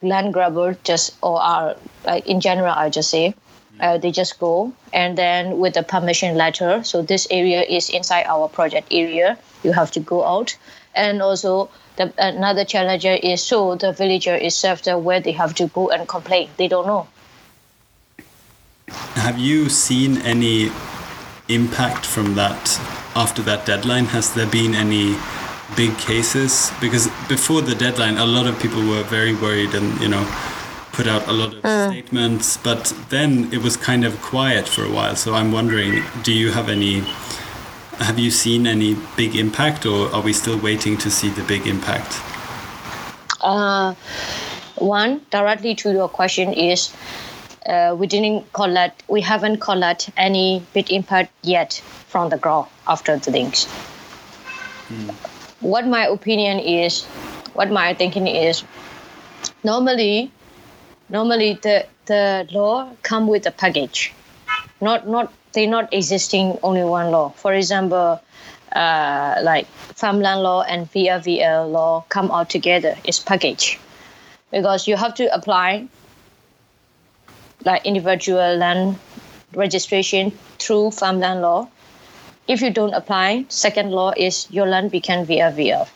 land 0.00 0.32
grabber 0.32 0.76
just 0.84 1.16
or 1.22 1.40
are 1.40 1.76
like 2.04 2.26
in 2.26 2.40
general 2.40 2.72
I 2.72 2.90
just 2.90 3.10
say 3.10 3.34
uh, 3.80 3.98
they 3.98 4.10
just 4.10 4.38
go 4.38 4.72
and 4.92 5.18
then 5.18 5.58
with 5.58 5.74
the 5.74 5.82
permission 5.82 6.36
letter. 6.36 6.82
So 6.84 7.02
this 7.02 7.26
area 7.30 7.62
is 7.62 7.90
inside 7.90 8.24
our 8.26 8.48
project 8.48 8.88
area. 8.90 9.38
You 9.66 9.72
have 9.72 9.90
to 9.92 10.00
go 10.00 10.24
out 10.24 10.56
and 10.94 11.20
also 11.20 11.68
the, 11.96 12.12
another 12.18 12.64
challenge 12.64 13.04
is 13.04 13.42
so 13.42 13.74
the 13.74 13.92
villager 13.92 14.34
is 14.34 14.54
served 14.54 14.86
where 14.86 15.20
they 15.20 15.32
have 15.32 15.54
to 15.56 15.66
go 15.68 15.90
and 15.90 16.08
complain. 16.08 16.48
They 16.56 16.68
don't 16.68 16.86
know. 16.86 17.08
Have 19.26 19.38
you 19.38 19.68
seen 19.68 20.18
any 20.18 20.70
impact 21.48 22.06
from 22.06 22.34
that 22.36 22.78
after 23.14 23.42
that 23.42 23.66
deadline? 23.66 24.04
Has 24.06 24.34
there 24.34 24.46
been 24.46 24.74
any 24.74 25.16
big 25.76 25.98
cases? 25.98 26.70
Because 26.80 27.08
before 27.28 27.60
the 27.60 27.74
deadline, 27.74 28.16
a 28.18 28.26
lot 28.26 28.46
of 28.46 28.60
people 28.60 28.86
were 28.86 29.02
very 29.02 29.34
worried 29.34 29.74
and, 29.74 30.00
you 30.00 30.08
know, 30.08 30.24
put 30.92 31.06
out 31.06 31.26
a 31.28 31.32
lot 31.32 31.54
of 31.54 31.64
uh. 31.64 31.90
statements, 31.90 32.56
but 32.56 32.94
then 33.10 33.52
it 33.52 33.62
was 33.62 33.76
kind 33.76 34.04
of 34.04 34.20
quiet 34.22 34.68
for 34.68 34.84
a 34.84 34.90
while. 34.90 35.16
So 35.16 35.34
I'm 35.34 35.50
wondering, 35.52 36.04
do 36.22 36.32
you 36.32 36.52
have 36.52 36.68
any 36.68 37.04
have 37.98 38.18
you 38.18 38.30
seen 38.30 38.66
any 38.66 38.96
big 39.16 39.36
impact, 39.36 39.86
or 39.86 40.12
are 40.14 40.20
we 40.20 40.32
still 40.32 40.58
waiting 40.58 40.96
to 40.98 41.10
see 41.10 41.28
the 41.30 41.42
big 41.44 41.66
impact? 41.66 42.20
Uh, 43.40 43.94
one 44.76 45.20
directly 45.30 45.74
to 45.74 45.92
your 45.92 46.08
question 46.08 46.52
is 46.52 46.94
uh, 47.66 47.94
we 47.98 48.06
didn't 48.06 48.52
collect, 48.52 49.02
we 49.08 49.20
haven't 49.20 49.60
collect 49.60 50.10
any 50.16 50.62
big 50.74 50.90
impact 50.90 51.32
yet 51.42 51.74
from 52.08 52.28
the 52.28 52.36
ground 52.36 52.68
after 52.86 53.16
the 53.16 53.32
things. 53.32 53.64
Hmm. 54.88 55.10
What 55.60 55.86
my 55.86 56.06
opinion 56.06 56.58
is, 56.58 57.04
what 57.54 57.70
my 57.70 57.94
thinking 57.94 58.26
is, 58.26 58.62
normally, 59.64 60.30
normally 61.08 61.58
the 61.62 61.86
the 62.04 62.46
law 62.52 62.88
come 63.02 63.26
with 63.26 63.46
a 63.46 63.50
package, 63.50 64.12
not 64.80 65.08
not 65.08 65.32
they're 65.56 65.66
not 65.66 65.92
existing 65.92 66.58
only 66.62 66.84
one 66.84 67.10
law. 67.10 67.30
For 67.30 67.54
example, 67.54 68.20
uh, 68.72 69.40
like 69.42 69.66
farmland 69.96 70.42
law 70.42 70.60
and 70.60 70.86
VRVL 70.92 71.72
law 71.72 72.04
come 72.10 72.30
out 72.30 72.50
together. 72.50 72.94
It's 73.04 73.18
package 73.18 73.80
because 74.50 74.86
you 74.86 74.96
have 74.96 75.14
to 75.14 75.34
apply 75.34 75.88
like 77.64 77.86
individual 77.86 78.56
land 78.56 78.98
registration 79.54 80.30
through 80.58 80.90
farmland 80.90 81.40
law. 81.40 81.68
If 82.46 82.60
you 82.60 82.70
don't 82.70 82.92
apply, 82.92 83.46
second 83.48 83.90
law 83.90 84.12
is 84.14 84.46
your 84.50 84.66
land 84.66 84.90
become 84.90 85.24
VRVL. 85.24 85.88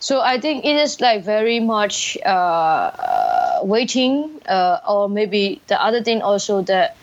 So 0.00 0.20
I 0.20 0.40
think 0.40 0.64
it 0.64 0.74
is 0.74 1.00
like 1.00 1.22
very 1.22 1.60
much 1.60 2.18
uh, 2.26 3.60
waiting, 3.62 4.40
uh, 4.48 4.80
or 4.88 5.08
maybe 5.08 5.62
the 5.68 5.80
other 5.80 6.02
thing 6.02 6.20
also 6.20 6.62
that 6.62 6.96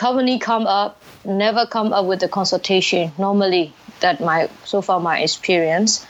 company 0.00 0.38
come 0.38 0.66
up 0.66 1.02
never 1.24 1.66
come 1.66 1.92
up 1.92 2.06
with 2.06 2.20
the 2.20 2.28
consultation. 2.28 3.12
Normally 3.18 3.72
that 4.00 4.20
my 4.20 4.48
so 4.64 4.80
far 4.80 4.98
my 4.98 5.20
experience 5.20 6.06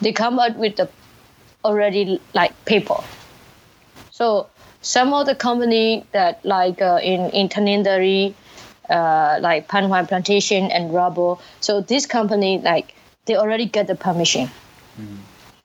they 0.00 0.12
come 0.12 0.38
up 0.38 0.56
with 0.56 0.76
the 0.76 0.88
already 1.64 2.20
like 2.34 2.52
paper. 2.64 3.00
So 4.10 4.48
some 4.80 5.12
of 5.12 5.26
the 5.26 5.34
company 5.34 6.06
that 6.12 6.44
like 6.44 6.80
uh, 6.80 7.00
in 7.02 7.28
in 7.30 7.48
Tanindari, 7.48 8.34
uh, 8.88 9.38
like 9.42 9.68
Panhuan 9.68 10.06
plantation 10.06 10.70
and 10.70 10.94
rubber 10.94 11.36
so 11.60 11.80
this 11.82 12.06
company 12.06 12.58
like 12.70 12.94
they 13.26 13.36
already 13.36 13.66
get 13.66 13.86
the 13.86 13.94
permission. 13.94 14.48
Mm. 14.98 15.18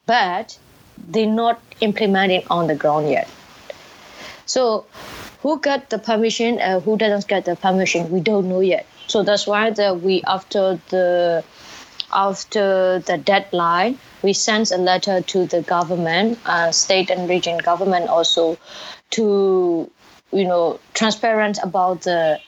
but 0.06 0.60
they're 1.08 1.26
not 1.26 1.60
implementing 1.82 2.44
on 2.50 2.68
the 2.68 2.76
ground 2.76 3.10
yet. 3.10 3.28
So 4.46 4.86
who 5.44 5.60
got 5.60 5.90
the 5.90 6.00
permission 6.00 6.58
and 6.58 6.82
who 6.84 6.98
doesn't 6.98 7.28
get 7.28 7.46
the 7.46 7.56
permission 7.56 8.10
we 8.10 8.20
don't 8.20 8.50
know 8.50 8.62
yet 8.62 8.86
so 9.08 9.24
that's 9.24 9.46
why 9.46 9.70
that 9.70 10.02
we 10.02 10.22
after 10.24 10.80
the 10.90 11.44
after 12.12 13.00
the 13.00 13.18
deadline 13.18 13.98
we 14.24 14.34
sent 14.34 14.72
a 14.72 14.78
letter 14.78 15.22
to 15.22 15.46
the 15.48 15.62
government 15.62 16.40
uh, 16.46 16.72
state 16.72 17.10
and 17.10 17.30
region 17.30 17.58
government 17.58 18.08
also 18.10 18.58
to 19.10 19.90
you 20.32 20.46
know 20.46 20.80
transparent 20.94 21.60
about 21.62 22.02
the 22.02 22.40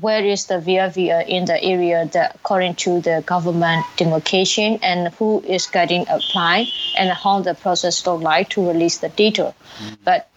where 0.00 0.24
is 0.24 0.46
the 0.46 0.54
VRVR 0.54 1.26
in 1.26 1.46
the 1.46 1.62
area 1.62 2.06
that 2.12 2.34
according 2.34 2.74
to 2.74 3.00
the 3.00 3.22
government 3.24 3.86
demarcation 3.96 4.78
and 4.82 5.14
who 5.14 5.40
is 5.40 5.66
getting 5.66 6.06
applied 6.08 6.66
and 6.96 7.10
how 7.10 7.40
the 7.40 7.54
process 7.54 8.06
look 8.06 8.20
like 8.20 8.50
to 8.50 8.68
release 8.68 8.98
the 8.98 9.08
data. 9.08 9.54
Mm-hmm. 9.78 9.94
But 10.04 10.27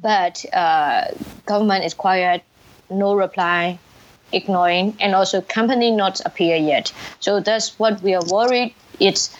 but 0.00 0.44
uh, 0.52 1.06
government 1.46 1.84
is 1.84 1.94
quiet, 1.94 2.42
no 2.90 3.14
reply, 3.14 3.78
ignoring, 4.32 4.96
and 5.00 5.14
also 5.14 5.40
company 5.40 5.90
not 5.90 6.20
appear 6.24 6.56
yet. 6.56 6.92
So 7.20 7.40
that's 7.40 7.78
what 7.78 8.02
we 8.02 8.14
are 8.14 8.24
worried. 8.26 8.74
It's 9.00 9.34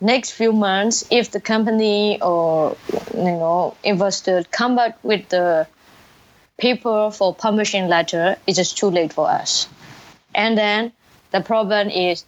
next 0.00 0.30
few 0.32 0.52
months 0.52 1.04
if 1.10 1.30
the 1.30 1.40
company 1.40 2.20
or 2.22 2.76
you 3.14 3.22
know 3.22 3.76
investor 3.84 4.44
come 4.50 4.76
back 4.76 4.98
with 5.02 5.28
the 5.28 5.66
paper 6.58 7.10
for 7.10 7.34
permission 7.34 7.88
letter, 7.88 8.36
it's 8.46 8.72
too 8.72 8.90
late 8.90 9.12
for 9.12 9.28
us. 9.28 9.68
And 10.34 10.56
then 10.56 10.92
the 11.32 11.40
problem 11.40 11.88
is 11.88 12.24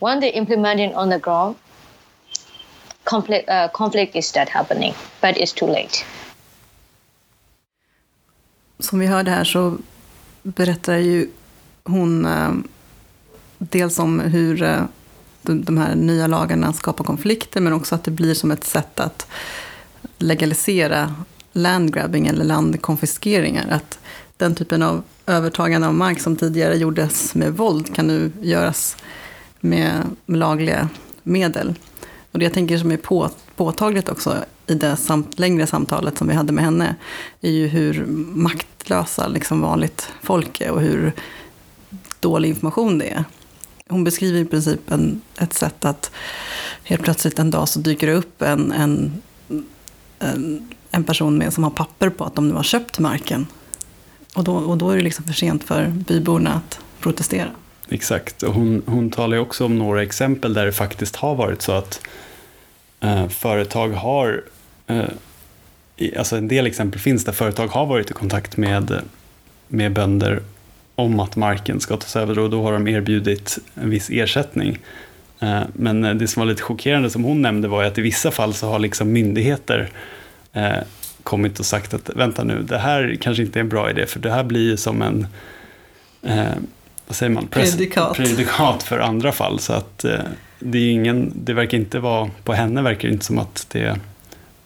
when 0.00 0.20
they 0.20 0.30
implement 0.30 0.80
it 0.80 0.94
on 0.94 1.08
the 1.08 1.18
ground, 1.18 1.56
conflict 3.04 3.48
uh, 3.48 3.68
conflict 3.68 4.14
is 4.14 4.30
that 4.32 4.48
happening, 4.48 4.94
but 5.20 5.36
it's 5.38 5.52
too 5.52 5.66
late. 5.66 6.04
Som 8.78 8.98
vi 8.98 9.06
hörde 9.06 9.30
här 9.30 9.44
så 9.44 9.76
berättar 10.42 10.96
ju 10.96 11.28
hon 11.84 12.26
eh, 12.26 12.50
dels 13.58 13.98
om 13.98 14.20
hur 14.20 14.62
eh, 14.62 14.82
de 15.42 15.78
här 15.78 15.94
nya 15.94 16.26
lagarna 16.26 16.72
skapar 16.72 17.04
konflikter 17.04 17.60
men 17.60 17.72
också 17.72 17.94
att 17.94 18.04
det 18.04 18.10
blir 18.10 18.34
som 18.34 18.50
ett 18.50 18.64
sätt 18.64 19.00
att 19.00 19.26
legalisera 20.18 21.14
landgrabbing 21.52 22.26
eller 22.26 22.44
landkonfiskeringar. 22.44 23.68
Att 23.70 23.98
den 24.36 24.54
typen 24.54 24.82
av 24.82 25.02
övertagande 25.26 25.86
av 25.86 25.94
mark 25.94 26.20
som 26.20 26.36
tidigare 26.36 26.76
gjordes 26.76 27.34
med 27.34 27.56
våld 27.56 27.94
kan 27.94 28.06
nu 28.06 28.32
göras 28.40 28.96
med 29.60 30.02
lagliga 30.26 30.88
medel. 31.22 31.74
Och 32.32 32.38
det 32.38 32.44
jag 32.44 32.54
tänker 32.54 32.78
som 32.78 32.92
är 32.92 32.96
på, 32.96 33.30
påtagligt 33.56 34.08
också 34.08 34.44
i 34.68 34.74
det 34.74 34.96
samt, 34.96 35.38
längre 35.38 35.66
samtalet 35.66 36.18
som 36.18 36.28
vi 36.28 36.34
hade 36.34 36.52
med 36.52 36.64
henne, 36.64 36.94
är 37.40 37.50
ju 37.50 37.66
hur 37.66 38.04
maktlösa 38.34 39.28
liksom 39.28 39.60
vanligt 39.60 40.12
folk 40.22 40.60
är 40.60 40.70
och 40.70 40.80
hur 40.80 41.12
dålig 42.20 42.48
information 42.48 42.98
det 42.98 43.10
är. 43.10 43.24
Hon 43.88 44.04
beskriver 44.04 44.40
i 44.40 44.44
princip 44.44 44.90
en, 44.90 45.20
ett 45.38 45.52
sätt 45.52 45.84
att 45.84 46.10
helt 46.82 47.02
plötsligt 47.02 47.38
en 47.38 47.50
dag 47.50 47.68
så 47.68 47.78
dyker 47.78 48.06
det 48.06 48.12
upp 48.12 48.42
en, 48.42 48.72
en, 48.72 49.22
en, 50.18 50.68
en 50.90 51.04
person 51.04 51.38
med, 51.38 51.52
som 51.52 51.64
har 51.64 51.70
papper 51.70 52.10
på 52.10 52.24
att 52.24 52.34
de 52.34 52.48
nu 52.48 52.54
har 52.54 52.62
köpt 52.62 52.98
marken. 52.98 53.46
Och 54.34 54.44
då, 54.44 54.54
och 54.54 54.78
då 54.78 54.90
är 54.90 54.96
det 54.96 55.02
liksom 55.02 55.24
för 55.24 55.32
sent 55.32 55.64
för 55.64 55.86
byborna 55.86 56.54
att 56.54 56.80
protestera. 57.00 57.48
Exakt, 57.88 58.42
och 58.42 58.54
hon, 58.54 58.82
hon 58.86 59.10
talar 59.10 59.36
ju 59.36 59.42
också 59.42 59.64
om 59.64 59.78
några 59.78 60.02
exempel 60.02 60.54
där 60.54 60.66
det 60.66 60.72
faktiskt 60.72 61.16
har 61.16 61.34
varit 61.34 61.62
så 61.62 61.72
att 61.72 62.00
eh, 63.00 63.28
företag 63.28 63.88
har 63.88 64.44
alltså 66.18 66.36
en 66.36 66.48
del 66.48 66.66
exempel 66.66 67.00
finns 67.00 67.24
där 67.24 67.32
företag 67.32 67.68
har 67.68 67.86
varit 67.86 68.10
i 68.10 68.14
kontakt 68.14 68.56
med, 68.56 69.00
med 69.68 69.92
bönder 69.92 70.42
om 70.94 71.20
att 71.20 71.36
marken 71.36 71.80
ska 71.80 71.96
tas 71.96 72.16
över 72.16 72.38
och 72.38 72.50
då 72.50 72.62
har 72.62 72.72
de 72.72 72.88
erbjudit 72.88 73.58
en 73.74 73.90
viss 73.90 74.10
ersättning. 74.10 74.78
Eh, 75.40 75.60
men 75.72 76.18
det 76.18 76.28
som 76.28 76.40
var 76.40 76.46
lite 76.46 76.62
chockerande 76.62 77.10
som 77.10 77.24
hon 77.24 77.42
nämnde 77.42 77.68
var 77.68 77.84
att 77.84 77.98
i 77.98 78.00
vissa 78.00 78.30
fall 78.30 78.54
så 78.54 78.68
har 78.68 78.78
liksom 78.78 79.12
myndigheter 79.12 79.90
eh, 80.52 80.76
kommit 81.22 81.60
och 81.60 81.66
sagt 81.66 81.94
att 81.94 82.10
vänta 82.14 82.44
nu, 82.44 82.62
det 82.62 82.78
här 82.78 83.16
kanske 83.20 83.42
inte 83.42 83.58
är 83.58 83.60
en 83.60 83.68
bra 83.68 83.90
idé 83.90 84.06
för 84.06 84.20
det 84.20 84.30
här 84.30 84.44
blir 84.44 84.70
ju 84.70 84.76
som 84.76 85.02
en 85.02 85.26
eh, 86.22 86.52
vad 87.06 87.16
säger 87.16 87.30
man? 87.30 87.46
Predikat. 87.46 88.16
Predikat 88.16 88.82
för 88.82 88.98
andra 88.98 89.32
fall. 89.32 89.58
Så 89.58 89.72
att 89.72 90.04
eh, 90.04 90.20
det, 90.58 90.78
är 90.78 90.90
ingen, 90.90 91.32
det 91.34 91.52
verkar 91.52 91.78
inte 91.78 91.98
vara, 91.98 92.30
på 92.44 92.52
henne 92.52 92.82
verkar 92.82 93.08
det 93.08 93.12
inte 93.12 93.24
som 93.24 93.38
att 93.38 93.66
det 93.70 93.98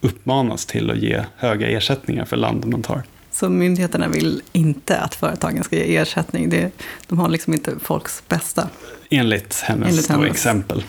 uppmanas 0.03 0.67
till 0.67 0.91
att 0.91 0.99
ge 0.99 1.25
höga 1.37 1.69
ersättningar 1.69 2.25
för 2.25 2.37
land 2.37 2.67
man 2.67 2.83
tar. 2.83 3.03
Så 3.31 3.51
myndigheterna 3.51 4.09
vill 4.09 4.43
inte 4.53 4.99
att 4.99 5.15
företagen 5.15 5.65
ska 5.65 5.77
ge 5.77 5.97
ersättning? 5.97 6.51
Det, 6.51 6.73
de 7.07 7.19
har 7.19 7.29
liksom 7.29 7.53
inte 7.53 7.79
folks 7.81 8.23
bästa? 8.29 8.69
Enligt 9.11 9.61
hennes, 9.61 9.89
Enligt 9.89 10.09
hennes. 10.09 10.31
exempel. 10.31 10.85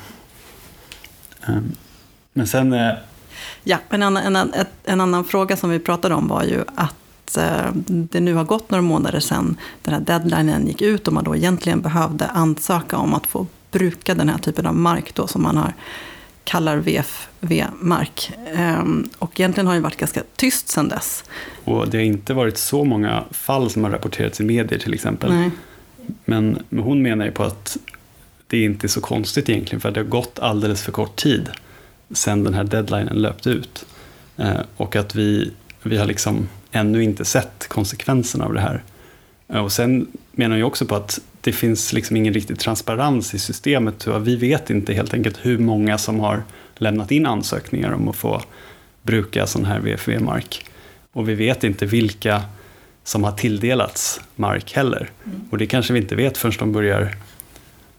Um, 1.47 1.75
men 2.33 2.47
sen... 2.47 2.73
Eh, 2.73 2.93
ja, 3.63 3.77
en 3.89 4.03
annan, 4.03 4.35
en, 4.35 4.65
en 4.83 5.01
annan 5.01 5.25
fråga 5.25 5.57
som 5.57 5.69
vi 5.69 5.79
pratade 5.79 6.15
om 6.15 6.27
var 6.27 6.43
ju 6.43 6.63
att 6.75 7.37
eh, 7.37 7.71
det 7.87 8.19
nu 8.19 8.33
har 8.33 8.43
gått 8.43 8.71
några 8.71 8.81
månader 8.81 9.19
sedan 9.19 9.57
den 9.81 9.93
här 9.93 10.01
deadlinen 10.01 10.67
gick 10.67 10.81
ut 10.81 11.07
och 11.07 11.13
man 11.13 11.23
då 11.23 11.35
egentligen 11.35 11.81
behövde 11.81 12.27
ansöka 12.27 12.97
om 12.97 13.13
att 13.13 13.27
få 13.27 13.47
bruka 13.71 14.15
den 14.15 14.29
här 14.29 14.37
typen 14.37 14.65
av 14.65 14.75
mark 14.75 15.15
då 15.15 15.27
som 15.27 15.43
man 15.43 15.57
har 15.57 15.73
kallar 16.43 16.77
VFV-mark. 16.77 18.31
Ehm, 18.55 19.09
och 19.19 19.39
egentligen 19.39 19.67
har 19.67 19.75
det 19.75 19.81
varit 19.81 19.97
ganska 19.97 20.23
tyst 20.35 20.69
sedan 20.69 20.87
dess. 20.87 21.23
Och 21.63 21.89
det 21.89 21.97
har 21.97 22.03
inte 22.03 22.33
varit 22.33 22.57
så 22.57 22.83
många 22.83 23.23
fall 23.31 23.69
som 23.69 23.83
har 23.83 23.91
rapporterats 23.91 24.41
i 24.41 24.43
medier 24.43 24.79
till 24.79 24.93
exempel. 24.93 25.33
Nej. 25.33 25.51
Men, 26.25 26.63
hon 26.69 27.01
menar 27.01 27.25
ju 27.25 27.31
på 27.31 27.43
att 27.43 27.77
det 28.47 28.63
inte 28.63 28.85
är 28.85 28.89
så 28.89 29.01
konstigt 29.01 29.49
egentligen 29.49 29.81
för 29.81 29.91
det 29.91 29.99
har 29.99 30.05
gått 30.05 30.39
alldeles 30.39 30.81
för 30.81 30.91
kort 30.91 31.15
tid 31.15 31.49
sedan 32.11 32.43
den 32.43 32.53
här 32.53 32.63
deadlinen 32.63 33.21
löpte 33.21 33.49
ut. 33.49 33.85
Eh, 34.37 34.61
och 34.77 34.95
att 34.95 35.15
vi, 35.15 35.51
vi 35.83 35.97
har 35.97 36.05
liksom 36.05 36.49
ännu 36.71 37.03
inte 37.03 37.25
sett 37.25 37.67
konsekvenserna 37.67 38.45
av 38.45 38.53
det 38.53 38.61
här. 38.61 38.83
Och 39.47 39.71
sen 39.71 40.07
menar 40.35 40.57
jag 40.57 40.67
också 40.67 40.85
på 40.85 40.95
att 40.95 41.19
det 41.41 41.51
finns 41.51 41.93
liksom 41.93 42.17
ingen 42.17 42.33
riktig 42.33 42.59
transparens 42.59 43.33
i 43.33 43.39
systemet. 43.39 44.07
Vi 44.07 44.35
vet 44.35 44.69
inte 44.69 44.93
helt 44.93 45.13
enkelt 45.13 45.39
hur 45.41 45.57
många 45.57 45.97
som 45.97 46.19
har 46.19 46.43
lämnat 46.75 47.11
in 47.11 47.25
ansökningar 47.25 47.91
om 47.91 48.09
att 48.09 48.15
få 48.15 48.41
bruka 49.01 49.47
sån 49.47 49.65
här 49.65 49.79
VFV-mark. 49.79 50.65
Och 51.11 51.29
vi 51.29 51.35
vet 51.35 51.63
inte 51.63 51.85
vilka 51.85 52.41
som 53.03 53.23
har 53.23 53.31
tilldelats 53.31 54.21
mark 54.35 54.73
heller. 54.73 55.09
Mm. 55.25 55.41
Och 55.49 55.57
det 55.57 55.65
kanske 55.65 55.93
vi 55.93 55.99
inte 55.99 56.15
vet 56.15 56.37
förrän 56.37 56.53
de 56.59 56.71
börjar, 56.71 57.15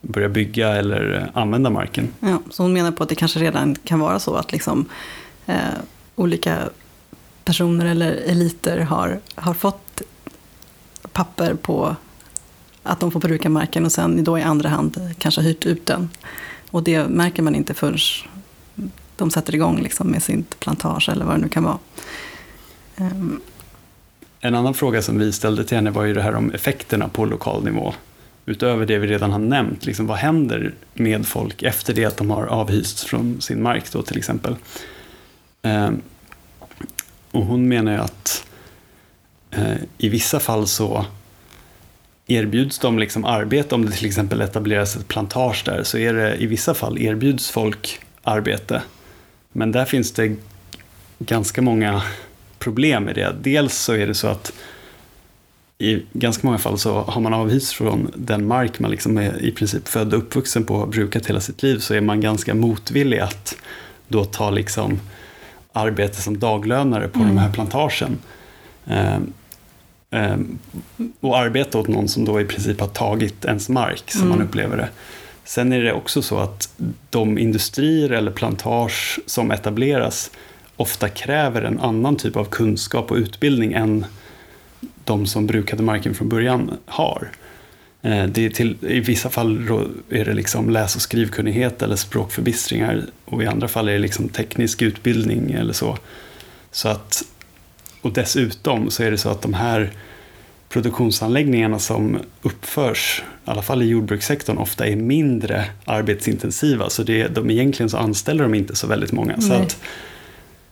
börjar 0.00 0.28
bygga 0.28 0.68
eller 0.68 1.30
använda 1.34 1.70
marken. 1.70 2.08
Ja, 2.20 2.42
så 2.50 2.62
hon 2.62 2.72
menar 2.72 2.92
på 2.92 3.02
att 3.02 3.08
det 3.08 3.14
kanske 3.14 3.40
redan 3.40 3.74
kan 3.74 4.00
vara 4.00 4.18
så 4.18 4.34
att 4.34 4.52
liksom, 4.52 4.88
eh, 5.46 5.56
olika 6.16 6.58
personer 7.44 7.86
eller 7.86 8.12
eliter 8.12 8.78
har, 8.78 9.20
har 9.34 9.54
fått 9.54 10.02
papper 11.12 11.54
på 11.54 11.96
att 12.84 13.00
de 13.00 13.10
får 13.10 13.20
bruka 13.20 13.48
marken 13.48 13.84
och 13.84 13.92
sen 13.92 14.24
då 14.24 14.38
i 14.38 14.42
andra 14.42 14.68
hand 14.68 15.14
kanske 15.18 15.40
hyrt 15.40 15.66
ut 15.66 15.86
den. 15.86 16.08
Och 16.70 16.82
det 16.82 17.08
märker 17.08 17.42
man 17.42 17.54
inte 17.54 17.74
förrän 17.74 17.98
de 19.16 19.30
sätter 19.30 19.54
igång 19.54 19.82
liksom 19.82 20.10
med 20.10 20.22
sitt 20.22 20.60
plantage 20.60 21.08
eller 21.08 21.24
vad 21.24 21.34
det 21.34 21.40
nu 21.42 21.48
kan 21.48 21.64
vara. 21.64 21.78
Ehm. 22.96 23.40
En 24.40 24.54
annan 24.54 24.74
fråga 24.74 25.02
som 25.02 25.18
vi 25.18 25.32
ställde 25.32 25.64
till 25.64 25.76
henne 25.76 25.90
var 25.90 26.04
ju 26.04 26.14
det 26.14 26.22
här 26.22 26.34
om 26.34 26.50
effekterna 26.50 27.08
på 27.08 27.24
lokal 27.24 27.64
nivå. 27.64 27.94
Utöver 28.46 28.86
det 28.86 28.98
vi 28.98 29.06
redan 29.06 29.32
har 29.32 29.38
nämnt, 29.38 29.86
liksom, 29.86 30.06
vad 30.06 30.18
händer 30.18 30.74
med 30.94 31.26
folk 31.26 31.62
efter 31.62 31.94
det 31.94 32.04
att 32.04 32.16
de 32.16 32.30
har 32.30 32.46
avhysts 32.46 33.04
från 33.04 33.40
sin 33.40 33.62
mark 33.62 33.92
då 33.92 34.02
till 34.02 34.18
exempel? 34.18 34.56
Ehm. 35.62 36.00
Och 37.30 37.44
hon 37.44 37.68
menar 37.68 37.92
ju 37.92 37.98
att 37.98 38.46
eh, 39.50 39.76
i 39.98 40.08
vissa 40.08 40.40
fall 40.40 40.66
så 40.66 41.06
erbjuds 42.26 42.78
de 42.78 42.98
liksom 42.98 43.24
arbete, 43.24 43.74
om 43.74 43.86
det 43.86 43.92
till 43.92 44.06
exempel 44.06 44.40
etableras 44.40 44.96
ett 44.96 45.08
plantage 45.08 45.62
där, 45.66 45.82
så 45.82 45.98
är 45.98 46.14
det 46.14 46.36
i 46.36 46.46
vissa 46.46 46.74
fall 46.74 46.98
erbjuds 46.98 47.50
folk 47.50 48.00
arbete. 48.22 48.82
Men 49.52 49.72
där 49.72 49.84
finns 49.84 50.12
det 50.12 50.36
ganska 51.18 51.62
många 51.62 52.02
problem 52.58 53.04
med 53.04 53.14
det. 53.14 53.34
Dels 53.42 53.78
så 53.78 53.92
är 53.92 54.06
det 54.06 54.14
så 54.14 54.28
att 54.28 54.52
i 55.78 56.02
ganska 56.12 56.46
många 56.46 56.58
fall 56.58 56.78
så 56.78 57.02
har 57.02 57.20
man 57.20 57.34
avhysts 57.34 57.72
från 57.72 58.12
den 58.14 58.46
mark 58.46 58.78
man 58.78 58.90
liksom 58.90 59.18
är 59.18 59.42
i 59.42 59.50
princip 59.50 59.88
född 59.88 60.14
och 60.14 60.18
uppvuxen 60.18 60.64
på 60.64 60.74
och 60.74 60.88
brukat 60.88 61.26
hela 61.26 61.40
sitt 61.40 61.62
liv 61.62 61.78
så 61.78 61.94
är 61.94 62.00
man 62.00 62.20
ganska 62.20 62.54
motvillig 62.54 63.18
att 63.18 63.56
då 64.08 64.24
ta 64.24 64.50
liksom 64.50 65.00
arbete 65.72 66.22
som 66.22 66.38
daglönare 66.38 67.08
på 67.08 67.18
mm. 67.18 67.34
de 67.34 67.40
här 67.40 67.52
plantagen. 67.52 68.18
Eh, 70.14 70.24
Ehm, 70.24 70.58
och 71.20 71.38
arbeta 71.38 71.78
åt 71.78 71.88
någon 71.88 72.08
som 72.08 72.24
då 72.24 72.40
i 72.40 72.44
princip 72.44 72.80
har 72.80 72.88
tagit 72.88 73.44
ens 73.44 73.68
mark, 73.68 74.10
som 74.10 74.20
mm. 74.20 74.38
man 74.38 74.46
upplever 74.46 74.76
det. 74.76 74.88
Sen 75.44 75.72
är 75.72 75.82
det 75.82 75.92
också 75.92 76.22
så 76.22 76.38
att 76.38 76.74
de 77.10 77.38
industrier 77.38 78.10
eller 78.10 78.30
plantage 78.30 79.20
som 79.26 79.50
etableras 79.50 80.30
ofta 80.76 81.08
kräver 81.08 81.62
en 81.62 81.80
annan 81.80 82.16
typ 82.16 82.36
av 82.36 82.44
kunskap 82.44 83.10
och 83.10 83.16
utbildning 83.16 83.72
än 83.72 84.06
de 85.04 85.26
som 85.26 85.46
brukade 85.46 85.82
marken 85.82 86.14
från 86.14 86.28
början 86.28 86.70
har. 86.86 87.30
Ehm, 88.02 88.32
det 88.32 88.44
är 88.44 88.50
till, 88.50 88.76
I 88.80 89.00
vissa 89.00 89.30
fall 89.30 89.68
är 90.10 90.24
det 90.24 90.34
liksom 90.34 90.70
läs 90.70 90.96
och 90.96 91.02
skrivkunnighet 91.02 91.82
eller 91.82 91.96
språkförbistringar 91.96 93.02
och 93.24 93.42
i 93.42 93.46
andra 93.46 93.68
fall 93.68 93.88
är 93.88 93.92
det 93.92 93.98
liksom 93.98 94.28
teknisk 94.28 94.82
utbildning 94.82 95.52
eller 95.52 95.72
så. 95.72 95.98
Så 96.70 96.88
att 96.88 97.22
och 98.04 98.12
dessutom 98.12 98.90
så 98.90 99.02
är 99.02 99.10
det 99.10 99.18
så 99.18 99.28
att 99.28 99.42
de 99.42 99.54
här 99.54 99.90
produktionsanläggningarna 100.68 101.78
som 101.78 102.18
uppförs, 102.42 103.22
i 103.46 103.50
alla 103.50 103.62
fall 103.62 103.82
i 103.82 103.86
jordbrukssektorn, 103.86 104.58
ofta 104.58 104.86
är 104.86 104.96
mindre 104.96 105.64
arbetsintensiva. 105.84 106.90
Så 106.90 107.02
det, 107.02 107.28
de, 107.28 107.50
egentligen 107.50 107.90
så 107.90 107.96
anställer 107.96 108.42
de 108.42 108.54
inte 108.54 108.76
så 108.76 108.86
väldigt 108.86 109.12
många. 109.12 109.40
Så 109.40 109.52
att, 109.52 109.78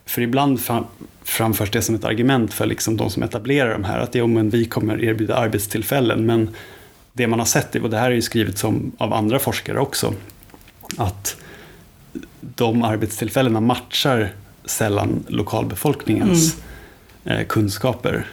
för 0.06 0.22
ibland 0.22 0.60
framförs 1.22 1.70
det 1.70 1.82
som 1.82 1.94
ett 1.94 2.04
argument 2.04 2.54
för 2.54 2.66
liksom 2.66 2.96
de 2.96 3.10
som 3.10 3.22
etablerar 3.22 3.72
de 3.72 3.84
här, 3.84 3.98
att 3.98 4.14
ja, 4.14 4.26
men 4.26 4.50
vi 4.50 4.64
kommer 4.64 5.04
erbjuda 5.04 5.36
arbetstillfällen. 5.36 6.26
Men 6.26 6.50
det 7.12 7.26
man 7.26 7.38
har 7.38 7.46
sett, 7.46 7.74
och 7.74 7.90
det 7.90 7.98
här 7.98 8.10
är 8.10 8.14
ju 8.14 8.22
skrivet 8.22 8.58
som, 8.58 8.92
av 8.98 9.12
andra 9.12 9.38
forskare 9.38 9.78
också, 9.78 10.14
att 10.96 11.36
de 12.40 12.82
arbetstillfällena 12.82 13.60
matchar 13.60 14.32
sällan 14.64 15.24
lokalbefolkningens 15.28 16.54
mm 16.54 16.71
Eh, 17.24 17.46
kunskaper. 17.46 18.26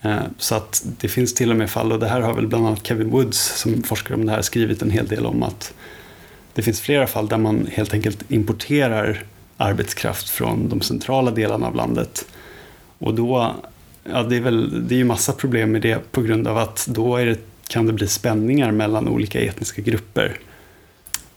Eh, 0.00 0.22
så 0.38 0.54
att 0.54 0.82
det 1.00 1.08
finns 1.08 1.34
till 1.34 1.50
och 1.50 1.56
med 1.56 1.70
fall, 1.70 1.92
och 1.92 1.98
det 1.98 2.08
här 2.08 2.20
har 2.20 2.34
väl 2.34 2.46
bland 2.46 2.66
annat 2.66 2.86
Kevin 2.86 3.10
Woods 3.10 3.38
som 3.60 3.82
forskar 3.82 4.14
om 4.14 4.26
det 4.26 4.32
här 4.32 4.42
skrivit 4.42 4.82
en 4.82 4.90
hel 4.90 5.06
del 5.06 5.26
om 5.26 5.42
att 5.42 5.74
det 6.54 6.62
finns 6.62 6.80
flera 6.80 7.06
fall 7.06 7.28
där 7.28 7.38
man 7.38 7.68
helt 7.72 7.94
enkelt 7.94 8.24
importerar 8.28 9.24
arbetskraft 9.56 10.28
från 10.28 10.68
de 10.68 10.80
centrala 10.80 11.30
delarna 11.30 11.66
av 11.66 11.74
landet. 11.74 12.26
Och 12.98 13.14
då, 13.14 13.54
ja 14.04 14.22
det 14.22 14.36
är 14.36 14.40
väl, 14.40 14.88
det 14.88 14.94
är 14.94 14.98
ju 14.98 15.04
massa 15.04 15.32
problem 15.32 15.72
med 15.72 15.82
det 15.82 16.12
på 16.12 16.22
grund 16.22 16.48
av 16.48 16.58
att 16.58 16.86
då 16.90 17.16
är 17.16 17.26
det, 17.26 17.38
kan 17.68 17.86
det 17.86 17.92
bli 17.92 18.08
spänningar 18.08 18.72
mellan 18.72 19.08
olika 19.08 19.40
etniska 19.40 19.82
grupper. 19.82 20.38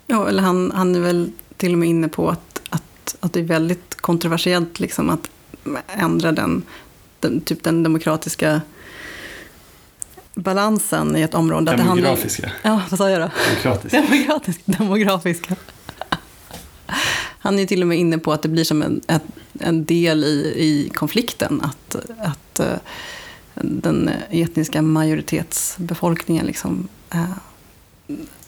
Ja, 0.07 0.27
eller 0.29 0.43
han, 0.43 0.71
han 0.71 0.95
är 0.95 0.99
väl 0.99 1.31
till 1.57 1.73
och 1.73 1.79
med 1.79 1.89
inne 1.89 2.07
på 2.07 2.29
att, 2.29 2.61
att, 2.69 3.15
att 3.19 3.33
det 3.33 3.39
är 3.39 3.43
väldigt 3.43 3.95
kontroversiellt 3.95 4.79
liksom 4.79 5.09
att 5.09 5.29
ändra 5.87 6.31
den 6.31 6.63
den, 7.21 7.41
typ 7.41 7.63
den 7.63 7.83
demokratiska 7.83 8.61
balansen 10.33 11.15
i 11.15 11.21
ett 11.21 11.33
område. 11.33 11.75
Demografiska? 11.75 12.51
Handlar, 12.63 12.71
ja, 12.71 12.81
vad 12.89 12.97
sa 12.97 13.09
jag 13.09 13.21
då? 13.21 13.31
Demokratiska. 13.47 14.01
Demokratisk, 14.11 14.61
demografiska. 14.65 15.55
Han 17.41 17.59
är 17.59 17.65
till 17.65 17.81
och 17.81 17.87
med 17.87 17.97
inne 17.97 18.17
på 18.17 18.33
att 18.33 18.41
det 18.41 18.49
blir 18.49 18.63
som 18.63 18.81
en, 18.81 19.01
en 19.59 19.85
del 19.85 20.23
i, 20.23 20.53
i 20.57 20.91
konflikten. 20.93 21.61
Att, 21.61 21.95
att 22.19 22.59
uh, 22.59 22.77
den 23.53 24.09
etniska 24.29 24.81
majoritetsbefolkningen 24.81 26.45
liksom, 26.45 26.87
uh, 27.15 27.23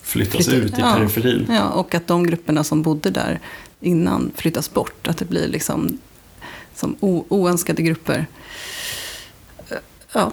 flyttas 0.01 0.45
flyttar, 0.45 0.65
ut 0.65 0.78
i 0.78 0.82
ja, 0.82 0.93
periferin. 0.95 1.45
Ja, 1.49 1.69
och 1.69 1.95
att 1.95 2.07
de 2.07 2.28
grupperna 2.28 2.63
som 2.63 2.82
bodde 2.82 3.09
där 3.09 3.39
innan 3.80 4.32
flyttas 4.36 4.74
bort. 4.74 5.07
Att 5.07 5.17
det 5.17 5.26
blir 5.26 5.47
liksom 5.47 5.97
som 6.76 6.95
oönskade 6.99 7.82
grupper 7.82 8.26
ja, 10.13 10.32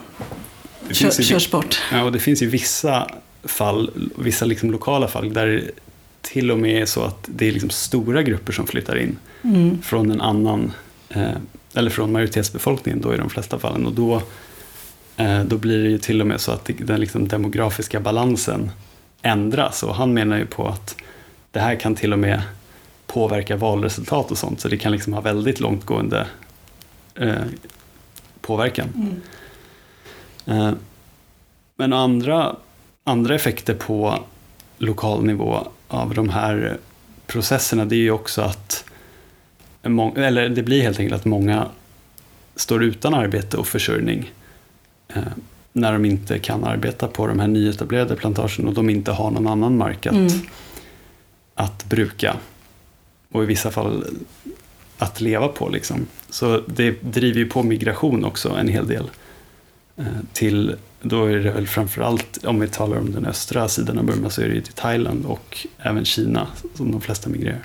kör, 0.90 1.10
körs 1.10 1.50
bort. 1.50 1.78
Ja, 1.92 2.04
och 2.04 2.12
det 2.12 2.18
finns 2.18 2.42
ju 2.42 2.46
vissa 2.46 3.10
fall, 3.44 4.10
vissa 4.16 4.44
liksom 4.44 4.70
lokala 4.70 5.08
fall 5.08 5.32
där 5.32 5.70
till 6.22 6.50
och 6.50 6.58
med 6.58 6.82
är 6.82 6.86
så 6.86 7.02
att 7.02 7.24
det 7.26 7.48
är 7.48 7.52
liksom 7.52 7.70
stora 7.70 8.22
grupper 8.22 8.52
som 8.52 8.66
flyttar 8.66 8.98
in 8.98 9.18
mm. 9.42 9.82
från 9.82 10.10
en 10.10 10.20
annan, 10.20 10.72
eh, 11.08 11.30
eller 11.74 11.90
från 11.90 12.12
majoritetsbefolkningen 12.12 13.00
då 13.00 13.14
i 13.14 13.16
de 13.16 13.30
flesta 13.30 13.58
fallen. 13.58 13.86
Och 13.86 13.92
då, 13.92 14.22
eh, 15.16 15.44
då 15.44 15.56
blir 15.56 15.82
det 15.82 15.90
ju 15.90 15.98
till 15.98 16.20
och 16.20 16.26
med 16.26 16.40
så 16.40 16.52
att 16.52 16.70
den 16.78 17.00
liksom 17.00 17.28
demografiska 17.28 18.00
balansen 18.00 18.70
ändras. 19.22 19.82
Och 19.82 19.94
han 19.94 20.14
menar 20.14 20.38
ju 20.38 20.46
på 20.46 20.68
att 20.68 20.96
det 21.50 21.60
här 21.60 21.74
kan 21.74 21.94
till 21.94 22.12
och 22.12 22.18
med 22.18 22.42
påverka 23.08 23.56
valresultat 23.56 24.30
och 24.30 24.38
sånt. 24.38 24.60
Så 24.60 24.68
det 24.68 24.76
kan 24.76 24.92
liksom 24.92 25.12
ha 25.12 25.20
väldigt 25.20 25.60
långtgående 25.60 26.26
eh, 27.14 27.34
påverkan. 28.40 28.88
Mm. 30.46 30.60
Eh, 30.60 30.74
men 31.76 31.92
andra, 31.92 32.56
andra 33.04 33.34
effekter 33.34 33.74
på 33.74 34.18
lokal 34.78 35.24
nivå 35.24 35.68
av 35.88 36.14
de 36.14 36.28
här 36.28 36.78
processerna 37.26 37.84
det 37.84 37.94
är 37.94 37.98
ju 37.98 38.10
också 38.10 38.42
att 38.42 38.84
eller 40.16 40.48
det 40.48 40.62
blir 40.62 40.82
helt 40.82 40.98
enkelt 40.98 41.20
att 41.20 41.24
många 41.24 41.66
står 42.56 42.84
utan 42.84 43.14
arbete 43.14 43.56
och 43.56 43.66
försörjning 43.66 44.30
eh, 45.08 45.22
när 45.72 45.92
de 45.92 46.04
inte 46.04 46.38
kan 46.38 46.64
arbeta 46.64 47.08
på 47.08 47.26
de 47.26 47.40
här 47.40 47.48
nyetablerade 47.48 48.16
plantagen 48.16 48.68
och 48.68 48.74
de 48.74 48.90
inte 48.90 49.12
har 49.12 49.30
någon 49.30 49.46
annan 49.46 49.76
mark 49.76 50.06
att, 50.06 50.12
mm. 50.12 50.40
att 51.54 51.84
bruka. 51.84 52.36
Och 53.32 53.42
i 53.42 53.46
vissa 53.46 53.70
fall 53.70 54.04
att 54.98 55.20
leva 55.20 55.48
på. 55.48 55.68
Liksom. 55.68 56.06
Så 56.30 56.62
det 56.66 56.90
driver 56.90 57.38
ju 57.38 57.46
på 57.46 57.62
migration 57.62 58.24
också 58.24 58.48
en 58.50 58.68
hel 58.68 58.86
del. 58.86 59.10
Eh, 59.96 60.04
till, 60.32 60.76
då 61.02 61.24
är 61.24 61.36
det 61.36 61.50
väl 61.50 61.66
framförallt, 61.66 62.44
om 62.44 62.60
vi 62.60 62.68
talar 62.68 62.98
om 62.98 63.12
den 63.12 63.26
östra 63.26 63.68
sidan 63.68 63.98
av 63.98 64.04
Burma, 64.04 64.30
så 64.30 64.42
är 64.42 64.48
det 64.48 64.54
ju 64.54 64.60
till 64.60 64.72
Thailand 64.72 65.26
och 65.26 65.66
även 65.78 66.04
Kina 66.04 66.46
som 66.74 66.92
de 66.92 67.00
flesta 67.00 67.30
migrerar. 67.30 67.64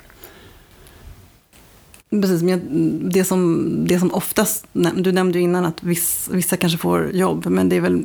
Precis, 2.10 2.42
men 2.42 3.10
det 3.10 3.24
som, 3.24 3.68
det 3.88 3.98
som 3.98 4.14
oftast, 4.14 4.66
du 4.72 5.12
nämnde 5.12 5.38
ju 5.38 5.44
innan 5.44 5.64
att 5.64 5.82
viss, 5.82 6.28
vissa 6.32 6.56
kanske 6.56 6.78
får 6.78 7.10
jobb, 7.12 7.46
men 7.46 7.68
det 7.68 7.76
är 7.76 7.80
väl 7.80 8.04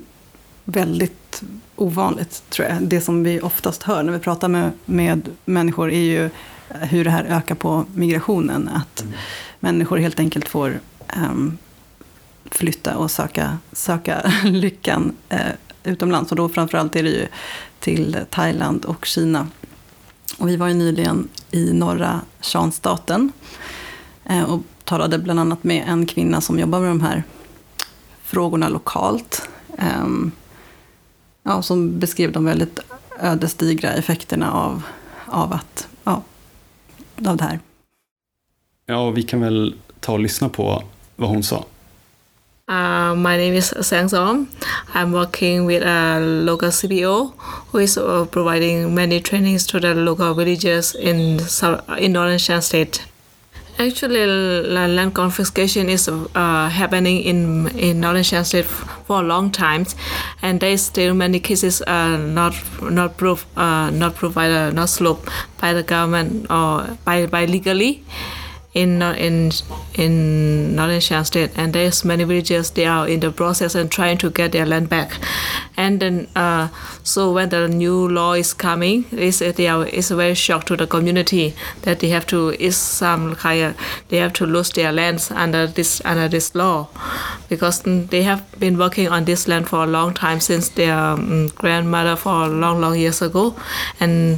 väldigt 0.65 1.43
ovanligt 1.75 2.43
tror 2.49 2.67
jag. 2.67 2.77
Det 2.81 3.01
som 3.01 3.23
vi 3.23 3.41
oftast 3.41 3.83
hör 3.83 4.03
när 4.03 4.13
vi 4.13 4.19
pratar 4.19 4.47
med, 4.47 4.71
med 4.85 5.29
människor 5.45 5.91
är 5.91 5.99
ju 5.99 6.29
hur 6.69 7.03
det 7.03 7.09
här 7.09 7.23
ökar 7.23 7.55
på 7.55 7.85
migrationen. 7.93 8.67
Att 8.67 9.01
mm. 9.01 9.13
människor 9.59 9.97
helt 9.97 10.19
enkelt 10.19 10.49
får 10.49 10.79
um, 11.17 11.57
flytta 12.51 12.97
och 12.97 13.11
söka, 13.11 13.57
söka 13.71 14.31
lyckan 14.43 15.15
uh, 15.33 15.39
utomlands. 15.83 16.31
Och 16.31 16.37
då 16.37 16.49
framförallt 16.49 16.95
är 16.95 17.03
det 17.03 17.09
ju 17.09 17.27
till 17.79 18.17
Thailand 18.29 18.85
och 18.85 19.05
Kina. 19.05 19.47
Och 20.37 20.49
vi 20.49 20.55
var 20.55 20.67
ju 20.67 20.73
nyligen 20.73 21.27
i 21.51 21.73
norra 21.73 22.21
Shanstaten 22.41 23.31
uh, 24.31 24.43
och 24.43 24.61
talade 24.83 25.19
bland 25.19 25.39
annat 25.39 25.63
med 25.63 25.83
en 25.87 26.05
kvinna 26.05 26.41
som 26.41 26.59
jobbar 26.59 26.79
med 26.79 26.89
de 26.89 27.01
här 27.01 27.23
frågorna 28.23 28.69
lokalt. 28.69 29.49
Um, 30.01 30.31
ja, 31.43 31.61
som 31.61 31.99
beskrev 31.99 32.31
de 32.31 32.45
väldigt 32.45 32.79
ödesdigra 33.19 33.93
effekterna 33.93 34.51
av, 34.51 34.83
av 35.25 35.53
att 35.53 35.87
av 37.27 37.37
det 37.37 37.43
här. 37.43 37.59
Ja, 38.85 39.09
vi 39.09 39.23
kan 39.23 39.41
väl 39.41 39.75
ta 39.99 40.13
och 40.13 40.19
lyssna 40.19 40.49
på 40.49 40.83
vad 41.15 41.29
hon 41.29 41.43
sa. 41.43 41.65
Uh, 42.69 43.15
my 43.15 43.37
name 43.37 43.57
is 43.57 43.73
Sang 43.81 44.09
Som. 44.09 44.47
I'm 44.93 45.11
working 45.11 45.67
with 45.67 45.83
a 45.87 46.19
local 46.19 46.71
CBO 46.71 47.31
who 47.71 47.79
is 47.79 47.97
uh, 47.97 48.25
providing 48.25 48.93
many 48.93 49.19
trainings 49.19 49.67
to 49.67 49.79
the 49.79 49.93
local 49.93 50.33
villagers 50.35 50.95
in, 50.95 51.39
in 51.97 52.13
Northern 52.13 52.39
Shan 52.39 52.61
State. 52.61 53.01
Actually, 53.79 54.25
land 54.67 55.13
confiscation 55.13 55.87
is 55.87 56.09
uh, 56.09 56.67
happening 56.67 57.23
in 57.23 57.69
in 57.79 58.01
Northern 58.01 58.23
Shan 58.23 58.43
State 58.43 58.65
for 59.07 59.21
a 59.21 59.23
long 59.23 59.51
time, 59.51 59.85
and 60.41 60.59
there's 60.59 60.81
still 60.81 61.13
many 61.13 61.39
cases 61.39 61.81
uh, 61.87 62.17
not 62.17 62.51
not 62.81 63.15
proof 63.15 63.47
uh, 63.55 63.89
not 63.89 64.15
provided 64.15 64.75
not 64.75 64.89
solved 64.89 65.29
by 65.61 65.71
the 65.71 65.83
government 65.83 66.51
or 66.51 66.97
by 67.05 67.25
by 67.25 67.45
legally 67.45 68.03
in 68.73 69.01
in 69.01 69.51
in 69.95 70.75
northern 70.75 70.99
Shan 70.99 71.25
state, 71.25 71.51
and 71.55 71.73
there's 71.73 72.05
many 72.05 72.23
villages 72.23 72.71
they 72.71 72.85
are 72.85 73.07
in 73.07 73.19
the 73.19 73.31
process 73.31 73.75
and 73.75 73.91
trying 73.91 74.17
to 74.19 74.29
get 74.29 74.51
their 74.51 74.65
land 74.65 74.89
back, 74.89 75.17
and 75.75 75.99
then 75.99 76.27
uh, 76.35 76.67
so 77.03 77.33
when 77.33 77.49
the 77.49 77.67
new 77.67 78.07
law 78.07 78.33
is 78.33 78.53
coming, 78.53 79.05
it's 79.11 79.39
they 79.39 79.67
are 79.67 79.87
it's 79.87 80.11
a 80.11 80.15
very 80.15 80.35
shock 80.35 80.65
to 80.65 80.75
the 80.75 80.85
community 80.85 81.55
that 81.81 81.99
they 81.99 82.09
have 82.09 82.27
to 82.27 82.51
is 82.59 82.77
some 82.77 83.35
kind 83.35 83.63
of, 83.63 83.75
they 84.09 84.17
have 84.17 84.33
to 84.33 84.45
lose 84.45 84.69
their 84.69 84.91
lands 84.91 85.31
under 85.31 85.65
this 85.65 85.99
under 86.05 86.27
this 86.27 86.53
law, 86.53 86.87
because 87.49 87.81
they 87.81 88.21
have 88.21 88.43
been 88.59 88.77
working 88.77 89.07
on 89.07 89.25
this 89.25 89.47
land 89.47 89.67
for 89.67 89.83
a 89.83 89.87
long 89.87 90.13
time 90.13 90.39
since 90.39 90.69
their 90.69 90.95
um, 90.95 91.47
grandmother 91.55 92.15
for 92.15 92.47
long 92.47 92.79
long 92.79 92.95
years 92.95 93.21
ago, 93.21 93.55
and 93.99 94.37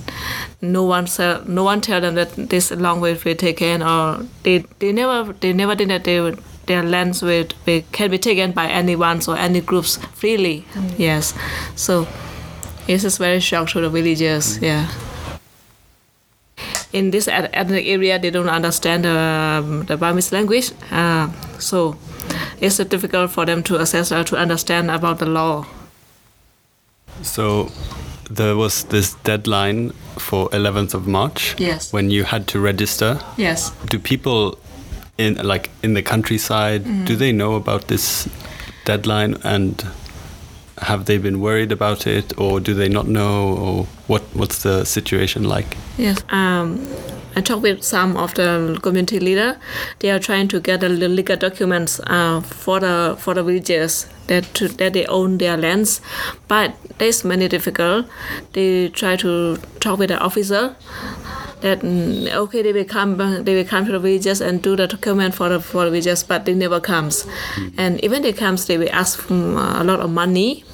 no 0.62 0.84
one 0.84 1.06
tell, 1.06 1.44
no 1.46 1.64
one 1.64 1.82
tell 1.82 2.00
them 2.00 2.16
that 2.16 2.34
this 2.36 2.72
long 2.72 3.02
will 3.02 3.16
be 3.16 3.36
taken 3.36 3.82
or 3.82 4.26
they 4.44 4.60
they 4.80 4.92
never 4.92 5.34
they 5.34 5.54
never 5.54 5.76
think 5.76 5.90
that 5.90 6.04
they 6.04 6.36
their 6.68 6.84
lands 6.84 7.22
will 7.22 7.48
be, 7.66 7.84
can 7.92 8.12
be 8.12 8.18
taken 8.18 8.52
by 8.52 8.68
anyone 8.68 9.20
or 9.28 9.36
any 9.38 9.62
groups 9.62 9.98
freely. 10.14 10.64
Mm. 10.74 11.00
Yes, 11.00 11.34
so 11.76 12.08
this 12.86 13.04
is 13.04 13.18
very 13.18 13.40
shock 13.40 13.70
to 13.70 13.82
the 13.82 13.90
villagers. 13.90 14.58
Mm. 14.58 14.62
Yeah. 14.62 14.92
In 16.94 17.12
this 17.12 17.28
ethnic 17.28 17.88
area, 17.88 18.20
they 18.20 18.30
don't 18.30 18.50
understand 18.50 19.06
um, 19.06 19.86
the 19.86 19.98
Burmese 19.98 20.32
language, 20.32 20.72
uh, 20.92 21.32
so 21.58 21.96
it's 22.60 22.78
difficult 22.78 23.32
for 23.32 23.46
them 23.46 23.64
to 23.64 23.78
assess 23.78 24.12
or 24.12 24.24
to 24.26 24.36
understand 24.38 24.92
about 24.92 25.20
the 25.20 25.26
law. 25.26 25.66
So 27.24 27.72
there 28.36 28.56
was 28.56 28.84
this 28.86 29.14
deadline 29.24 29.92
for 30.18 30.50
11th 30.50 30.94
of 30.94 31.08
March. 31.08 31.56
Yes. 31.58 31.92
When 31.92 32.10
you 32.10 32.24
had 32.24 32.48
to 32.48 32.60
register. 32.60 33.20
Yes. 33.38 33.72
Do 33.88 34.00
people 34.00 34.58
in 35.18 35.36
like 35.36 35.70
in 35.84 35.94
the 35.94 36.02
countryside 36.02 36.84
mm. 36.84 37.06
do 37.06 37.16
they 37.16 37.32
know 37.32 37.56
about 37.56 37.88
this 37.90 38.28
deadline 38.86 39.36
and 39.44 39.86
have 40.80 41.06
they 41.06 41.18
been 41.18 41.40
worried 41.40 41.72
about 41.72 42.08
it 42.08 42.36
or 42.40 42.60
do 42.60 42.74
they 42.74 42.90
not 42.90 43.08
know 43.08 43.54
or 43.56 43.86
what 44.08 44.24
what's 44.34 44.64
the 44.64 44.86
situation 44.86 45.44
like? 45.44 45.78
Yes. 45.98 46.24
Um, 46.30 46.80
I 47.36 47.42
talked 47.42 47.62
with 47.62 47.84
some 47.84 48.18
of 48.18 48.34
the 48.34 48.78
community 48.82 49.20
leader. 49.20 49.58
They 50.00 50.12
are 50.12 50.20
trying 50.20 50.48
to 50.50 50.60
get 50.60 50.82
the 50.82 50.90
legal 50.90 51.38
documents 51.38 52.00
uh, 52.08 52.42
for 52.42 52.80
the 52.80 53.16
for 53.20 53.34
the 53.34 53.44
villagers 53.44 54.08
that 54.28 54.54
to, 54.56 54.68
that 54.68 54.94
they 54.94 55.06
own 55.06 55.38
their 55.38 55.58
lands, 55.58 56.02
but 56.48 56.76
there's 56.98 57.24
many 57.24 57.48
difficult. 57.48 58.08
They 58.54 58.90
try 58.90 59.16
to 59.18 59.58
talk 59.80 60.00
with 60.00 60.10
the 60.10 60.20
officer 60.20 60.76
that 61.62 61.82
mm, 61.82 62.28
okay 62.34 62.62
they 62.64 62.74
will 62.74 62.86
come 62.86 63.18
they 63.46 63.56
will 63.56 63.66
come 63.66 63.86
to 63.86 63.92
the 63.92 64.00
villages 64.00 64.42
and 64.42 64.62
do 64.62 64.76
the 64.76 64.88
document 64.88 65.34
for 65.34 65.50
the 65.50 65.60
for 65.60 65.86
the 65.86 65.92
villages, 65.92 66.24
but 66.24 66.46
they 66.46 66.54
never 66.54 66.80
comes, 66.80 67.24
mm. 67.56 67.74
and 67.78 68.04
even 68.04 68.22
they 68.24 68.34
comes 68.34 68.66
they 68.66 68.78
will 68.78 68.92
ask 68.92 69.20
for 69.20 69.34
a 69.34 69.84
lot 69.84 70.00
of 70.00 70.10
money 70.10 70.66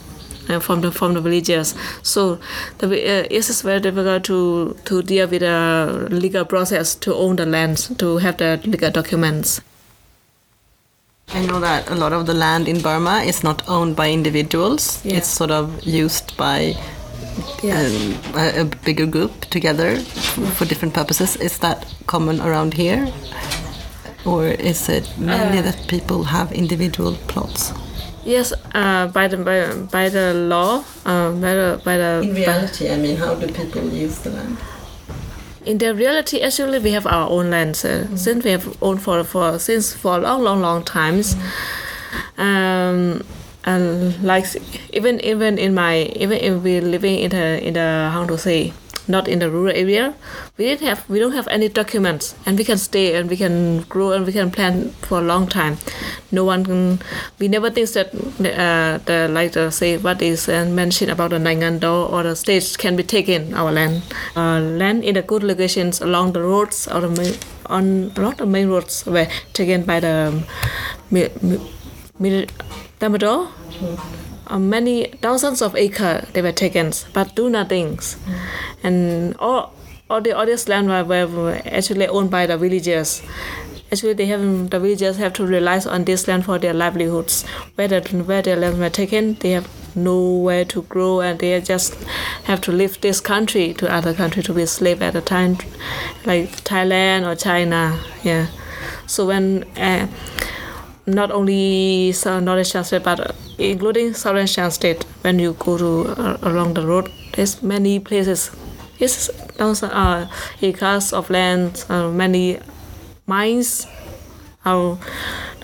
uh, 0.49 0.59
from 0.59 0.81
the 0.81 0.91
from 0.91 1.13
the 1.13 1.21
villagers. 1.21 1.75
So 2.03 2.39
the, 2.79 2.87
uh, 2.87 3.27
it 3.29 3.49
is 3.49 3.61
very 3.61 3.79
difficult 3.79 4.23
to 4.25 4.75
to 4.85 5.01
deal 5.01 5.27
with 5.27 5.41
the 5.41 6.07
legal 6.09 6.45
process 6.45 6.95
to 6.95 7.13
own 7.15 7.35
the 7.35 7.45
lands 7.45 7.89
to 7.97 8.17
have 8.17 8.37
the 8.37 8.59
legal 8.65 8.91
documents. 8.91 9.61
I 11.33 11.45
know 11.45 11.59
that 11.59 11.89
a 11.89 11.95
lot 11.95 12.13
of 12.13 12.25
the 12.25 12.33
land 12.33 12.67
in 12.69 12.81
Burma 12.81 13.19
is 13.19 13.43
not 13.43 13.67
owned 13.67 13.95
by 13.97 14.09
individuals. 14.11 15.03
Yeah. 15.03 15.17
It's 15.17 15.27
sort 15.27 15.51
of 15.51 15.83
used 15.83 16.37
by 16.37 16.75
yeah. 17.61 17.81
um, 17.81 18.15
a, 18.35 18.61
a, 18.61 18.65
bigger 18.85 19.05
group 19.05 19.41
together 19.49 19.97
for 20.55 20.65
different 20.65 20.93
purposes. 20.93 21.35
Is 21.35 21.57
that 21.59 21.93
common 22.07 22.39
around 22.39 22.73
here? 22.73 23.11
Or 24.25 24.47
is 24.47 24.89
it 24.89 25.09
mainly 25.17 25.59
uh, 25.59 25.63
that 25.63 25.87
people 25.87 26.23
have 26.23 26.51
individual 26.51 27.15
plots? 27.27 27.73
Yes, 28.27 28.51
uh, 28.75 29.07
by 29.07 29.29
the 29.29 29.37
by, 29.37 29.71
by 29.89 30.09
the 30.09 30.33
law, 30.33 30.83
uh, 31.05 31.31
by 31.31 31.53
the 31.55 31.81
by 31.85 31.95
the. 31.95 32.19
In 32.23 32.35
reality, 32.35 32.91
I 32.91 32.97
mean, 32.97 33.15
how 33.15 33.35
do 33.35 33.47
people 33.47 33.87
use 33.87 34.19
the 34.19 34.31
land? 34.31 34.57
In 35.65 35.77
the 35.77 35.95
reality, 35.95 36.41
actually, 36.41 36.79
we 36.79 36.91
have 36.91 37.07
our 37.07 37.29
own 37.29 37.51
land 37.51 37.75
uh, 37.85 38.03
mm. 38.03 38.17
since 38.19 38.43
we 38.43 38.51
have 38.51 38.67
owned 38.83 39.01
for 39.01 39.23
for 39.23 39.57
since 39.59 39.93
for 39.93 40.17
a 40.17 40.19
long, 40.19 40.43
long, 40.43 40.59
long 40.59 40.83
times. 40.83 41.35
Mm. 41.35 42.43
Um, 42.43 43.25
and 43.63 44.21
like 44.23 44.45
even 44.91 45.21
even 45.21 45.57
in 45.57 45.73
my 45.73 46.11
even 46.15 46.37
if 46.39 46.61
we're 46.61 46.81
living 46.81 47.19
in 47.19 47.31
the 47.31 47.65
in 47.65 47.73
the 47.75 48.09
how 48.11 48.25
to 48.25 48.37
say 48.37 48.73
not 49.07 49.27
in 49.27 49.39
the 49.39 49.49
rural 49.49 49.75
area, 49.75 50.13
we 50.57 50.65
didn't 50.65 50.87
have 50.87 51.09
we 51.09 51.19
don't 51.19 51.33
have 51.33 51.47
any 51.47 51.69
documents, 51.69 52.35
and 52.45 52.57
we 52.57 52.63
can 52.63 52.77
stay 52.77 53.15
and 53.15 53.29
we 53.29 53.37
can 53.37 53.81
grow 53.83 54.11
and 54.11 54.25
we 54.25 54.33
can 54.33 54.51
plan 54.51 54.89
for 55.01 55.19
a 55.19 55.21
long 55.21 55.47
time. 55.47 55.77
No 56.31 56.43
one 56.43 56.65
can. 56.65 56.99
We 57.39 57.47
never 57.47 57.69
think 57.69 57.89
that 57.93 58.13
uh, 58.13 58.99
the 59.05 59.27
like 59.29 59.55
uh, 59.57 59.69
say 59.69 59.97
what 59.97 60.21
is 60.21 60.49
uh, 60.49 60.65
mentioned 60.65 61.11
about 61.11 61.29
the 61.31 61.37
Naingando 61.37 62.11
or 62.11 62.23
the 62.23 62.35
states 62.35 62.77
can 62.77 62.95
be 62.95 63.03
taken 63.03 63.53
our 63.53 63.71
land. 63.71 64.03
Uh, 64.35 64.59
land 64.59 65.03
in 65.03 65.15
the 65.15 65.21
good 65.21 65.43
locations 65.43 66.01
along 66.01 66.33
the 66.33 66.41
roads 66.41 66.87
or 66.87 67.01
the 67.01 67.37
on 67.67 68.11
along 68.17 68.35
the 68.35 68.45
main 68.45 68.69
roads 68.69 69.05
were 69.05 69.27
taken 69.53 69.83
by 69.83 69.99
the 69.99 70.31
um, 70.33 70.43
mi- 71.11 71.29
mi-. 72.19 72.47
Uh, 74.49 74.57
many 74.57 75.07
thousands 75.21 75.61
of 75.61 75.75
acres 75.75 76.25
they 76.31 76.41
were 76.41 76.53
taken, 76.53 76.93
but 77.13 77.35
do 77.35 77.49
nothing. 77.49 77.99
And 78.81 79.35
all 79.39 79.73
all 80.09 80.21
the 80.21 80.31
all 80.31 80.45
this 80.45 80.69
land 80.69 80.87
were, 80.87 81.03
were 81.27 81.61
actually 81.65 82.07
owned 82.07 82.31
by 82.31 82.45
the 82.45 82.57
villagers. 82.57 83.21
Actually, 83.91 84.13
they 84.13 84.25
have 84.25 84.69
the 84.69 84.79
villagers 84.79 85.17
have 85.17 85.33
to 85.33 85.45
rely 85.45 85.79
on 85.79 86.05
this 86.05 86.27
land 86.27 86.45
for 86.45 86.57
their 86.59 86.73
livelihoods. 86.73 87.45
Where 87.75 87.87
the, 87.87 88.01
where 88.23 88.41
their 88.41 88.55
land 88.55 88.79
were 88.79 88.89
taken, 88.89 89.35
they 89.35 89.51
have 89.51 89.67
nowhere 89.95 90.63
to 90.65 90.81
grow, 90.83 91.19
and 91.21 91.39
they 91.39 91.59
just 91.59 91.95
have 92.45 92.61
to 92.61 92.71
leave 92.71 93.01
this 93.01 93.19
country 93.19 93.73
to 93.73 93.93
other 93.93 94.13
country 94.13 94.43
to 94.43 94.53
be 94.53 94.65
slave 94.65 95.01
at 95.01 95.15
a 95.15 95.21
time, 95.21 95.57
like 96.25 96.49
Thailand 96.63 97.27
or 97.27 97.35
China. 97.35 97.99
Yeah. 98.23 98.47
So 99.07 99.25
when 99.27 99.63
uh, 99.77 100.07
not 101.07 101.31
only 101.31 102.11
Southern 102.11 102.45
Northern 102.45 102.65
Shan 102.65 102.83
State, 102.83 103.03
but 103.03 103.33
including 103.57 104.13
Southern 104.13 104.45
Shan 104.45 104.69
State, 104.71 105.03
when 105.21 105.39
you 105.39 105.53
go 105.53 105.77
to 105.77 106.21
uh, 106.21 106.37
along 106.43 106.73
the 106.73 106.85
road, 106.85 107.09
there's 107.33 107.63
many 107.63 107.99
places. 107.99 108.51
It's 108.99 109.29
those 109.57 109.83
uh, 109.83 110.27
acres 110.61 111.13
of 111.13 111.29
land, 111.29 111.85
uh, 111.89 112.09
many 112.09 112.59
mines. 113.25 113.87
How 114.61 114.99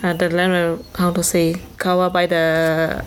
uh, 0.02 0.14
the 0.14 0.30
land, 0.30 0.86
how 0.96 1.12
to 1.12 1.22
say, 1.24 1.56
covered 1.78 2.14
by 2.14 2.26
the 2.26 3.04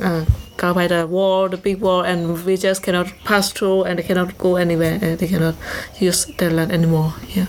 uh, 0.00 0.24
covered 0.56 0.74
by 0.74 0.86
the 0.86 1.06
wall, 1.06 1.48
the 1.48 1.56
big 1.56 1.80
wall, 1.80 2.02
and 2.02 2.44
we 2.44 2.56
just 2.56 2.82
cannot 2.82 3.12
pass 3.24 3.50
through, 3.50 3.84
and 3.84 3.98
they 3.98 4.04
cannot 4.04 4.38
go 4.38 4.54
anywhere. 4.54 4.98
And 5.02 5.18
they 5.18 5.26
cannot 5.26 5.56
use 5.98 6.26
the 6.38 6.50
land 6.50 6.70
anymore. 6.70 7.14
Yeah. 7.34 7.46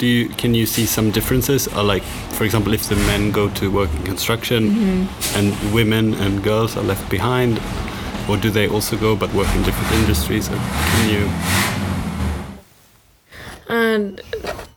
Do 0.00 0.06
you 0.06 0.28
can 0.30 0.54
you 0.54 0.64
see 0.64 0.86
some 0.86 1.10
differences? 1.10 1.68
Or 1.68 1.82
like, 1.82 2.02
for 2.38 2.44
example, 2.44 2.72
if 2.72 2.88
the 2.88 2.96
men 2.96 3.30
go 3.32 3.50
to 3.50 3.70
work 3.70 3.90
in 3.96 4.02
construction 4.02 4.70
Mhm. 4.70 5.36
and 5.36 5.74
women 5.74 6.14
and 6.14 6.42
girls 6.42 6.76
are 6.76 6.86
left 6.92 7.10
behind, 7.10 7.60
or 8.26 8.38
do 8.38 8.48
they 8.50 8.66
also 8.66 8.96
go 8.96 9.14
but 9.14 9.28
work 9.34 9.48
in 9.56 9.62
different 9.62 9.92
industries? 10.00 10.48
Or 10.48 10.56
can 10.56 11.10
you? 11.10 11.28
and 13.68 14.20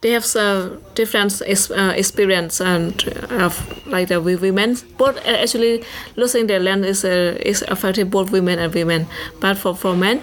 they 0.03 0.11
have 0.11 0.25
some 0.25 0.81
different 0.95 1.41
ex- 1.47 1.71
uh, 1.71 1.93
experience 1.95 2.59
and 2.59 3.07
of 3.31 3.55
like 3.87 4.09
the 4.09 4.19
women. 4.19 4.77
Uh, 4.99 5.13
actually 5.25 5.81
losing 6.17 6.47
their 6.47 6.59
land 6.59 6.85
is 6.85 7.05
uh, 7.05 7.37
is 7.41 7.63
affecting 7.69 8.09
both 8.09 8.29
women 8.29 8.59
and 8.59 8.73
women. 8.73 9.07
But 9.39 9.57
for 9.57 9.73
for 9.73 9.95
men 9.95 10.21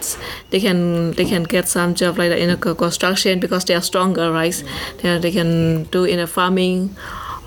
they 0.50 0.60
can 0.60 1.12
they 1.12 1.24
can 1.24 1.44
get 1.44 1.66
some 1.66 1.94
job 1.94 2.18
like 2.18 2.30
in 2.32 2.50
a 2.50 2.56
construction 2.56 3.40
because 3.40 3.64
they 3.64 3.74
are 3.74 3.80
stronger 3.80 4.30
right? 4.30 4.62
They, 5.02 5.18
they 5.18 5.32
can 5.32 5.84
do 5.84 6.04
in 6.04 6.18
a 6.18 6.26
farming 6.26 6.94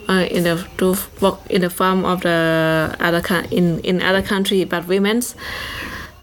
uh, 0.09 0.25
in 0.31 0.43
the 0.43 0.67
do 0.77 0.95
work 1.21 1.38
in 1.51 1.61
the 1.61 1.69
farm 1.69 2.03
of 2.03 2.21
the 2.21 2.95
other 2.99 3.21
in 3.51 3.79
in 3.81 4.01
other 4.01 4.23
country. 4.23 4.65
But 4.65 4.88
women's 4.88 5.36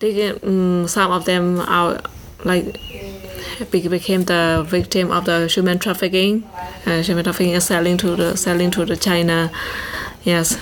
they 0.01 0.31
um, 0.31 0.89
some 0.89 1.13
of 1.13 1.25
them 1.25 1.61
are 1.61 2.01
like 2.45 2.81
became 3.69 4.25
the 4.25 4.65
victim 4.67 5.11
of 5.11 5.25
the 5.25 5.47
human 5.47 5.79
trafficking. 5.79 6.45
Uh, 6.87 7.03
human 7.03 7.25
trafficking 7.25 7.53
is 7.53 7.65
selling 7.65 7.97
to 7.99 8.17
the 8.17 8.37
selling 8.37 8.71
to 8.73 8.85
the 8.85 8.97
China. 8.97 9.51
Yes, 10.25 10.59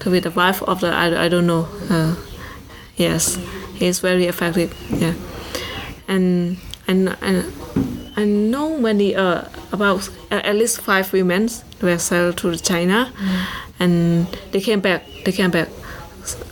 to 0.00 0.10
be 0.10 0.20
the 0.20 0.30
wife 0.30 0.62
of 0.62 0.80
the 0.80 0.88
I, 0.88 1.24
I 1.24 1.28
don't 1.28 1.46
know. 1.46 1.68
Uh, 1.90 2.16
yes, 2.96 3.38
he's 3.74 4.00
very 4.00 4.26
affected. 4.26 4.70
Yeah, 4.90 5.14
and 6.08 6.58
and 6.86 7.16
and 7.20 7.52
I 8.16 8.24
know 8.24 8.78
many 8.78 9.14
uh 9.14 9.44
about 9.72 10.10
at 10.30 10.54
least 10.56 10.80
five 10.80 11.12
women 11.12 11.48
were 11.80 11.98
sold 11.98 12.36
to 12.38 12.50
the 12.50 12.58
China, 12.58 13.12
and 13.78 14.26
they 14.52 14.60
came 14.60 14.80
back. 14.80 15.04
They 15.24 15.32
came 15.32 15.50
back. 15.50 15.68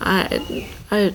I 0.01 0.67
I 0.91 1.13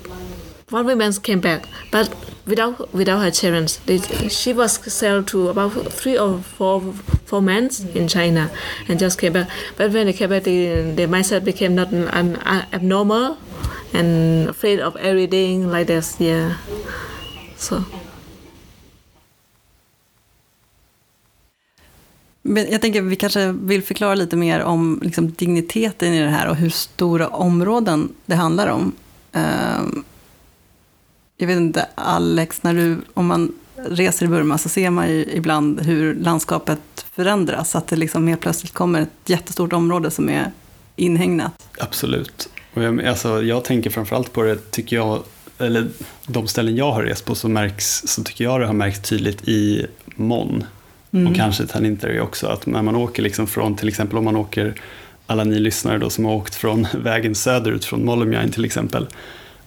one 0.69 0.85
woman 0.85 1.13
came 1.13 1.39
back, 1.41 1.67
but 1.91 2.13
without 2.47 2.93
without 2.93 3.19
her 3.19 3.31
children. 3.31 3.67
They, 3.85 3.97
she 4.29 4.53
was 4.53 4.73
sold 4.93 5.27
to 5.27 5.49
about 5.49 5.71
three 5.91 6.17
or 6.17 6.39
four 6.39 6.81
four 7.25 7.41
men 7.41 7.69
in 7.93 8.07
China, 8.07 8.49
and 8.87 8.99
just 8.99 9.19
came 9.19 9.33
back. 9.33 9.47
But 9.77 9.91
when 9.91 10.05
they 10.05 10.13
came 10.13 10.29
back, 10.29 10.43
the 10.43 10.93
the 10.95 11.07
mindset 11.07 11.43
became 11.43 11.75
not 11.75 11.91
an, 11.91 12.07
an 12.07 12.37
abnormal 12.73 13.37
and 13.93 14.49
afraid 14.49 14.79
of 14.79 14.95
everything 14.95 15.71
like 15.71 15.87
this. 15.87 16.19
Yeah, 16.19 16.53
so. 17.57 17.83
Men 22.47 22.71
jag 22.71 22.81
tänker 22.81 23.01
att 23.01 23.07
vi 23.07 23.15
kanske 23.15 23.51
vill 23.51 23.83
förklara 23.83 24.15
lite 24.15 24.35
mer 24.35 24.59
om 24.59 24.99
liksom, 25.03 25.31
digniteten 25.31 26.13
i 26.13 26.21
det 26.21 26.29
här 26.29 26.49
och 26.49 26.55
hur 26.55 26.69
stora 26.69 27.27
områden 27.27 28.09
det 28.25 28.35
handlar 28.35 28.67
om. 28.67 28.91
Um, 29.33 30.03
jag 31.37 31.47
vet 31.47 31.57
inte, 31.57 31.87
Alex, 31.95 32.63
när 32.63 32.73
du, 32.73 32.97
om 33.13 33.25
man 33.25 33.51
reser 33.75 34.25
i 34.25 34.29
Burma 34.29 34.57
så 34.57 34.69
ser 34.69 34.89
man 34.89 35.09
ju 35.09 35.25
ibland 35.33 35.81
hur 35.81 36.15
landskapet 36.15 37.05
förändras. 37.11 37.75
Att 37.75 37.87
det 37.87 37.95
liksom 37.95 38.27
helt 38.27 38.41
plötsligt 38.41 38.73
kommer 38.73 39.01
ett 39.01 39.09
jättestort 39.29 39.73
område 39.73 40.11
som 40.11 40.29
är 40.29 40.51
inhägnat. 40.95 41.69
Absolut. 41.79 42.49
Och 42.73 42.83
jag, 42.83 43.05
alltså, 43.05 43.43
jag 43.43 43.63
tänker 43.63 43.89
framförallt 43.89 44.33
på 44.33 44.43
det, 44.43 44.71
tycker 44.71 44.95
jag, 44.95 45.23
eller 45.57 45.87
de 46.27 46.47
ställen 46.47 46.75
jag 46.75 46.91
har 46.91 47.03
rest 47.03 47.25
på 47.25 47.35
så, 47.35 47.47
märks, 47.47 48.03
så 48.05 48.23
tycker 48.23 48.43
jag 48.43 48.59
det 48.59 48.65
har 48.65 48.73
märkts 48.73 49.09
tydligt 49.09 49.47
i 49.47 49.85
Mon. 50.05 50.63
Mm. 51.11 51.27
Och 51.27 51.35
kanske 51.35 51.67
Taninteri 51.67 52.19
också, 52.19 52.47
att 52.47 52.65
när 52.65 52.81
man 52.81 52.95
åker 52.95 53.23
liksom 53.23 53.47
från, 53.47 53.75
till 53.75 53.87
exempel 53.87 54.17
om 54.17 54.25
man 54.25 54.35
åker, 54.35 54.81
alla 55.27 55.43
ni 55.43 55.59
lyssnare 55.59 55.97
då 55.97 56.09
som 56.09 56.25
har 56.25 56.33
åkt 56.33 56.55
från 56.55 56.87
vägen 57.03 57.35
söderut 57.35 57.85
från 57.85 58.05
Mollomjain 58.05 58.51
till 58.51 58.65
exempel, 58.65 59.07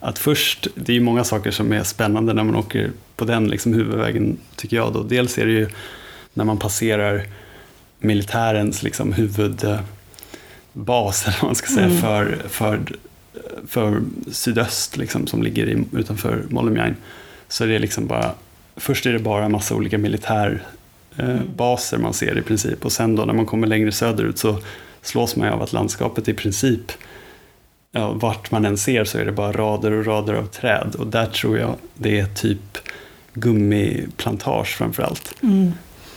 att 0.01 0.19
först, 0.19 0.69
det 0.75 0.93
är 0.93 0.95
ju 0.95 1.01
många 1.01 1.25
saker 1.25 1.51
som 1.51 1.73
är 1.73 1.83
spännande 1.83 2.33
när 2.33 2.45
man 2.45 2.57
åker 2.57 2.91
på 3.17 3.25
den 3.25 3.49
liksom 3.49 3.75
huvudvägen 3.75 4.39
tycker 4.57 4.77
jag 4.77 4.93
då. 4.93 5.03
Dels 5.03 5.39
är 5.39 5.47
det 5.47 5.53
ju 5.53 5.69
när 6.35 6.45
man 6.45 6.59
passerar 6.59 7.23
militärens 7.99 8.83
liksom 8.83 9.13
huvudbas, 9.13 9.83
eller 11.27 11.37
vad 11.41 11.49
man 11.49 11.55
ska 11.55 11.67
säga, 11.67 11.87
Mm. 11.87 12.01
för, 12.01 12.39
för, 12.49 12.81
för 13.67 14.03
sydöst 14.33 14.97
liksom, 14.97 15.27
som 15.27 15.43
ligger 15.43 15.67
i, 15.67 15.85
utanför 15.93 16.45
Mollomjain. 16.49 16.97
Så 17.49 17.65
är 17.65 17.69
det 17.69 17.79
liksom 17.79 18.07
bara, 18.07 18.35
först 18.77 19.07
är 19.07 19.13
det 19.13 19.19
bara 19.19 19.45
en 19.45 19.53
massa 19.53 19.75
olika 19.75 19.99
militärbaser 19.99 21.99
man 21.99 22.15
ser 22.15 22.39
i 22.39 22.43
princip 22.43 22.85
och 22.85 22.93
sen 22.93 23.17
då 23.17 23.25
när 23.25 23.35
man 23.35 23.47
kommer 23.47 23.67
längre 23.67 23.93
söderut 23.93 24.39
så 24.39 24.59
slås 25.03 25.37
man 25.37 25.49
ju 25.49 25.55
av 25.55 25.63
att 25.63 25.73
landskapet 25.73 26.29
i 26.29 26.35
princip 26.35 26.93
ja, 27.93 28.13
vart 28.13 28.51
man 28.51 28.65
än 28.65 28.79
ser 28.79 29.05
så 29.05 29.19
är 29.19 29.25
det 29.25 29.33
bara 29.33 29.53
rader 29.53 29.93
och 29.93 30.07
rader 30.07 30.35
av 30.35 30.47
träd 30.47 30.95
och 30.99 31.07
där 31.07 31.27
tror 31.27 31.59
jag 31.59 31.75
det 31.95 32.19
är 32.19 32.27
typ 32.27 32.79
gummiplantage 33.35 34.77
framför 34.77 35.03
allt. 35.03 35.35
Mm. 35.43 35.73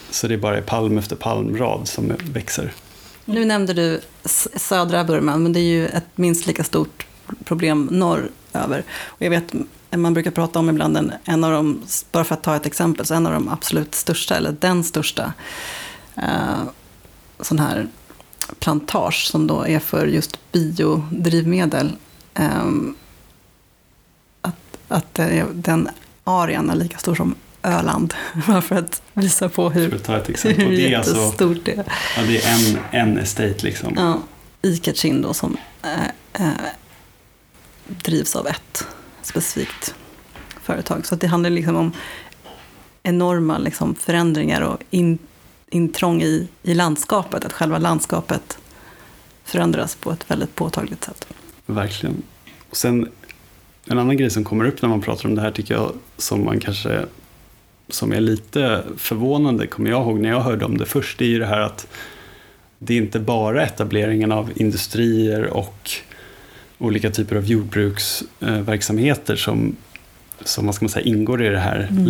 Så 0.10 0.28
det 0.28 0.34
är 0.34 0.38
bara 0.38 0.62
palm 0.62 0.98
efter 0.98 1.16
palmrad 1.16 1.88
som 1.88 2.14
växer. 2.34 2.74
Nu 3.26 3.46
nämnde 3.46 3.74
du 3.74 4.02
södra 4.56 5.04
Burma, 5.04 5.38
men 5.38 5.54
det 5.54 5.60
är 5.60 5.72
ju 5.72 5.88
ett 5.88 6.06
minst 6.16 6.48
lika 6.48 6.64
stort 6.64 7.06
problem 7.46 7.88
norröver. 7.92 8.84
Och 9.04 9.22
jag 9.22 9.30
vet, 9.30 9.54
man 9.90 10.14
brukar 10.14 10.32
prata 10.32 10.60
om 10.60 10.70
ibland 10.70 10.98
en, 10.98 11.14
en 11.24 11.44
av 11.44 11.52
de, 11.52 11.82
bara 12.12 12.24
för 12.24 12.36
att 12.36 12.44
ta 12.44 12.56
ett 12.56 12.66
exempel, 12.66 13.06
så 13.06 13.14
en 13.14 13.26
av 13.26 13.34
de 13.34 13.50
absolut 13.50 13.96
största, 13.96 14.38
eller 14.38 14.56
den 14.60 14.84
största, 14.84 15.34
eh, 16.16 16.64
sån 17.40 17.60
här 17.60 17.88
plantage 18.60 19.28
som 19.28 19.48
då 19.48 19.68
är 19.68 19.80
för 19.80 20.08
just 20.08 20.52
biodrivmedel. 20.52 21.92
Eh, 22.34 22.72
att 24.42 24.78
att 24.88 25.20
eh, 25.20 25.46
den 25.54 25.90
arean 26.24 26.70
är 26.70 26.76
lika 26.76 26.98
stor 26.98 27.16
som 27.16 27.36
Öland, 27.64 28.14
bara 28.48 28.62
för 28.62 28.76
att 28.76 29.02
visa 29.14 29.50
på 29.50 29.70
hur, 29.70 29.96
att 29.96 30.04
ta 30.04 30.18
ett 30.18 30.30
exempel. 30.30 30.66
hur 30.66 30.78
det 30.78 30.94
är 30.94 30.98
alltså- 30.98 31.16
jättestort 31.16 31.58
det 31.64 31.72
är. 31.72 31.86
Ja, 32.18 32.24
det 32.28 32.46
är 32.46 32.54
en, 32.54 32.78
en 32.92 33.18
estate 33.18 33.56
liksom. 33.60 33.94
Ja, 33.96 34.22
i 34.62 34.78
Kachin 34.78 35.22
då 35.22 35.34
som 35.34 35.58
eh, 35.84 36.46
eh, 36.46 36.52
drivs 37.88 38.36
av 38.36 38.48
ett 38.48 38.88
specifikt 39.22 39.96
företag. 40.62 41.06
Så 41.06 41.16
det 41.16 41.28
handlar 41.28 41.50
liksom 41.50 41.76
om 41.76 41.92
enorma 43.04 43.58
liksom 43.58 43.96
förändringar 43.96 44.62
och 44.62 44.78
in, 44.90 45.18
intrång 45.72 46.22
i, 46.22 46.48
i 46.64 46.74
landskapet. 46.74 47.46
Att 47.46 47.54
själva 47.54 47.78
landskapet 47.78 48.58
förändras 49.44 49.96
på 49.96 50.12
ett 50.12 50.32
väldigt 50.32 50.56
påtagligt 50.56 51.04
sätt. 51.04 51.28
Verkligen. 51.66 52.22
Och 52.70 52.78
sen 52.78 53.10
en 53.86 54.00
annan 54.00 54.18
grej 54.18 54.30
som 54.30 54.44
kommer 54.44 54.66
upp 54.66 54.82
när 54.82 54.90
man 54.90 55.02
pratar 55.02 55.30
om 55.30 55.36
det 55.36 55.42
här 55.42 55.52
tycker 55.52 55.74
jag 55.74 55.92
som 56.18 56.46
man 56.46 56.60
kanske 56.60 57.06
som 57.90 58.12
är 58.12 58.20
lite 58.20 58.84
förvånande, 58.98 59.68
kommer 59.68 59.90
jag 59.90 60.02
ihåg 60.02 60.20
när 60.20 60.30
jag 60.30 60.42
hörde 60.42 60.66
om 60.66 60.78
det 60.78 60.86
först, 60.86 61.20
det 61.20 61.26
är 61.26 61.30
ju 61.30 61.40
det 61.40 61.46
här 61.46 61.60
att 61.60 61.88
det 62.80 62.94
är 62.94 62.98
inte 62.98 63.20
bara 63.20 63.64
etableringen 63.64 64.32
av 64.32 64.52
industrier 64.56 65.46
och 65.46 65.92
olika 66.78 67.12
typer 67.12 67.36
av 67.36 67.46
jordbruksverksamheter 67.46 69.36
som, 69.36 69.76
som 70.44 70.66
vad 70.66 70.76
ska 70.76 70.86
man 70.86 70.90
säga, 70.90 71.06
ingår 71.06 71.44
i 71.44 71.50
det 71.50 71.60
här 71.60 71.88
mm. 71.92 72.06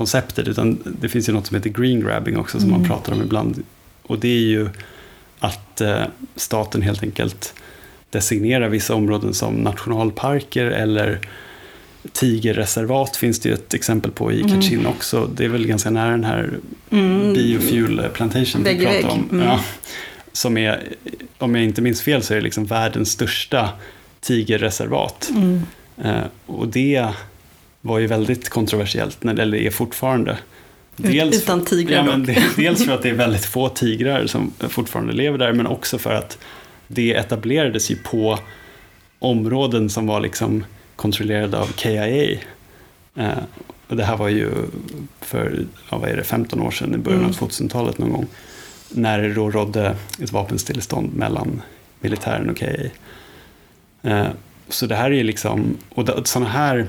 Landgrabbing-konceptet, 0.00 0.48
utan 0.48 0.78
det 1.00 1.08
finns 1.08 1.28
ju 1.28 1.32
något 1.32 1.46
som 1.46 1.56
heter 1.56 1.70
green 1.70 2.00
grabbing 2.00 2.36
också 2.36 2.60
som 2.60 2.68
mm. 2.68 2.80
man 2.80 2.88
pratar 2.88 3.12
om 3.12 3.22
ibland. 3.22 3.62
Och 4.02 4.18
det 4.18 4.28
är 4.28 4.40
ju 4.40 4.68
att 5.40 5.80
eh, 5.80 6.02
staten 6.36 6.82
helt 6.82 7.02
enkelt 7.02 7.54
designerar 8.10 8.68
vissa 8.68 8.94
områden 8.94 9.34
som 9.34 9.54
nationalparker 9.54 10.66
eller 10.66 11.20
tigerreservat 12.12 13.16
finns 13.16 13.40
det 13.40 13.48
ju 13.48 13.54
ett 13.54 13.74
exempel 13.74 14.10
på 14.10 14.32
i 14.32 14.42
Kachin 14.42 14.80
mm. 14.80 14.86
också. 14.86 15.30
Det 15.34 15.44
är 15.44 15.48
väl 15.48 15.66
ganska 15.66 15.90
nära 15.90 16.10
den 16.10 16.24
här 16.24 16.50
mm. 16.90 17.32
biofuel 17.34 18.08
plantation 18.14 18.64
vi 18.64 18.84
pratar 18.84 19.08
om. 19.08 19.28
Mm. 19.32 19.46
Ja, 19.46 19.60
som 20.32 20.56
är, 20.56 20.82
om 21.38 21.54
jag 21.54 21.64
inte 21.64 21.82
minns 21.82 22.02
fel 22.02 22.22
så 22.22 22.34
är 22.34 22.36
det 22.36 22.42
liksom 22.42 22.64
världens 22.64 23.10
största 23.10 23.68
tigerreservat. 24.20 25.30
Mm. 25.34 25.62
Eh, 26.04 26.24
och 26.46 26.68
det 26.68 27.12
var 27.80 27.98
ju 27.98 28.06
väldigt 28.06 28.48
kontroversiellt, 28.48 29.18
det 29.20 29.66
är 29.66 29.70
fortfarande. 29.70 30.38
Dels 30.96 31.42
Utan 31.42 31.64
tigrar 31.64 31.96
ja, 31.96 32.02
men 32.02 32.24
Dels 32.56 32.84
för 32.84 32.92
att 32.92 33.02
det 33.02 33.08
är 33.08 33.14
väldigt 33.14 33.44
få 33.44 33.68
tigrar 33.68 34.26
som 34.26 34.52
fortfarande 34.58 35.12
lever 35.12 35.38
där, 35.38 35.52
men 35.52 35.66
också 35.66 35.98
för 35.98 36.14
att 36.14 36.38
det 36.86 37.14
etablerades 37.14 37.90
ju 37.90 37.96
på 37.96 38.38
områden 39.18 39.90
som 39.90 40.06
var 40.06 40.20
liksom 40.20 40.64
kontrollerade 40.96 41.58
av 41.58 41.72
KIA. 41.76 42.38
Eh, 43.14 43.38
och 43.88 43.96
det 43.96 44.04
här 44.04 44.16
var 44.16 44.28
ju 44.28 44.50
för 45.20 45.66
ja, 45.90 45.98
vad 45.98 46.10
är 46.10 46.16
det, 46.16 46.24
15 46.24 46.60
år 46.60 46.70
sedan, 46.70 46.94
i 46.94 46.98
början 46.98 47.24
av 47.24 47.30
2000-talet 47.30 47.98
mm. 47.98 48.08
någon 48.08 48.16
gång. 48.16 48.28
När 48.88 49.22
det 49.22 49.34
då 49.34 49.50
rådde 49.50 49.96
ett 50.22 50.32
vapenstillestånd 50.32 51.14
mellan 51.14 51.62
militären 52.00 52.50
och 52.50 52.58
KIA. 52.58 52.90
Eh, 54.02 54.26
så 54.68 54.86
det 54.86 54.94
här 54.94 55.12
är 55.12 55.24
liksom, 55.24 55.76
och 55.88 56.28
sådana 56.28 56.50
här 56.50 56.86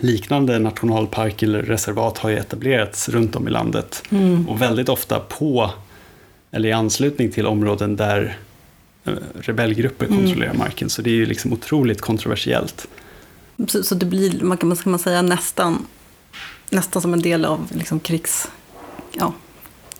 liknande 0.00 0.58
nationalparker 0.58 1.46
eller 1.46 1.62
reservat 1.62 2.18
har 2.18 2.30
ju 2.30 2.36
etablerats 2.36 3.08
runt 3.08 3.36
om 3.36 3.48
i 3.48 3.50
landet. 3.50 4.02
Mm. 4.10 4.48
Och 4.48 4.62
väldigt 4.62 4.88
ofta 4.88 5.20
på, 5.20 5.70
eller 6.50 6.68
i 6.68 6.72
anslutning 6.72 7.30
till 7.30 7.46
områden 7.46 7.96
där 7.96 8.38
eh, 9.04 9.12
rebellgrupper 9.40 10.06
mm. 10.06 10.18
kontrollerar 10.18 10.50
mm. 10.50 10.58
marken. 10.58 10.90
Så 10.90 11.02
det 11.02 11.10
är 11.10 11.14
ju 11.14 11.26
liksom 11.26 11.52
otroligt 11.52 12.00
kontroversiellt. 12.00 12.86
Så, 13.68 13.82
så 13.82 13.94
det 13.94 14.06
blir, 14.06 14.40
man 14.40 14.56
kan, 14.56 14.76
man 14.84 14.98
säga, 14.98 15.22
nästan, 15.22 15.86
nästan 16.70 17.02
som 17.02 17.12
en 17.12 17.22
del 17.22 17.44
av 17.44 17.66
liksom 17.70 18.00
krigs, 18.00 18.48
ja, 19.12 19.32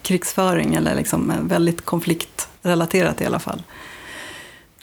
krigsföring 0.03 0.75
eller 0.75 0.95
liksom 0.95 1.33
väldigt 1.43 1.85
konfliktrelaterat 1.85 3.21
i 3.21 3.25
alla 3.25 3.39
fall. 3.39 3.63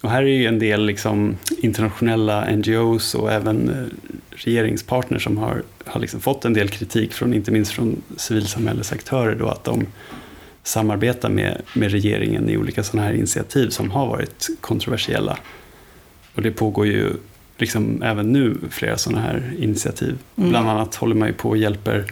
Och 0.01 0.09
här 0.09 0.21
är 0.21 0.27
ju 0.27 0.45
en 0.45 0.59
del 0.59 0.85
liksom 0.85 1.37
internationella 1.57 2.51
NGOs 2.51 3.15
och 3.15 3.31
även 3.31 3.69
eh, 3.69 3.85
regeringspartners 4.29 5.23
som 5.23 5.37
har, 5.37 5.63
har 5.85 5.99
liksom 5.99 6.19
fått 6.19 6.45
en 6.45 6.53
del 6.53 6.69
kritik, 6.69 7.13
från, 7.13 7.33
inte 7.33 7.51
minst 7.51 7.71
från 7.71 8.01
civilsamhällesaktörer, 8.17 9.35
då, 9.35 9.47
att 9.47 9.63
de 9.63 9.85
samarbetar 10.63 11.29
med, 11.29 11.61
med 11.73 11.91
regeringen 11.91 12.49
i 12.49 12.57
olika 12.57 12.83
sådana 12.83 13.07
här 13.07 13.13
initiativ 13.13 13.69
som 13.69 13.91
har 13.91 14.07
varit 14.07 14.47
kontroversiella. 14.61 15.37
Och 16.35 16.41
det 16.41 16.51
pågår 16.51 16.87
ju 16.87 17.09
liksom 17.57 18.03
även 18.03 18.33
nu 18.33 18.57
flera 18.69 18.97
sådana 18.97 19.21
här 19.21 19.53
initiativ. 19.59 20.17
Mm. 20.35 20.49
Bland 20.49 20.69
annat 20.69 20.95
håller 20.95 21.15
man 21.15 21.27
ju 21.27 21.33
på 21.33 21.49
och 21.49 21.57
hjälper 21.57 22.05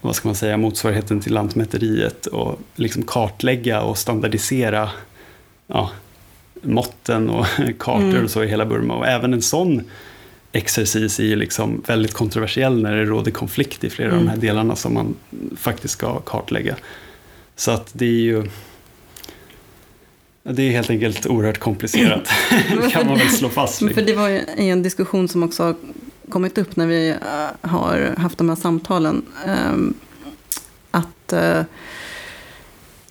vad 0.00 0.16
ska 0.16 0.28
man 0.28 0.34
säga, 0.34 0.56
motsvarigheten 0.56 1.20
till 1.20 1.34
Lantmäteriet 1.34 2.26
och 2.26 2.60
liksom 2.74 3.02
kartlägga 3.02 3.82
och 3.82 3.98
standardisera 3.98 4.90
ja, 5.66 5.90
måtten 6.62 7.30
och 7.30 7.46
kartor 7.78 8.08
mm. 8.08 8.24
och 8.24 8.30
så 8.30 8.44
i 8.44 8.46
hela 8.46 8.66
Burma. 8.66 8.94
Och 8.94 9.06
även 9.06 9.34
en 9.34 9.42
sån 9.42 9.82
exercis 10.52 11.20
är 11.20 11.24
ju 11.24 11.36
liksom 11.36 11.82
väldigt 11.86 12.14
kontroversiell 12.14 12.82
när 12.82 12.96
det 12.96 13.04
råder 13.04 13.30
konflikt 13.30 13.84
i 13.84 13.90
flera 13.90 14.08
mm. 14.08 14.18
av 14.18 14.24
de 14.24 14.28
här 14.28 14.36
mm. 14.36 14.46
delarna 14.46 14.76
som 14.76 14.94
man 14.94 15.14
faktiskt 15.56 15.94
ska 15.94 16.20
kartlägga. 16.20 16.76
Så 17.56 17.70
att 17.70 17.90
det 17.92 18.04
är 18.04 18.20
ju 18.20 18.44
det 20.42 20.62
är 20.62 20.70
helt 20.70 20.90
enkelt 20.90 21.26
oerhört 21.26 21.58
komplicerat, 21.58 22.28
kan 22.90 23.06
man 23.06 23.18
väl 23.18 23.28
slå 23.28 23.48
fast. 23.48 23.78
För 23.78 24.02
det 24.02 24.14
var 24.14 24.28
ju 24.28 24.40
en 24.56 24.82
diskussion 24.82 25.28
som 25.28 25.42
också 25.42 25.62
har 25.62 25.74
kommit 26.28 26.58
upp 26.58 26.76
när 26.76 26.86
vi 26.86 27.08
äh, 27.08 27.68
har 27.70 28.14
haft 28.16 28.38
de 28.38 28.48
här 28.48 28.56
samtalen. 28.56 29.22
Ähm, 29.46 29.94
att 30.90 31.32
äh, 31.32 31.62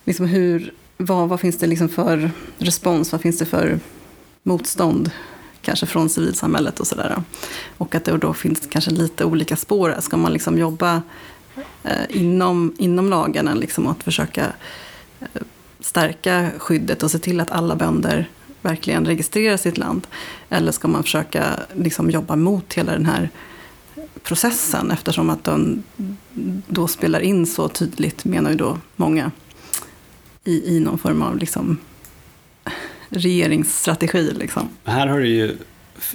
liksom 0.04 0.26
hur, 0.26 0.74
vad, 1.04 1.30
vad 1.30 1.40
finns 1.40 1.58
det 1.58 1.68
liksom 1.68 1.90
för 1.90 2.32
respons, 2.58 3.12
vad 3.12 3.22
finns 3.22 3.38
det 3.38 3.46
för 3.46 3.80
motstånd 4.44 5.12
kanske 5.62 5.86
från 5.86 6.10
civilsamhället 6.10 6.80
och 6.80 6.88
sådär. 6.88 7.24
Och 7.78 7.96
att 7.96 8.06
det 8.06 8.18
då 8.18 8.34
finns 8.34 8.68
kanske 8.72 8.92
lite 8.92 9.26
olika 9.26 9.56
spår. 9.56 9.96
Ska 10.00 10.18
man 10.18 10.34
liksom 10.34 10.58
jobba 10.58 11.02
eh, 11.84 12.06
inom, 12.10 12.76
inom 12.78 13.10
lagarna 13.10 13.54
liksom, 13.54 13.86
och 13.86 13.92
att 13.92 14.04
försöka 14.04 14.46
eh, 15.20 15.42
stärka 15.80 16.50
skyddet 16.58 17.04
och 17.04 17.12
se 17.12 17.20
till 17.20 17.40
att 17.40 17.52
alla 17.52 17.76
bönder 17.76 18.30
verkligen 18.62 19.06
registrerar 19.06 19.58
sitt 19.58 19.78
land? 19.78 20.08
Eller 20.50 20.72
ska 20.72 20.88
man 20.88 21.04
försöka 21.04 21.60
liksom, 21.76 22.10
jobba 22.10 22.36
mot 22.36 22.74
hela 22.74 22.92
den 22.92 23.06
här 23.06 23.30
processen 24.24 24.92
eftersom 24.92 25.30
att 25.30 25.44
den 25.44 25.84
då 26.68 26.88
spelar 26.88 27.20
in 27.20 27.46
så 27.46 27.70
tydligt, 27.70 28.26
menar 28.26 28.50
ju 28.50 28.56
då 28.56 28.78
många, 28.96 29.32
i, 30.50 30.76
i 30.76 30.80
någon 30.80 30.98
form 30.98 31.22
av 31.22 31.38
liksom, 31.38 31.78
regeringsstrategi. 33.10 34.34
Liksom. 34.40 34.70
Här 34.84 35.08
har 35.08 35.20
det 35.20 35.28
ju 35.28 35.56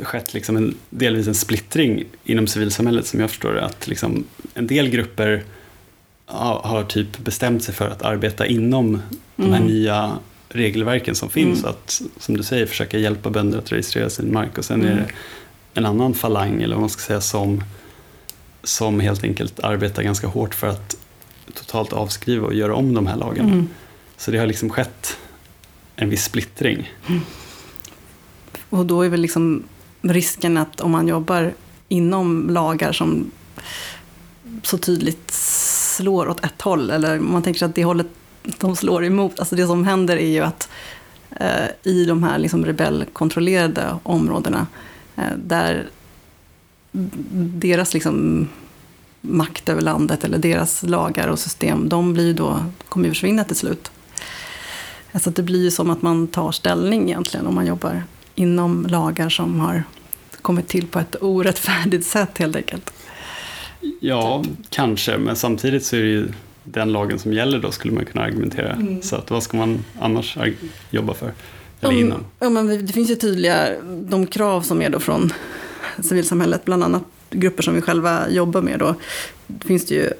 skett 0.03 0.35
liksom 0.35 0.57
en, 0.57 0.75
delvis 0.91 1.27
en 1.27 1.35
splittring 1.35 2.05
inom 2.25 2.47
civilsamhället 2.47 3.07
som 3.07 3.21
jag 3.21 3.31
förstår 3.31 3.53
det. 3.53 3.65
Att 3.65 3.87
liksom 3.89 4.25
en 4.55 4.67
del 4.67 4.89
grupper 4.91 5.45
har 6.27 6.85
typ 6.85 7.19
bestämt 7.19 7.65
sig 7.65 7.75
för 7.75 7.89
att 7.89 8.03
arbeta 8.03 8.47
inom 8.47 8.89
mm. 8.89 9.01
de 9.37 9.51
här 9.51 9.57
mm. 9.57 9.69
nya 9.69 10.19
regelverken 10.49 11.15
som 11.15 11.31
finns. 11.31 11.59
Mm. 11.59 11.71
Att, 11.71 12.03
som 12.19 12.37
du 12.37 12.43
säger, 12.43 12.67
försöka 12.67 12.99
hjälpa 12.99 13.31
bönder 13.31 13.59
att 13.59 13.73
registrera 13.73 14.11
sin 14.11 14.33
mark. 14.33 14.59
Och 14.59 14.65
sen 14.65 14.81
mm. 14.81 14.93
är 14.93 14.97
det 14.97 15.09
en 15.75 15.87
annan 15.87 16.15
falang, 16.15 16.63
eller 16.63 16.75
vad 16.75 16.81
man 16.81 16.91
ska 16.91 17.03
säga, 17.03 17.21
som, 17.21 17.65
som 18.63 19.01
helt 19.01 19.25
enkelt 19.25 19.61
arbetar 19.61 20.03
ganska 20.03 20.27
hårt 20.27 20.55
för 20.55 20.67
att 20.67 20.97
totalt 21.55 21.93
avskriva 21.93 22.47
och 22.47 22.55
göra 22.55 22.75
om 22.75 22.95
de 22.95 23.07
här 23.07 23.17
lagarna. 23.17 23.53
Mm. 23.53 23.69
Så 24.17 24.31
det 24.31 24.39
har 24.39 24.47
liksom 24.47 24.71
skett 24.71 25.17
en 25.97 26.11
viss 26.11 26.25
splittring. 26.25 26.93
Mm. 27.07 27.21
Och 28.71 28.87
då 28.87 29.03
är 29.03 29.09
väl 29.09 29.21
liksom 29.21 29.63
risken 30.03 30.57
att 30.57 30.81
om 30.81 30.91
man 30.91 31.09
jobbar 31.09 31.53
inom 31.89 32.51
lagar 32.51 32.93
som 32.93 33.31
så 34.63 34.79
tydligt 34.79 35.31
slår 35.97 36.29
åt 36.29 36.45
ett 36.45 36.63
håll, 36.63 36.91
eller 36.91 37.19
man 37.19 37.43
tänker 37.43 37.59
sig 37.59 37.67
att 37.67 37.75
det 37.75 37.85
hållet 37.85 38.07
de 38.59 38.77
slår 38.77 39.05
emot, 39.05 39.39
alltså 39.39 39.57
det 39.57 39.67
som 39.67 39.85
händer 39.85 40.17
är 40.17 40.29
ju 40.29 40.41
att 40.41 40.69
eh, 41.31 41.67
i 41.93 42.05
de 42.05 42.23
här 42.23 42.39
liksom 42.39 42.65
rebellkontrollerade 42.65 43.99
områdena, 44.03 44.67
eh, 45.17 45.37
där 45.37 45.89
deras 47.33 47.95
liksom 47.95 48.49
makt 49.21 49.69
över 49.69 49.83
landet 49.83 50.25
eller 50.25 50.39
deras 50.39 50.83
lagar 50.83 51.29
och 51.29 51.39
system, 51.39 51.89
de 51.89 52.13
blir 52.13 52.35
då, 52.35 52.65
kommer 52.89 53.07
ju 53.07 53.11
försvinna 53.11 53.45
till 53.45 53.57
slut. 53.57 53.91
Alltså 55.15 55.31
det 55.31 55.43
blir 55.43 55.63
ju 55.63 55.71
som 55.71 55.91
att 55.91 56.03
man 56.03 56.27
tar 56.27 56.53
ställning 56.53 57.11
egentligen 57.11 57.47
om 57.47 57.55
man 57.55 57.67
jobbar 57.67 58.03
inom 58.35 58.87
lagar 58.87 59.29
som 59.29 59.61
har 59.61 59.85
kommit 60.43 60.69
till 60.69 60.87
på 60.87 60.99
ett 60.99 61.17
orättfärdigt 61.21 62.07
sätt 62.07 62.39
helt 62.39 62.57
enkelt. 62.57 62.93
Ja, 64.01 64.45
kanske, 64.71 65.19
men 65.19 65.37
samtidigt 65.37 65.85
så 65.85 65.97
är 65.97 66.01
det 66.01 66.09
ju 66.09 66.29
den 66.65 66.93
lagen 66.93 67.19
som 67.19 67.33
gäller 67.33 67.59
då 67.59 67.71
skulle 67.71 67.95
man 67.95 68.05
kunna 68.05 68.25
argumentera. 68.25 68.73
Mm. 68.73 69.03
Så 69.03 69.17
att, 69.17 69.31
vad 69.31 69.43
ska 69.43 69.57
man 69.57 69.85
annars 70.01 70.39
jobba 70.91 71.15
för? 71.15 71.33
Eller 71.81 71.95
innan? 71.95 72.25
Ja, 72.41 72.51
men 72.51 72.87
det 72.87 72.93
finns 72.93 73.11
ju 73.11 73.15
tydliga 73.15 73.69
de 73.85 74.27
krav 74.27 74.63
som 74.63 74.83
är 74.83 74.91
då 74.91 75.01
från 75.01 75.33
civilsamhället, 76.03 76.65
bland 76.65 76.85
annat 76.85 77.05
grupper 77.31 77.63
som 77.63 77.75
vi 77.75 77.81
själva 77.81 78.31
jobbar 78.31 78.63
med. 78.63 78.79
Då 78.79 78.95
finns 79.61 79.87
det 79.87 79.95
ju 79.95 80.11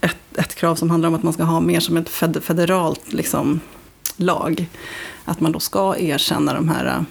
ett, 0.00 0.38
ett 0.38 0.54
krav 0.54 0.74
som 0.74 0.90
handlar 0.90 1.08
om 1.08 1.14
att 1.14 1.22
man 1.22 1.32
ska 1.32 1.42
ha 1.42 1.60
mer 1.60 1.80
som 1.80 1.96
ett 1.96 2.08
federalt 2.08 3.12
liksom, 3.12 3.60
lag. 4.16 4.66
Att 5.24 5.40
man 5.40 5.52
då 5.52 5.60
ska 5.60 5.96
erkänna 5.98 6.54
de 6.54 6.68
här, 6.68 7.04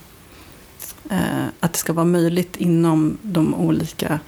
eh, 1.10 1.46
att 1.60 1.74
det 1.74 1.80
ska 1.80 1.94
vara 1.94 2.06
möjligt 2.06 2.56
inom 2.56 3.18
de 3.22 3.56
olika 3.56 4.20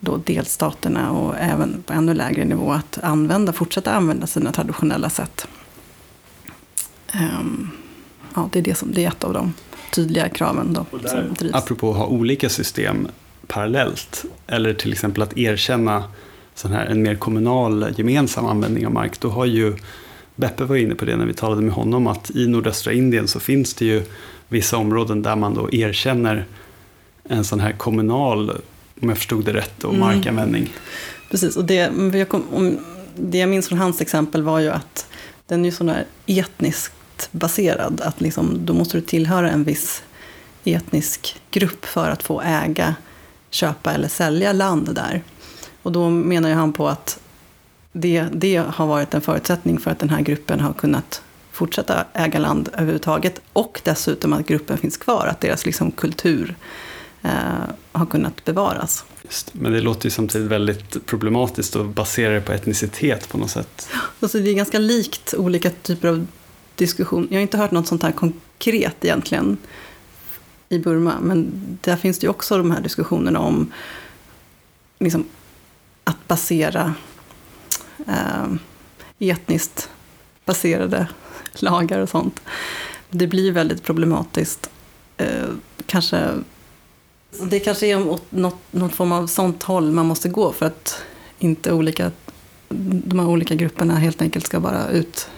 då 0.00 0.16
delstaterna 0.16 1.10
och 1.10 1.34
även 1.38 1.82
på 1.86 1.92
ännu 1.92 2.14
lägre 2.14 2.44
nivå 2.44 2.72
att 2.72 2.98
använda, 3.02 3.52
fortsätta 3.52 3.92
använda 3.92 4.26
sina 4.26 4.52
traditionella 4.52 5.10
sätt. 5.10 5.48
Um, 7.14 7.70
ja, 8.34 8.48
det 8.52 8.58
är, 8.58 8.62
det, 8.62 8.74
som, 8.74 8.92
det 8.92 9.04
är 9.04 9.08
ett 9.08 9.24
av 9.24 9.32
dem. 9.32 9.54
tydliga 9.92 10.28
kraven 10.28 10.72
då, 10.72 10.98
där, 10.98 11.08
som 11.08 11.34
drivs. 11.34 11.54
apropå 11.54 11.90
att 11.90 11.96
ha 11.96 12.06
olika 12.06 12.48
system 12.48 13.08
parallellt, 13.46 14.24
eller 14.46 14.74
till 14.74 14.92
exempel 14.92 15.22
att 15.22 15.36
erkänna 15.38 16.04
sån 16.54 16.72
här, 16.72 16.86
en 16.86 17.02
mer 17.02 17.14
kommunal 17.14 17.94
gemensam 17.96 18.46
användning 18.46 18.86
av 18.86 18.92
mark, 18.92 19.20
då 19.20 19.28
har 19.28 19.44
ju 19.44 19.76
Beppe 20.38 20.64
var 20.64 20.76
inne 20.76 20.94
på 20.94 21.04
det 21.04 21.16
när 21.16 21.26
vi 21.26 21.34
talade 21.34 21.62
med 21.62 21.72
honom, 21.74 22.06
att 22.06 22.30
i 22.30 22.46
nordöstra 22.46 22.92
Indien 22.92 23.28
så 23.28 23.40
finns 23.40 23.74
det 23.74 23.84
ju 23.84 24.02
vissa 24.48 24.76
områden 24.76 25.22
där 25.22 25.36
man 25.36 25.54
då 25.54 25.72
erkänner 25.72 26.44
en 27.24 27.44
sån 27.44 27.60
här 27.60 27.72
kommunal, 27.72 28.50
om 29.00 29.08
jag 29.08 29.18
förstod 29.18 29.44
det 29.44 29.52
rätt, 29.52 29.84
och 29.84 29.94
Mm. 29.94 30.00
markanvändning. 30.00 30.70
Precis, 31.30 31.56
och 31.56 31.64
det, 31.64 31.92
jag 32.14 32.28
kom, 32.28 32.42
om, 32.52 32.78
det 33.16 33.38
jag 33.38 33.48
minns 33.48 33.68
från 33.68 33.78
hans 33.78 34.00
exempel 34.00 34.42
var 34.42 34.58
ju 34.58 34.68
att 34.68 35.06
den 35.46 35.60
är 35.60 35.64
ju 35.64 35.72
sån 35.72 35.88
här 35.88 36.04
etniskt 36.26 37.28
baserad. 37.30 38.00
Att 38.00 38.20
liksom, 38.20 38.58
då 38.64 38.74
måste 38.74 38.96
du 38.96 39.00
tillhöra 39.00 39.50
en 39.50 39.64
viss 39.64 40.02
etnisk 40.64 41.40
grupp 41.50 41.84
för 41.84 42.10
att 42.10 42.22
få 42.22 42.40
äga, 42.40 42.94
köpa 43.50 43.92
eller 43.92 44.08
sälja 44.08 44.52
land 44.52 44.94
där. 44.94 45.22
Och 45.82 45.92
då 45.92 46.10
menar 46.10 46.48
ju 46.48 46.54
han 46.54 46.72
på 46.72 46.88
att 46.88 47.20
det, 48.00 48.26
det 48.32 48.56
har 48.56 48.86
varit 48.86 49.14
en 49.14 49.20
förutsättning 49.20 49.78
för 49.78 49.90
att 49.90 49.98
den 49.98 50.10
här 50.10 50.20
gruppen 50.20 50.60
har 50.60 50.72
kunnat 50.72 51.22
fortsätta 51.52 52.04
äga 52.12 52.38
land 52.38 52.68
överhuvudtaget. 52.72 53.40
Och 53.52 53.80
dessutom 53.84 54.32
att 54.32 54.46
gruppen 54.46 54.78
finns 54.78 54.96
kvar, 54.96 55.26
att 55.26 55.40
deras 55.40 55.66
liksom 55.66 55.90
kultur 55.90 56.56
eh, 57.22 57.30
har 57.92 58.06
kunnat 58.06 58.44
bevaras. 58.44 59.04
Just, 59.22 59.54
men 59.54 59.72
det 59.72 59.80
låter 59.80 60.06
ju 60.06 60.10
samtidigt 60.10 60.48
väldigt 60.48 61.06
problematiskt 61.06 61.76
att 61.76 61.86
basera 61.86 62.34
det 62.34 62.40
på 62.40 62.52
etnicitet 62.52 63.28
på 63.28 63.38
något 63.38 63.50
sätt. 63.50 63.88
Alltså 64.20 64.38
det 64.38 64.50
är 64.50 64.54
ganska 64.54 64.78
likt 64.78 65.34
olika 65.34 65.70
typer 65.70 66.08
av 66.08 66.26
diskussion. 66.76 67.28
Jag 67.30 67.36
har 67.36 67.42
inte 67.42 67.58
hört 67.58 67.70
något 67.70 67.86
sånt 67.86 68.02
här 68.02 68.12
konkret 68.12 69.04
egentligen 69.04 69.56
i 70.68 70.78
Burma. 70.78 71.14
Men 71.20 71.50
där 71.82 71.96
finns 71.96 72.18
det 72.18 72.24
ju 72.24 72.30
också 72.30 72.58
de 72.58 72.70
här 72.70 72.80
diskussionerna 72.80 73.38
om 73.38 73.72
liksom, 74.98 75.24
att 76.04 76.28
basera 76.28 76.94
eh, 78.06 78.46
etniskt 79.18 79.90
baserade 80.44 81.08
lagar 81.54 81.98
och 81.98 82.08
sånt. 82.08 82.40
Det 83.10 83.26
blir 83.26 83.52
väldigt 83.52 83.82
problematiskt. 83.82 84.70
Eh, 85.16 85.48
kanske, 85.86 86.30
det 87.50 87.60
kanske 87.60 87.86
är 87.86 88.08
åt 88.08 88.32
något, 88.32 88.58
något 88.70 88.94
form 88.94 89.12
av 89.12 89.26
sånt 89.26 89.62
håll 89.62 89.90
man 89.90 90.06
måste 90.06 90.28
gå 90.28 90.52
för 90.52 90.66
att 90.66 91.02
inte 91.38 91.72
olika, 91.72 92.12
de 92.68 93.18
här 93.18 93.28
olika 93.28 93.54
grupperna 93.54 93.94
helt 93.94 94.22
enkelt 94.22 94.46
ska 94.46 94.60
bara 94.60 94.88
ut, 94.90 95.28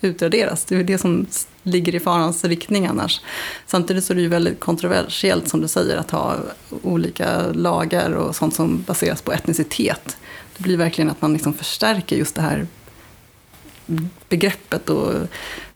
utraderas. 0.00 0.64
Det 0.64 0.76
är 0.76 0.84
det 0.84 0.98
som 0.98 1.26
ligger 1.62 1.94
i 1.94 2.00
farans 2.00 2.44
riktning 2.44 2.86
annars. 2.86 3.20
Samtidigt 3.66 4.04
så 4.04 4.12
är 4.12 4.14
det 4.14 4.22
ju 4.22 4.28
väldigt 4.28 4.60
kontroversiellt 4.60 5.48
som 5.48 5.60
du 5.60 5.68
säger 5.68 5.96
att 5.96 6.10
ha 6.10 6.36
olika 6.82 7.52
lagar 7.52 8.10
och 8.10 8.36
sånt 8.36 8.54
som 8.54 8.84
baseras 8.86 9.22
på 9.22 9.32
etnicitet. 9.32 10.16
Det 10.58 10.64
blir 10.64 10.76
verkligen 10.76 11.10
att 11.10 11.22
man 11.22 11.32
liksom 11.32 11.54
förstärker 11.54 12.16
just 12.16 12.34
det 12.34 12.42
här 12.42 12.66
begreppet 14.28 14.90
och 14.90 15.14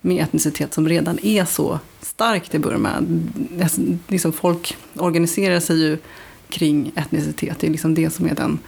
med 0.01 0.22
etnicitet 0.22 0.74
som 0.74 0.89
redan 0.89 1.18
är 1.22 1.45
så 1.45 1.78
starkt 2.01 2.55
i 2.55 2.59
Burma. 2.59 2.91
Alltså, 3.62 3.80
liksom 4.09 4.33
folk 4.33 4.76
organiserar 4.95 5.61
sig 5.61 5.80
ju 5.80 5.99
kring 6.49 6.93
etnicitet. 6.97 7.59
Det 7.61 7.66
är 7.66 7.70
liksom 7.70 7.95
det 7.95 8.11
som 8.11 8.26
är 8.26 8.35
den 8.35 8.59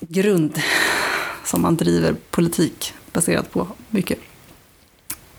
grund 0.00 0.60
som 1.44 1.62
man 1.62 1.76
driver 1.76 2.16
politik 2.30 2.94
baserat 3.12 3.52
på 3.52 3.68
mycket. 3.90 4.18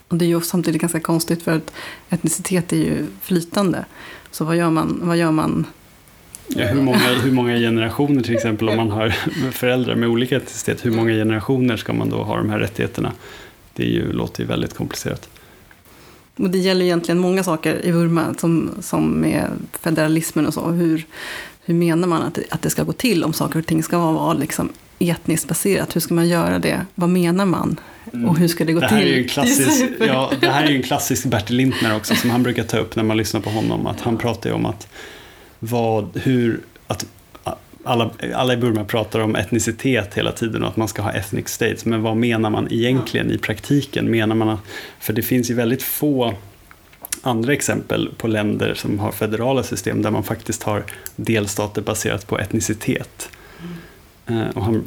Och 0.07 0.17
det 0.17 0.25
är 0.25 0.29
ju 0.29 0.41
samtidigt 0.41 0.81
ganska 0.81 0.99
konstigt 0.99 1.43
för 1.43 1.55
att 1.55 1.71
etnicitet 2.09 2.73
är 2.73 2.77
ju 2.77 3.07
flytande. 3.21 3.85
Så 4.31 4.45
vad 4.45 4.57
gör 4.57 4.69
man? 4.69 4.99
Vad 5.03 5.17
gör 5.17 5.31
man 5.31 5.65
Ja, 6.55 6.65
hur, 6.65 6.81
många, 6.81 7.13
hur 7.23 7.31
många 7.31 7.55
generationer 7.55 8.23
till 8.23 8.35
exempel 8.35 8.69
om 8.69 8.77
man 8.77 8.91
har 8.91 9.09
föräldrar 9.51 9.95
med 9.95 10.09
olika 10.09 10.37
etnicitet, 10.37 10.85
hur 10.85 10.91
många 10.91 11.13
generationer 11.13 11.77
ska 11.77 11.93
man 11.93 12.09
då 12.09 12.23
ha 12.23 12.37
de 12.37 12.49
här 12.49 12.59
rättigheterna? 12.59 13.11
Det 13.73 13.83
är 13.83 13.89
ju, 13.89 14.11
låter 14.11 14.43
ju 14.43 14.47
väldigt 14.47 14.73
komplicerat. 14.73 15.29
Och 16.35 16.49
det 16.49 16.57
gäller 16.57 16.85
egentligen 16.85 17.19
många 17.19 17.43
saker 17.43 17.85
i 17.85 17.91
Burma 17.91 18.33
som, 18.37 18.69
som 18.81 19.11
med 19.11 19.49
federalismen 19.81 20.45
och 20.47 20.53
så. 20.53 20.69
Hur, 20.69 21.05
hur 21.65 21.73
menar 21.73 22.07
man 22.07 22.21
att 22.21 22.35
det, 22.35 22.43
att 22.49 22.61
det 22.61 22.69
ska 22.69 22.83
gå 22.83 22.93
till 22.93 23.23
om 23.23 23.33
saker 23.33 23.59
och 23.59 23.65
ting 23.65 23.83
ska 23.83 23.97
vara 23.97 24.33
liksom 24.33 24.69
etniskt 24.99 25.47
baserat? 25.47 25.95
Hur 25.95 26.01
ska 26.01 26.13
man 26.13 26.27
göra 26.27 26.59
det? 26.59 26.85
Vad 26.95 27.09
menar 27.09 27.45
man? 27.45 27.79
Och 28.27 28.37
hur 28.37 28.47
ska 28.47 28.65
det 28.65 28.73
gå 28.73 28.79
det 28.79 28.87
här 28.87 28.99
till? 28.99 29.07
Är 29.07 29.15
ju 29.15 29.21
en 29.21 29.27
klassisk, 29.27 29.85
ja, 29.99 30.31
det 30.41 30.49
här 30.49 30.63
är 30.63 30.69
ju 30.69 30.75
en 30.75 30.83
klassisk 30.83 31.25
Bertil 31.25 31.55
Lintner 31.55 31.95
också 31.95 32.15
som 32.15 32.29
han 32.29 32.43
brukar 32.43 32.63
ta 32.63 32.77
upp 32.77 32.95
när 32.95 33.03
man 33.03 33.17
lyssnar 33.17 33.41
på 33.41 33.49
honom. 33.49 33.87
Att 33.87 34.01
han 34.01 34.17
pratar 34.17 34.49
ju 34.49 34.55
om 34.55 34.65
att 34.65 34.87
vad, 35.59 36.17
hur, 36.17 36.59
att 36.87 37.05
alla, 37.83 38.09
alla 38.35 38.53
i 38.53 38.57
Burma 38.57 38.83
pratar 38.83 39.19
om 39.19 39.35
etnicitet 39.35 40.13
hela 40.13 40.31
tiden 40.31 40.63
och 40.63 40.69
att 40.69 40.77
man 40.77 40.87
ska 40.87 41.01
ha 41.01 41.11
ethnic 41.11 41.47
states. 41.47 41.85
Men 41.85 42.01
vad 42.01 42.17
menar 42.17 42.49
man 42.49 42.67
egentligen 42.71 43.31
i 43.31 43.37
praktiken? 43.37 44.11
Menar 44.11 44.35
man 44.35 44.49
att, 44.49 44.59
för 44.99 45.13
det 45.13 45.21
finns 45.21 45.49
ju 45.49 45.53
väldigt 45.53 45.83
få 45.83 46.33
andra 47.21 47.53
exempel 47.53 48.09
på 48.17 48.27
länder 48.27 48.73
som 48.73 48.99
har 48.99 49.11
federala 49.11 49.63
system 49.63 50.01
där 50.01 50.11
man 50.11 50.23
faktiskt 50.23 50.63
har 50.63 50.83
delstater 51.15 51.81
baserat 51.81 52.27
på 52.27 52.39
etnicitet. 52.39 53.29
Mm. 54.29 54.49
Och 54.49 54.63
han, 54.63 54.83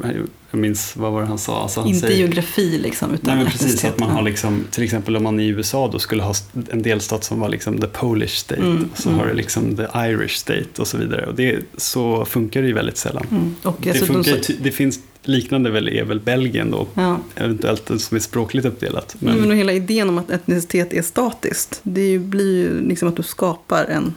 jag 0.51 0.61
minns, 0.61 0.97
vad 0.97 1.13
var 1.13 1.21
det 1.21 1.27
han 1.27 1.39
sa? 1.39 1.63
Alltså 1.63 1.81
han 1.81 1.89
Inte 1.89 2.01
säger, 2.01 2.19
geografi 2.19 2.79
liksom, 2.79 3.15
utan 3.15 3.35
nej, 3.37 3.45
men 3.45 3.53
precis, 3.53 3.85
att 3.85 3.99
man 3.99 4.11
har 4.11 4.23
liksom, 4.23 4.65
till 4.71 4.85
exempel 4.85 5.17
om 5.17 5.23
man 5.23 5.41
i 5.41 5.47
USA 5.47 5.89
då 5.93 5.99
skulle 5.99 6.23
ha 6.23 6.35
en 6.71 6.83
delstat 6.83 7.25
som 7.25 7.41
var 7.41 7.49
liksom 7.49 7.79
the 7.81 7.87
Polish 7.87 8.37
state, 8.37 8.61
Mm, 8.63 8.89
och 8.93 8.99
så 8.99 9.09
mm. 9.09 9.21
har 9.21 9.27
du 9.27 9.35
liksom 9.35 9.77
the 9.77 9.87
Irish 9.95 10.37
state 10.37 10.67
och 10.79 10.87
så 10.87 10.99
vidare. 10.99 11.27
Och 11.27 11.35
det, 11.35 11.59
så 11.77 12.25
funkar 12.25 12.63
det 12.63 12.69
ju 12.69 12.75
väldigt 12.75 12.97
sällan. 12.97 13.27
Mm. 13.31 13.55
Och 13.63 13.77
Det, 13.83 13.91
alltså, 13.91 14.07
funkar, 14.07 14.37
ty- 14.37 14.57
det 14.63 14.71
finns 14.71 15.01
liknande 15.25 15.71
väl, 15.71 15.89
är 15.89 16.05
väl 16.05 16.21
Belgien 16.21 16.71
då, 16.71 16.87
ja. 16.95 17.19
eventuellt 17.35 17.91
som 18.01 18.17
är 18.17 18.21
språkligt 18.21 18.67
uppdelat. 18.67 19.17
Men, 19.19 19.35
Men, 19.39 19.49
men 19.49 19.57
hela 19.57 19.73
idén 19.73 20.09
om 20.09 20.19
att 20.19 20.31
etnicitet 20.31 20.93
är 20.93 21.03
statiskt, 21.03 21.81
det 21.83 22.19
blir 22.19 22.57
ju 22.57 22.89
liksom 22.89 23.09
att 23.09 23.17
du 23.17 23.23
skapar 23.23 23.85
en 23.85 24.15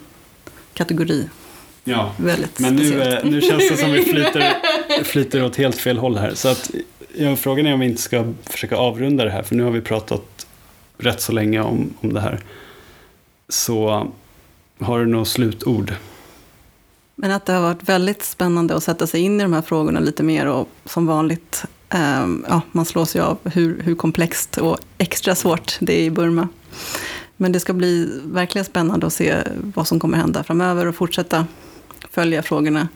kategori. 0.74 1.24
Ja. 1.86 2.12
Väldigt 2.18 2.60
Men 2.60 2.76
nu, 2.76 2.86
speciellt. 2.90 3.24
eh, 3.24 3.30
nu 3.32 3.42
känns 3.42 3.70
det 3.70 3.78
som 3.78 3.92
vi 3.92 4.02
flyter, 4.12 4.54
flyter 5.04 5.44
åt 5.44 5.56
helt 5.56 5.78
fel 5.78 5.98
håll 5.98 6.18
här. 6.18 6.34
Så 6.34 6.48
att, 6.48 6.72
ja, 7.16 7.36
frågan 7.36 7.66
är 7.68 7.74
om 7.74 7.80
vi 7.80 7.86
inte 7.86 8.02
ska 8.02 8.34
försöka 8.44 8.78
avrunda 8.78 9.26
det 9.26 9.32
här, 9.32 9.44
för 9.44 9.56
nu 9.56 9.64
har 9.64 9.72
vi 9.72 9.82
pratat 9.82 10.48
rätt 10.98 11.22
så 11.22 11.32
länge 11.32 11.62
om, 11.62 11.94
om 12.02 12.14
det 12.14 12.20
här. 12.20 12.40
Så 13.50 14.08
har 14.80 15.00
du 15.00 15.06
något 15.06 15.28
slutord? 15.28 15.94
Men 17.16 17.32
att 17.32 17.46
det 17.46 17.54
har 17.54 17.62
varit 17.62 17.90
väldigt 17.90 18.24
spännande 18.24 18.76
att 18.76 18.84
sätta 18.84 19.08
sig 19.08 19.22
in 19.22 19.40
i 19.40 19.44
de 19.44 19.54
här 19.54 19.62
frågorna 19.62 20.00
lite 20.00 20.24
mer 20.24 20.46
och 20.48 20.70
som 20.86 21.06
vanligt, 21.06 21.64
ehm, 21.90 22.46
ja, 22.50 22.62
man 22.72 22.86
slås 22.86 23.16
ju 23.16 23.20
av 23.22 23.38
hur, 23.44 23.82
hur 23.82 23.96
komplext 23.96 24.58
och 24.58 24.78
extra 24.98 25.36
svårt 25.36 25.78
det 25.82 25.94
är 25.94 26.04
i 26.04 26.10
Burma. 26.12 26.48
Men 27.38 27.52
det 27.52 27.60
ska 27.60 27.74
bli 27.74 28.20
verkligen 28.26 28.66
spännande 28.66 29.08
att 29.08 29.14
se 29.14 29.36
vad 29.76 29.88
som 29.88 30.00
kommer 30.00 30.18
hända 30.18 30.44
framöver 30.44 30.86
och 30.86 30.96
fortsätta 30.96 31.46
följa 32.16 32.44
frågorna. 32.44 32.88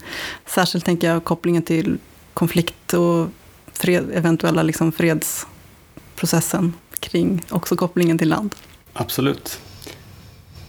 Särskilt 0.45 0.85
tänker 0.85 1.07
jag 1.07 1.23
kopplingen 1.23 1.63
till 1.63 1.97
konflikt 2.33 2.93
och 2.93 3.27
fred, 3.73 4.05
eventuella 4.13 4.63
liksom 4.63 4.91
fredsprocessen 4.91 6.73
kring 6.99 7.41
också 7.49 7.75
kopplingen 7.75 8.17
till 8.17 8.29
land. 8.29 8.55
Absolut. 8.93 9.59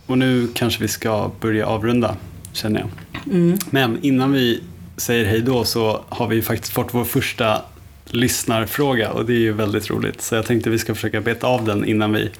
Och 0.06 0.18
nu 0.18 0.48
kanske 0.54 0.82
vi 0.82 0.88
ska 0.88 1.30
börja 1.40 1.66
avrunda, 1.66 2.16
känner 2.52 2.80
jag. 2.80 2.90
Mm. 3.34 3.58
Men 3.70 3.98
innan 4.02 4.32
vi 4.32 4.62
säger 4.96 5.24
hej 5.24 5.40
då 5.40 5.64
så 5.64 6.04
har 6.08 6.28
vi 6.28 6.42
faktiskt 6.42 6.72
fått 6.72 6.94
vår 6.94 7.04
första 7.04 7.62
lyssnarfråga 8.04 9.10
och 9.10 9.26
det 9.26 9.32
är 9.32 9.38
ju 9.38 9.52
väldigt 9.52 9.90
roligt. 9.90 10.22
Så 10.22 10.34
jag 10.34 10.46
tänkte 10.46 10.70
vi 10.70 10.78
ska 10.78 10.94
försöka 10.94 11.20
beta 11.20 11.46
av 11.46 11.64
den 11.64 11.84
innan 11.84 12.12
vi 12.12 12.30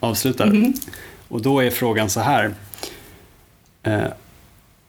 avslutar. 0.00 0.46
Mhm. 0.46 0.74
Och 1.28 1.42
då 1.42 1.60
är 1.60 1.70
frågan 1.70 2.10
så 2.10 2.20
här. 2.20 2.54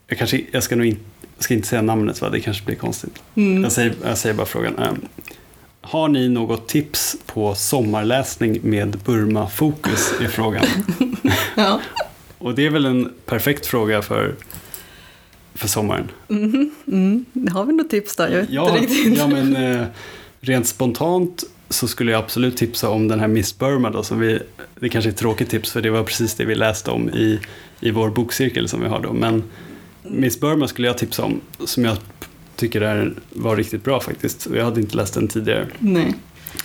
Jag, 0.07 0.17
kanske, 0.17 0.41
jag 0.51 0.63
ska 0.63 0.75
nog 0.75 0.85
in, 0.85 0.97
ska 1.39 1.53
inte 1.53 1.67
säga 1.67 1.81
namnet, 1.81 2.21
va? 2.21 2.29
det 2.29 2.39
kanske 2.39 2.65
blir 2.65 2.75
konstigt. 2.75 3.23
Mm. 3.35 3.63
Jag, 3.63 3.71
säger, 3.71 3.93
jag 4.03 4.17
säger 4.17 4.35
bara 4.35 4.45
frågan. 4.45 4.77
Eh, 4.79 4.91
har 5.81 6.07
ni 6.07 6.29
något 6.29 6.67
tips 6.67 7.17
på 7.25 7.55
sommarläsning 7.55 8.59
med 8.63 8.97
Burma-fokus? 9.05 10.13
är 10.21 10.27
frågan. 10.27 10.65
Ja. 11.57 11.81
Och 12.37 12.55
det 12.55 12.65
är 12.65 12.69
väl 12.69 12.85
en 12.85 13.13
perfekt 13.25 13.65
fråga 13.65 14.01
för, 14.01 14.35
för 15.53 15.67
sommaren. 15.67 16.11
Mhm. 16.27 16.71
Mm. 16.87 17.25
Har 17.53 17.65
vi 17.65 17.73
något 17.73 17.89
tips 17.89 18.15
där? 18.15 18.29
Jag 18.29 18.39
vet 18.41 18.49
Ja, 18.49 18.77
inte 18.77 18.93
riktigt. 18.93 19.17
ja 19.17 19.27
men 19.27 19.55
eh, 19.55 19.85
rent 20.39 20.67
spontant 20.67 21.43
så 21.69 21.87
skulle 21.87 22.11
jag 22.11 22.19
absolut 22.23 22.57
tipsa 22.57 22.89
om 22.89 23.07
den 23.07 23.19
här 23.19 23.27
Miss 23.27 23.57
Burma 23.59 23.89
då, 23.89 24.03
som 24.03 24.19
vi, 24.19 24.39
det 24.79 24.89
kanske 24.89 25.09
är 25.09 25.11
ett 25.11 25.17
tråkigt 25.17 25.49
tips 25.49 25.71
för 25.71 25.81
det 25.81 25.89
var 25.89 26.03
precis 26.03 26.33
det 26.33 26.45
vi 26.45 26.55
läste 26.55 26.91
om 26.91 27.09
i, 27.09 27.39
i 27.79 27.91
vår 27.91 28.09
bokcirkel 28.09 28.67
som 28.67 28.81
vi 28.81 28.87
har 28.87 28.99
då. 28.99 29.13
Men 29.13 29.43
Miss 30.09 30.39
Burma 30.39 30.67
skulle 30.67 30.87
jag 30.87 30.97
tipsa 30.97 31.23
om, 31.23 31.41
som 31.65 31.85
jag 31.85 31.97
tycker 32.55 32.81
är, 32.81 33.13
var 33.29 33.55
riktigt 33.55 33.83
bra 33.83 33.99
faktiskt. 33.99 34.47
Jag 34.55 34.65
hade 34.65 34.81
inte 34.81 34.97
läst 34.97 35.13
den 35.13 35.27
tidigare. 35.27 35.67
Nej. 35.79 36.13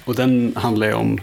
Och 0.04 0.14
den 0.14 0.52
handlar 0.56 0.86
ju 0.86 0.92
om 0.92 1.20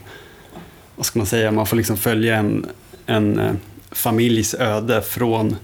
vad 0.96 1.06
ska 1.06 1.20
man 1.20 1.26
säga, 1.26 1.52
man 1.52 1.66
får 1.66 1.78
liksom 1.78 1.98
följa 1.98 2.36
en, 2.36 2.66
en 3.06 3.40
eh, 3.40 3.54
familjs 3.92 4.54
öde 4.54 5.02
från 5.02 5.56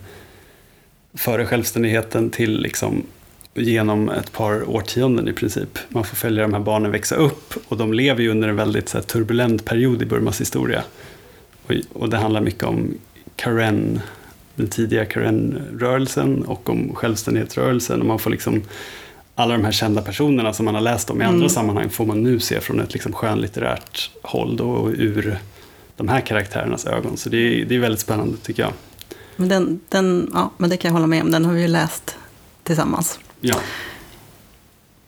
före 1.13 1.45
självständigheten 1.45 2.29
till 2.29 2.61
liksom 2.61 3.03
genom 3.53 4.09
ett 4.09 4.31
par 4.31 4.69
årtionden 4.69 5.27
i 5.27 5.33
princip. 5.33 5.79
Man 5.89 6.03
får 6.03 6.15
följa 6.15 6.43
de 6.43 6.53
här 6.53 6.59
barnen 6.59 6.91
växa 6.91 7.15
upp 7.15 7.53
och 7.67 7.77
de 7.77 7.93
lever 7.93 8.21
ju 8.21 8.29
under 8.29 8.47
en 8.47 8.55
väldigt 8.55 8.89
så 8.89 8.97
här, 8.97 9.03
turbulent 9.05 9.65
period 9.65 10.01
i 10.01 10.05
Burmas 10.05 10.41
historia. 10.41 10.83
Och, 11.65 11.73
och 11.93 12.09
det 12.09 12.17
handlar 12.17 12.41
mycket 12.41 12.63
om 12.63 12.97
Karen, 13.35 14.01
den 14.55 14.67
tidiga 14.67 15.05
Karen-rörelsen 15.05 16.43
och 16.43 16.69
om 16.69 16.95
självständighetsrörelsen. 16.95 17.99
Och 17.99 18.05
man 18.07 18.19
får 18.19 18.29
liksom 18.29 18.61
alla 19.35 19.53
de 19.57 19.65
här 19.65 19.71
kända 19.71 20.01
personerna 20.01 20.53
som 20.53 20.65
man 20.65 20.75
har 20.75 20.81
läst 20.81 21.09
om 21.09 21.21
i 21.21 21.25
andra 21.25 21.37
Mm. 21.37 21.49
sammanhang 21.49 21.89
får 21.89 22.05
man 22.05 22.23
nu 22.23 22.39
se 22.39 22.61
från 22.61 22.79
ett 22.79 22.93
liksom 22.93 23.13
skönlitterärt 23.13 24.11
håll 24.21 24.57
då, 24.57 24.69
och 24.69 24.89
ur 24.89 25.37
de 25.97 26.07
här 26.07 26.21
karaktärernas 26.21 26.85
ögon. 26.85 27.17
Så 27.17 27.29
det 27.29 27.37
är, 27.37 27.65
det 27.65 27.75
är 27.75 27.79
väldigt 27.79 27.99
spännande 28.01 28.37
tycker 28.37 28.63
jag. 28.63 28.71
Men, 29.35 29.49
den, 29.49 29.79
den, 29.89 30.31
ja, 30.33 30.51
men 30.57 30.69
det 30.69 30.77
kan 30.77 30.89
jag 30.89 30.93
hålla 30.93 31.07
med 31.07 31.21
om, 31.21 31.31
den 31.31 31.45
har 31.45 31.53
vi 31.53 31.61
ju 31.61 31.67
läst 31.67 32.15
tillsammans. 32.63 33.19
Ja. 33.41 33.55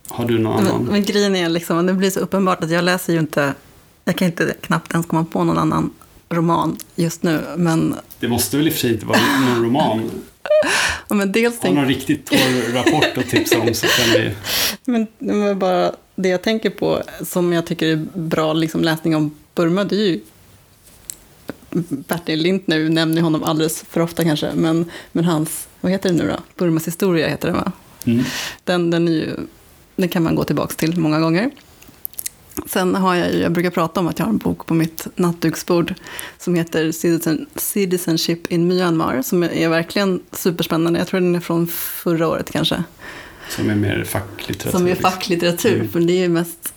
Har 0.07 0.25
du 0.25 0.39
någon 0.39 0.63
Men, 0.63 0.73
annan? 0.73 0.83
men 0.91 1.03
grejen 1.03 1.35
är 1.35 1.49
liksom, 1.49 1.85
det 1.85 1.93
blir 1.93 2.09
så 2.09 2.19
uppenbart 2.19 2.63
att 2.63 2.71
jag 2.71 2.83
läser 2.83 3.13
ju 3.13 3.19
inte, 3.19 3.53
jag 4.05 4.15
kan 4.15 4.25
inte 4.25 4.55
knappt 4.61 4.91
ens 4.91 5.05
komma 5.07 5.25
på 5.25 5.43
någon 5.43 5.57
annan 5.57 5.89
roman 6.36 6.77
just 6.95 7.23
nu. 7.23 7.41
Men, 7.57 7.95
Det 8.19 8.27
måste 8.27 8.57
väl 8.57 8.67
i 8.67 8.69
och 8.69 8.73
för 8.73 8.79
sig 8.79 8.93
inte 8.93 9.05
vara 9.05 9.19
någon 9.39 9.63
roman. 9.63 10.11
ja, 11.07 11.15
men 11.15 11.31
dels 11.31 11.59
Har 11.59 11.73
någon 11.73 11.88
riktigt 11.88 12.25
torr 12.25 12.73
rapport 12.73 13.17
att 13.17 13.29
tipsa 13.29 13.59
om 13.59 13.73
så 13.73 13.88
kan 13.88 14.05
vi... 14.13 14.31
men, 14.86 15.07
men 15.19 15.59
bara 15.59 15.91
det 16.15 16.29
jag 16.29 16.41
tänker 16.41 16.69
på 16.69 17.01
som 17.23 17.53
jag 17.53 17.65
tycker 17.65 17.88
är 17.88 18.05
bra 18.13 18.53
liksom, 18.53 18.81
läsning 18.81 19.15
om 19.15 19.36
Burma, 19.55 19.83
det 19.83 19.95
är 19.95 20.07
ju 20.07 20.19
Bertil 21.89 22.39
Lint 22.39 22.67
nu 22.67 22.89
nämner 22.89 23.21
honom 23.21 23.43
alldeles 23.43 23.83
för 23.89 24.01
ofta 24.01 24.23
kanske, 24.23 24.51
men, 24.55 24.91
men 25.11 25.25
hans, 25.25 25.67
vad 25.81 25.91
heter 25.91 26.09
det 26.09 26.15
nu 26.15 26.27
då? 26.27 26.38
Burmas 26.57 26.88
historia 26.88 27.27
heter 27.27 27.47
den 27.47 27.57
va? 27.57 27.71
Mm. 28.05 28.25
Den, 28.63 28.91
den, 28.91 29.07
ju, 29.07 29.36
den 29.95 30.09
kan 30.09 30.23
man 30.23 30.36
gå 30.36 30.43
tillbaka 30.43 30.75
till 30.75 30.99
många 30.99 31.19
gånger. 31.19 31.51
Sen 32.65 32.95
har 32.95 33.15
jag 33.15 33.33
ju, 33.33 33.39
jag 33.39 33.51
brukar 33.51 33.69
prata 33.69 33.99
om 33.99 34.07
att 34.07 34.19
jag 34.19 34.25
har 34.25 34.31
en 34.33 34.37
bok 34.37 34.65
på 34.65 34.73
mitt 34.73 35.07
nattduksbord 35.15 35.93
som 36.37 36.55
heter 36.55 36.91
Citizen, 36.91 37.45
Citizenship 37.55 38.51
in 38.51 38.67
Myanmar, 38.67 39.21
som 39.21 39.43
är, 39.43 39.69
verkligen 39.69 40.19
superspännande. 40.31 40.99
Jag 40.99 41.07
tror 41.07 41.19
den 41.19 41.35
är 41.35 41.39
från 41.39 41.67
förra 41.67 42.27
året 42.27 42.51
kanske. 42.51 42.83
Som 43.49 43.69
är 43.69 43.75
mer 43.75 44.03
facklitteratur. 44.03 44.71
Som 44.71 44.85
är 44.85 44.89
liksom. 44.89 45.11
facklitteratur, 45.11 45.75
Mm. 45.75 45.89
för 45.89 45.99
det 45.99 46.13
är 46.13 46.17
ju 46.21 46.29
mest, 46.29 46.73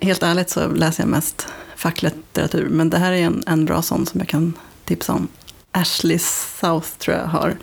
helt 0.00 0.22
ärligt 0.22 0.50
så 0.50 0.68
läser 0.68 1.02
jag 1.02 1.10
mest 1.10 1.46
facklitteratur. 1.76 2.68
Men 2.70 2.90
det 2.90 2.98
här 2.98 3.12
är 3.12 3.22
en, 3.22 3.42
en 3.46 3.64
bra 3.64 3.82
sån 3.82 4.06
som 4.06 4.20
jag 4.20 4.28
kan 4.28 4.52
tipsa 4.84 5.12
om. 5.12 5.28
Ashley 5.72 6.18
South 6.18 6.88
tror 6.98 7.16
jag 7.16 7.24
har, 7.26 7.56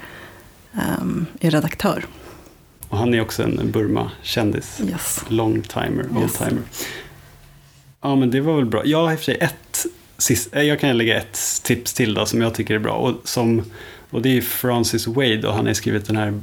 um, 1.01 1.25
är 1.39 1.51
redaktör. 1.51 2.05
Och 2.89 2.97
han 2.97 3.13
är 3.13 3.21
också 3.21 3.43
en 3.43 3.71
Burma-kändis. 3.71 4.81
Yes. 4.89 5.21
Long-timer, 5.27 6.05
Yes. 6.21 6.39
Ja, 8.07 8.15
men 8.15 8.31
det 8.31 8.41
var 8.41 8.55
väl 8.55 8.65
bra. 8.65 8.85
Jag 8.85 9.03
har 9.05 9.11
i 9.11 9.15
och 9.15 9.19
för 9.19 9.25
sig 9.25 9.37
ett, 9.39 9.85
sist, 10.17 10.55
eh, 10.55 10.61
jag 10.61 10.79
kan 10.79 10.97
lägga 10.97 11.17
ett 11.17 11.39
tips 11.63 11.93
till 11.93 12.13
då, 12.13 12.25
som 12.25 12.41
jag 12.41 12.53
tycker 12.55 12.75
är 12.75 12.79
bra. 12.79 12.93
Och, 12.93 13.13
som, 13.23 13.63
och 14.09 14.21
det 14.21 14.37
är 14.37 14.41
Francis 14.41 15.07
Wade 15.07 15.47
och 15.47 15.53
han 15.53 15.65
har 15.67 15.73
skrivit 15.73 16.05
den 16.07 16.17
här 16.17 16.39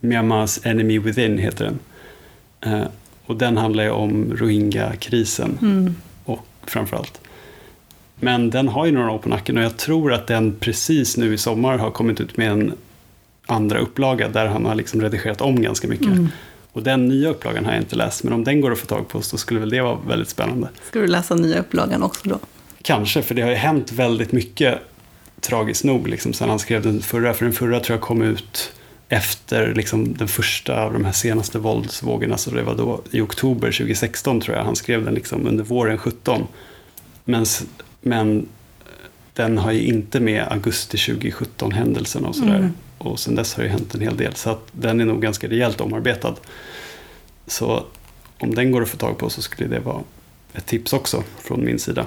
Myanmar's 0.00 0.66
Enemy 0.68 0.98
Within, 0.98 1.38
heter 1.38 1.64
den. 1.64 1.78
Eh, 2.72 2.86
och 3.26 3.36
den 3.36 3.56
handlar 3.56 3.84
ju 3.84 3.90
om 3.90 4.32
Rohingya-krisen, 4.36 5.58
Mm. 5.62 5.94
och 6.24 6.46
framförallt. 6.66 7.20
Men 8.20 8.50
den 8.50 8.68
har 8.68 8.86
ju 8.86 8.92
några 8.92 9.10
år 9.10 9.18
på 9.18 9.28
nacken 9.28 9.56
och 9.58 9.62
jag 9.64 9.76
tror 9.76 10.12
att 10.12 10.26
den 10.26 10.56
precis 10.60 11.16
nu 11.16 11.34
i 11.34 11.38
sommar 11.38 11.78
har 11.78 11.90
kommit 11.90 12.20
ut 12.20 12.36
med 12.36 12.50
en 12.50 12.72
andra 13.46 13.78
upplaga 13.78 14.28
där 14.28 14.46
han 14.46 14.66
har 14.66 14.74
liksom 14.74 15.00
redigerat 15.02 15.40
om 15.40 15.62
ganska 15.62 15.88
mycket. 15.88 16.06
Mm. 16.06 16.28
Och 16.72 16.82
den 16.82 17.08
nya 17.08 17.28
upplagan 17.28 17.64
har 17.64 17.72
jag 17.72 17.82
inte 17.82 17.96
läst, 17.96 18.24
men 18.24 18.32
om 18.32 18.44
den 18.44 18.60
går 18.60 18.72
att 18.72 18.78
få 18.78 18.86
tag 18.86 19.08
på 19.08 19.22
så 19.22 19.38
skulle 19.38 19.60
väl 19.60 19.70
det 19.70 19.80
vara 19.80 19.98
väldigt 20.08 20.28
spännande. 20.28 20.68
Ska 20.88 20.98
du 20.98 21.06
läsa 21.06 21.34
nya 21.34 21.60
upplagan 21.60 22.02
också 22.02 22.28
då? 22.28 22.38
Kanske, 22.82 23.22
för 23.22 23.34
det 23.34 23.42
har 23.42 23.50
ju 23.50 23.56
hänt 23.56 23.92
väldigt 23.92 24.32
mycket, 24.32 24.78
tragiskt 25.40 25.84
nog, 25.84 26.08
liksom, 26.08 26.32
sen 26.32 26.48
han 26.48 26.58
skrev 26.58 26.82
den 26.82 27.00
förra. 27.00 27.34
För 27.34 27.44
den 27.44 27.54
förra 27.54 27.80
tror 27.80 27.96
jag 27.96 28.02
kom 28.02 28.22
ut 28.22 28.72
efter 29.08 29.74
liksom, 29.74 30.14
den 30.14 30.28
första 30.28 30.82
av 30.82 30.92
de 30.92 31.04
här 31.04 31.12
senaste 31.12 31.58
våldsvågorna, 31.58 32.36
så 32.36 32.50
det 32.50 32.62
var 32.62 32.74
då 32.74 33.02
i 33.10 33.20
oktober 33.20 33.72
2016 33.72 34.40
tror 34.40 34.56
jag. 34.56 34.64
Han 34.64 34.76
skrev 34.76 35.04
den 35.04 35.14
liksom 35.14 35.46
under 35.46 35.64
våren 35.64 35.98
17. 35.98 36.46
Men, 37.24 37.46
men 38.00 38.48
den 39.34 39.58
har 39.58 39.72
ju 39.72 39.80
inte 39.80 40.20
med 40.20 40.42
augusti 40.50 40.98
2017 40.98 41.72
händelserna 41.72 42.28
och 42.28 42.36
sådär. 42.36 42.56
Mm. 42.56 42.72
Och 43.04 43.20
sen 43.20 43.34
dess 43.34 43.54
har 43.54 43.62
det 43.62 43.66
ju 43.68 43.72
hänt 43.72 43.94
en 43.94 44.00
hel 44.00 44.16
del, 44.16 44.34
så 44.34 44.50
att 44.50 44.66
den 44.72 45.00
är 45.00 45.04
nog 45.04 45.22
ganska 45.22 45.48
rejält 45.48 45.80
omarbetad. 45.80 46.34
Så 47.46 47.84
om 48.38 48.54
den 48.54 48.72
går 48.72 48.82
att 48.82 48.88
få 48.88 48.96
tag 48.96 49.18
på 49.18 49.30
så 49.30 49.42
skulle 49.42 49.68
det 49.68 49.80
vara 49.80 50.02
ett 50.54 50.66
tips 50.66 50.92
också 50.92 51.24
från 51.38 51.64
min 51.64 51.78
sida. 51.78 52.06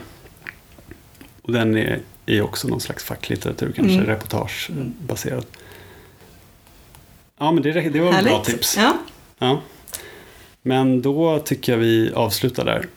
Och 1.42 1.52
den 1.54 1.78
är, 1.78 2.00
är 2.26 2.42
också 2.42 2.68
någon 2.68 2.82
slags 2.82 3.04
facklitteratur, 3.04 3.72
kanske 3.76 3.94
Mm. 3.94 4.06
reportagebaserad. 4.08 5.46
Ja, 7.38 7.52
men 7.52 7.64
det, 7.64 7.72
det 7.72 8.00
var 8.00 8.14
ett 8.14 8.24
bra 8.26 8.44
tips. 8.44 8.78
Ja. 8.78 8.98
Ja. 9.40 9.62
Men 10.62 11.02
då 11.02 11.40
tycker 11.40 11.72
jag 11.72 11.80
vi 11.80 12.12
avslutar 12.14 12.66
där. 12.66 12.88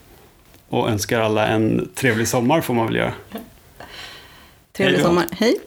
Och 0.68 0.90
önskar 0.90 1.20
alla 1.20 1.46
en 1.46 1.88
trevlig 1.94 2.28
sommar 2.28 2.60
får 2.60 2.74
man 2.74 2.86
väl 2.86 2.96
göra. 2.96 3.12
Trevlig 4.72 4.96
Hej 4.96 5.04
sommar. 5.04 5.26
Hej! 5.32 5.60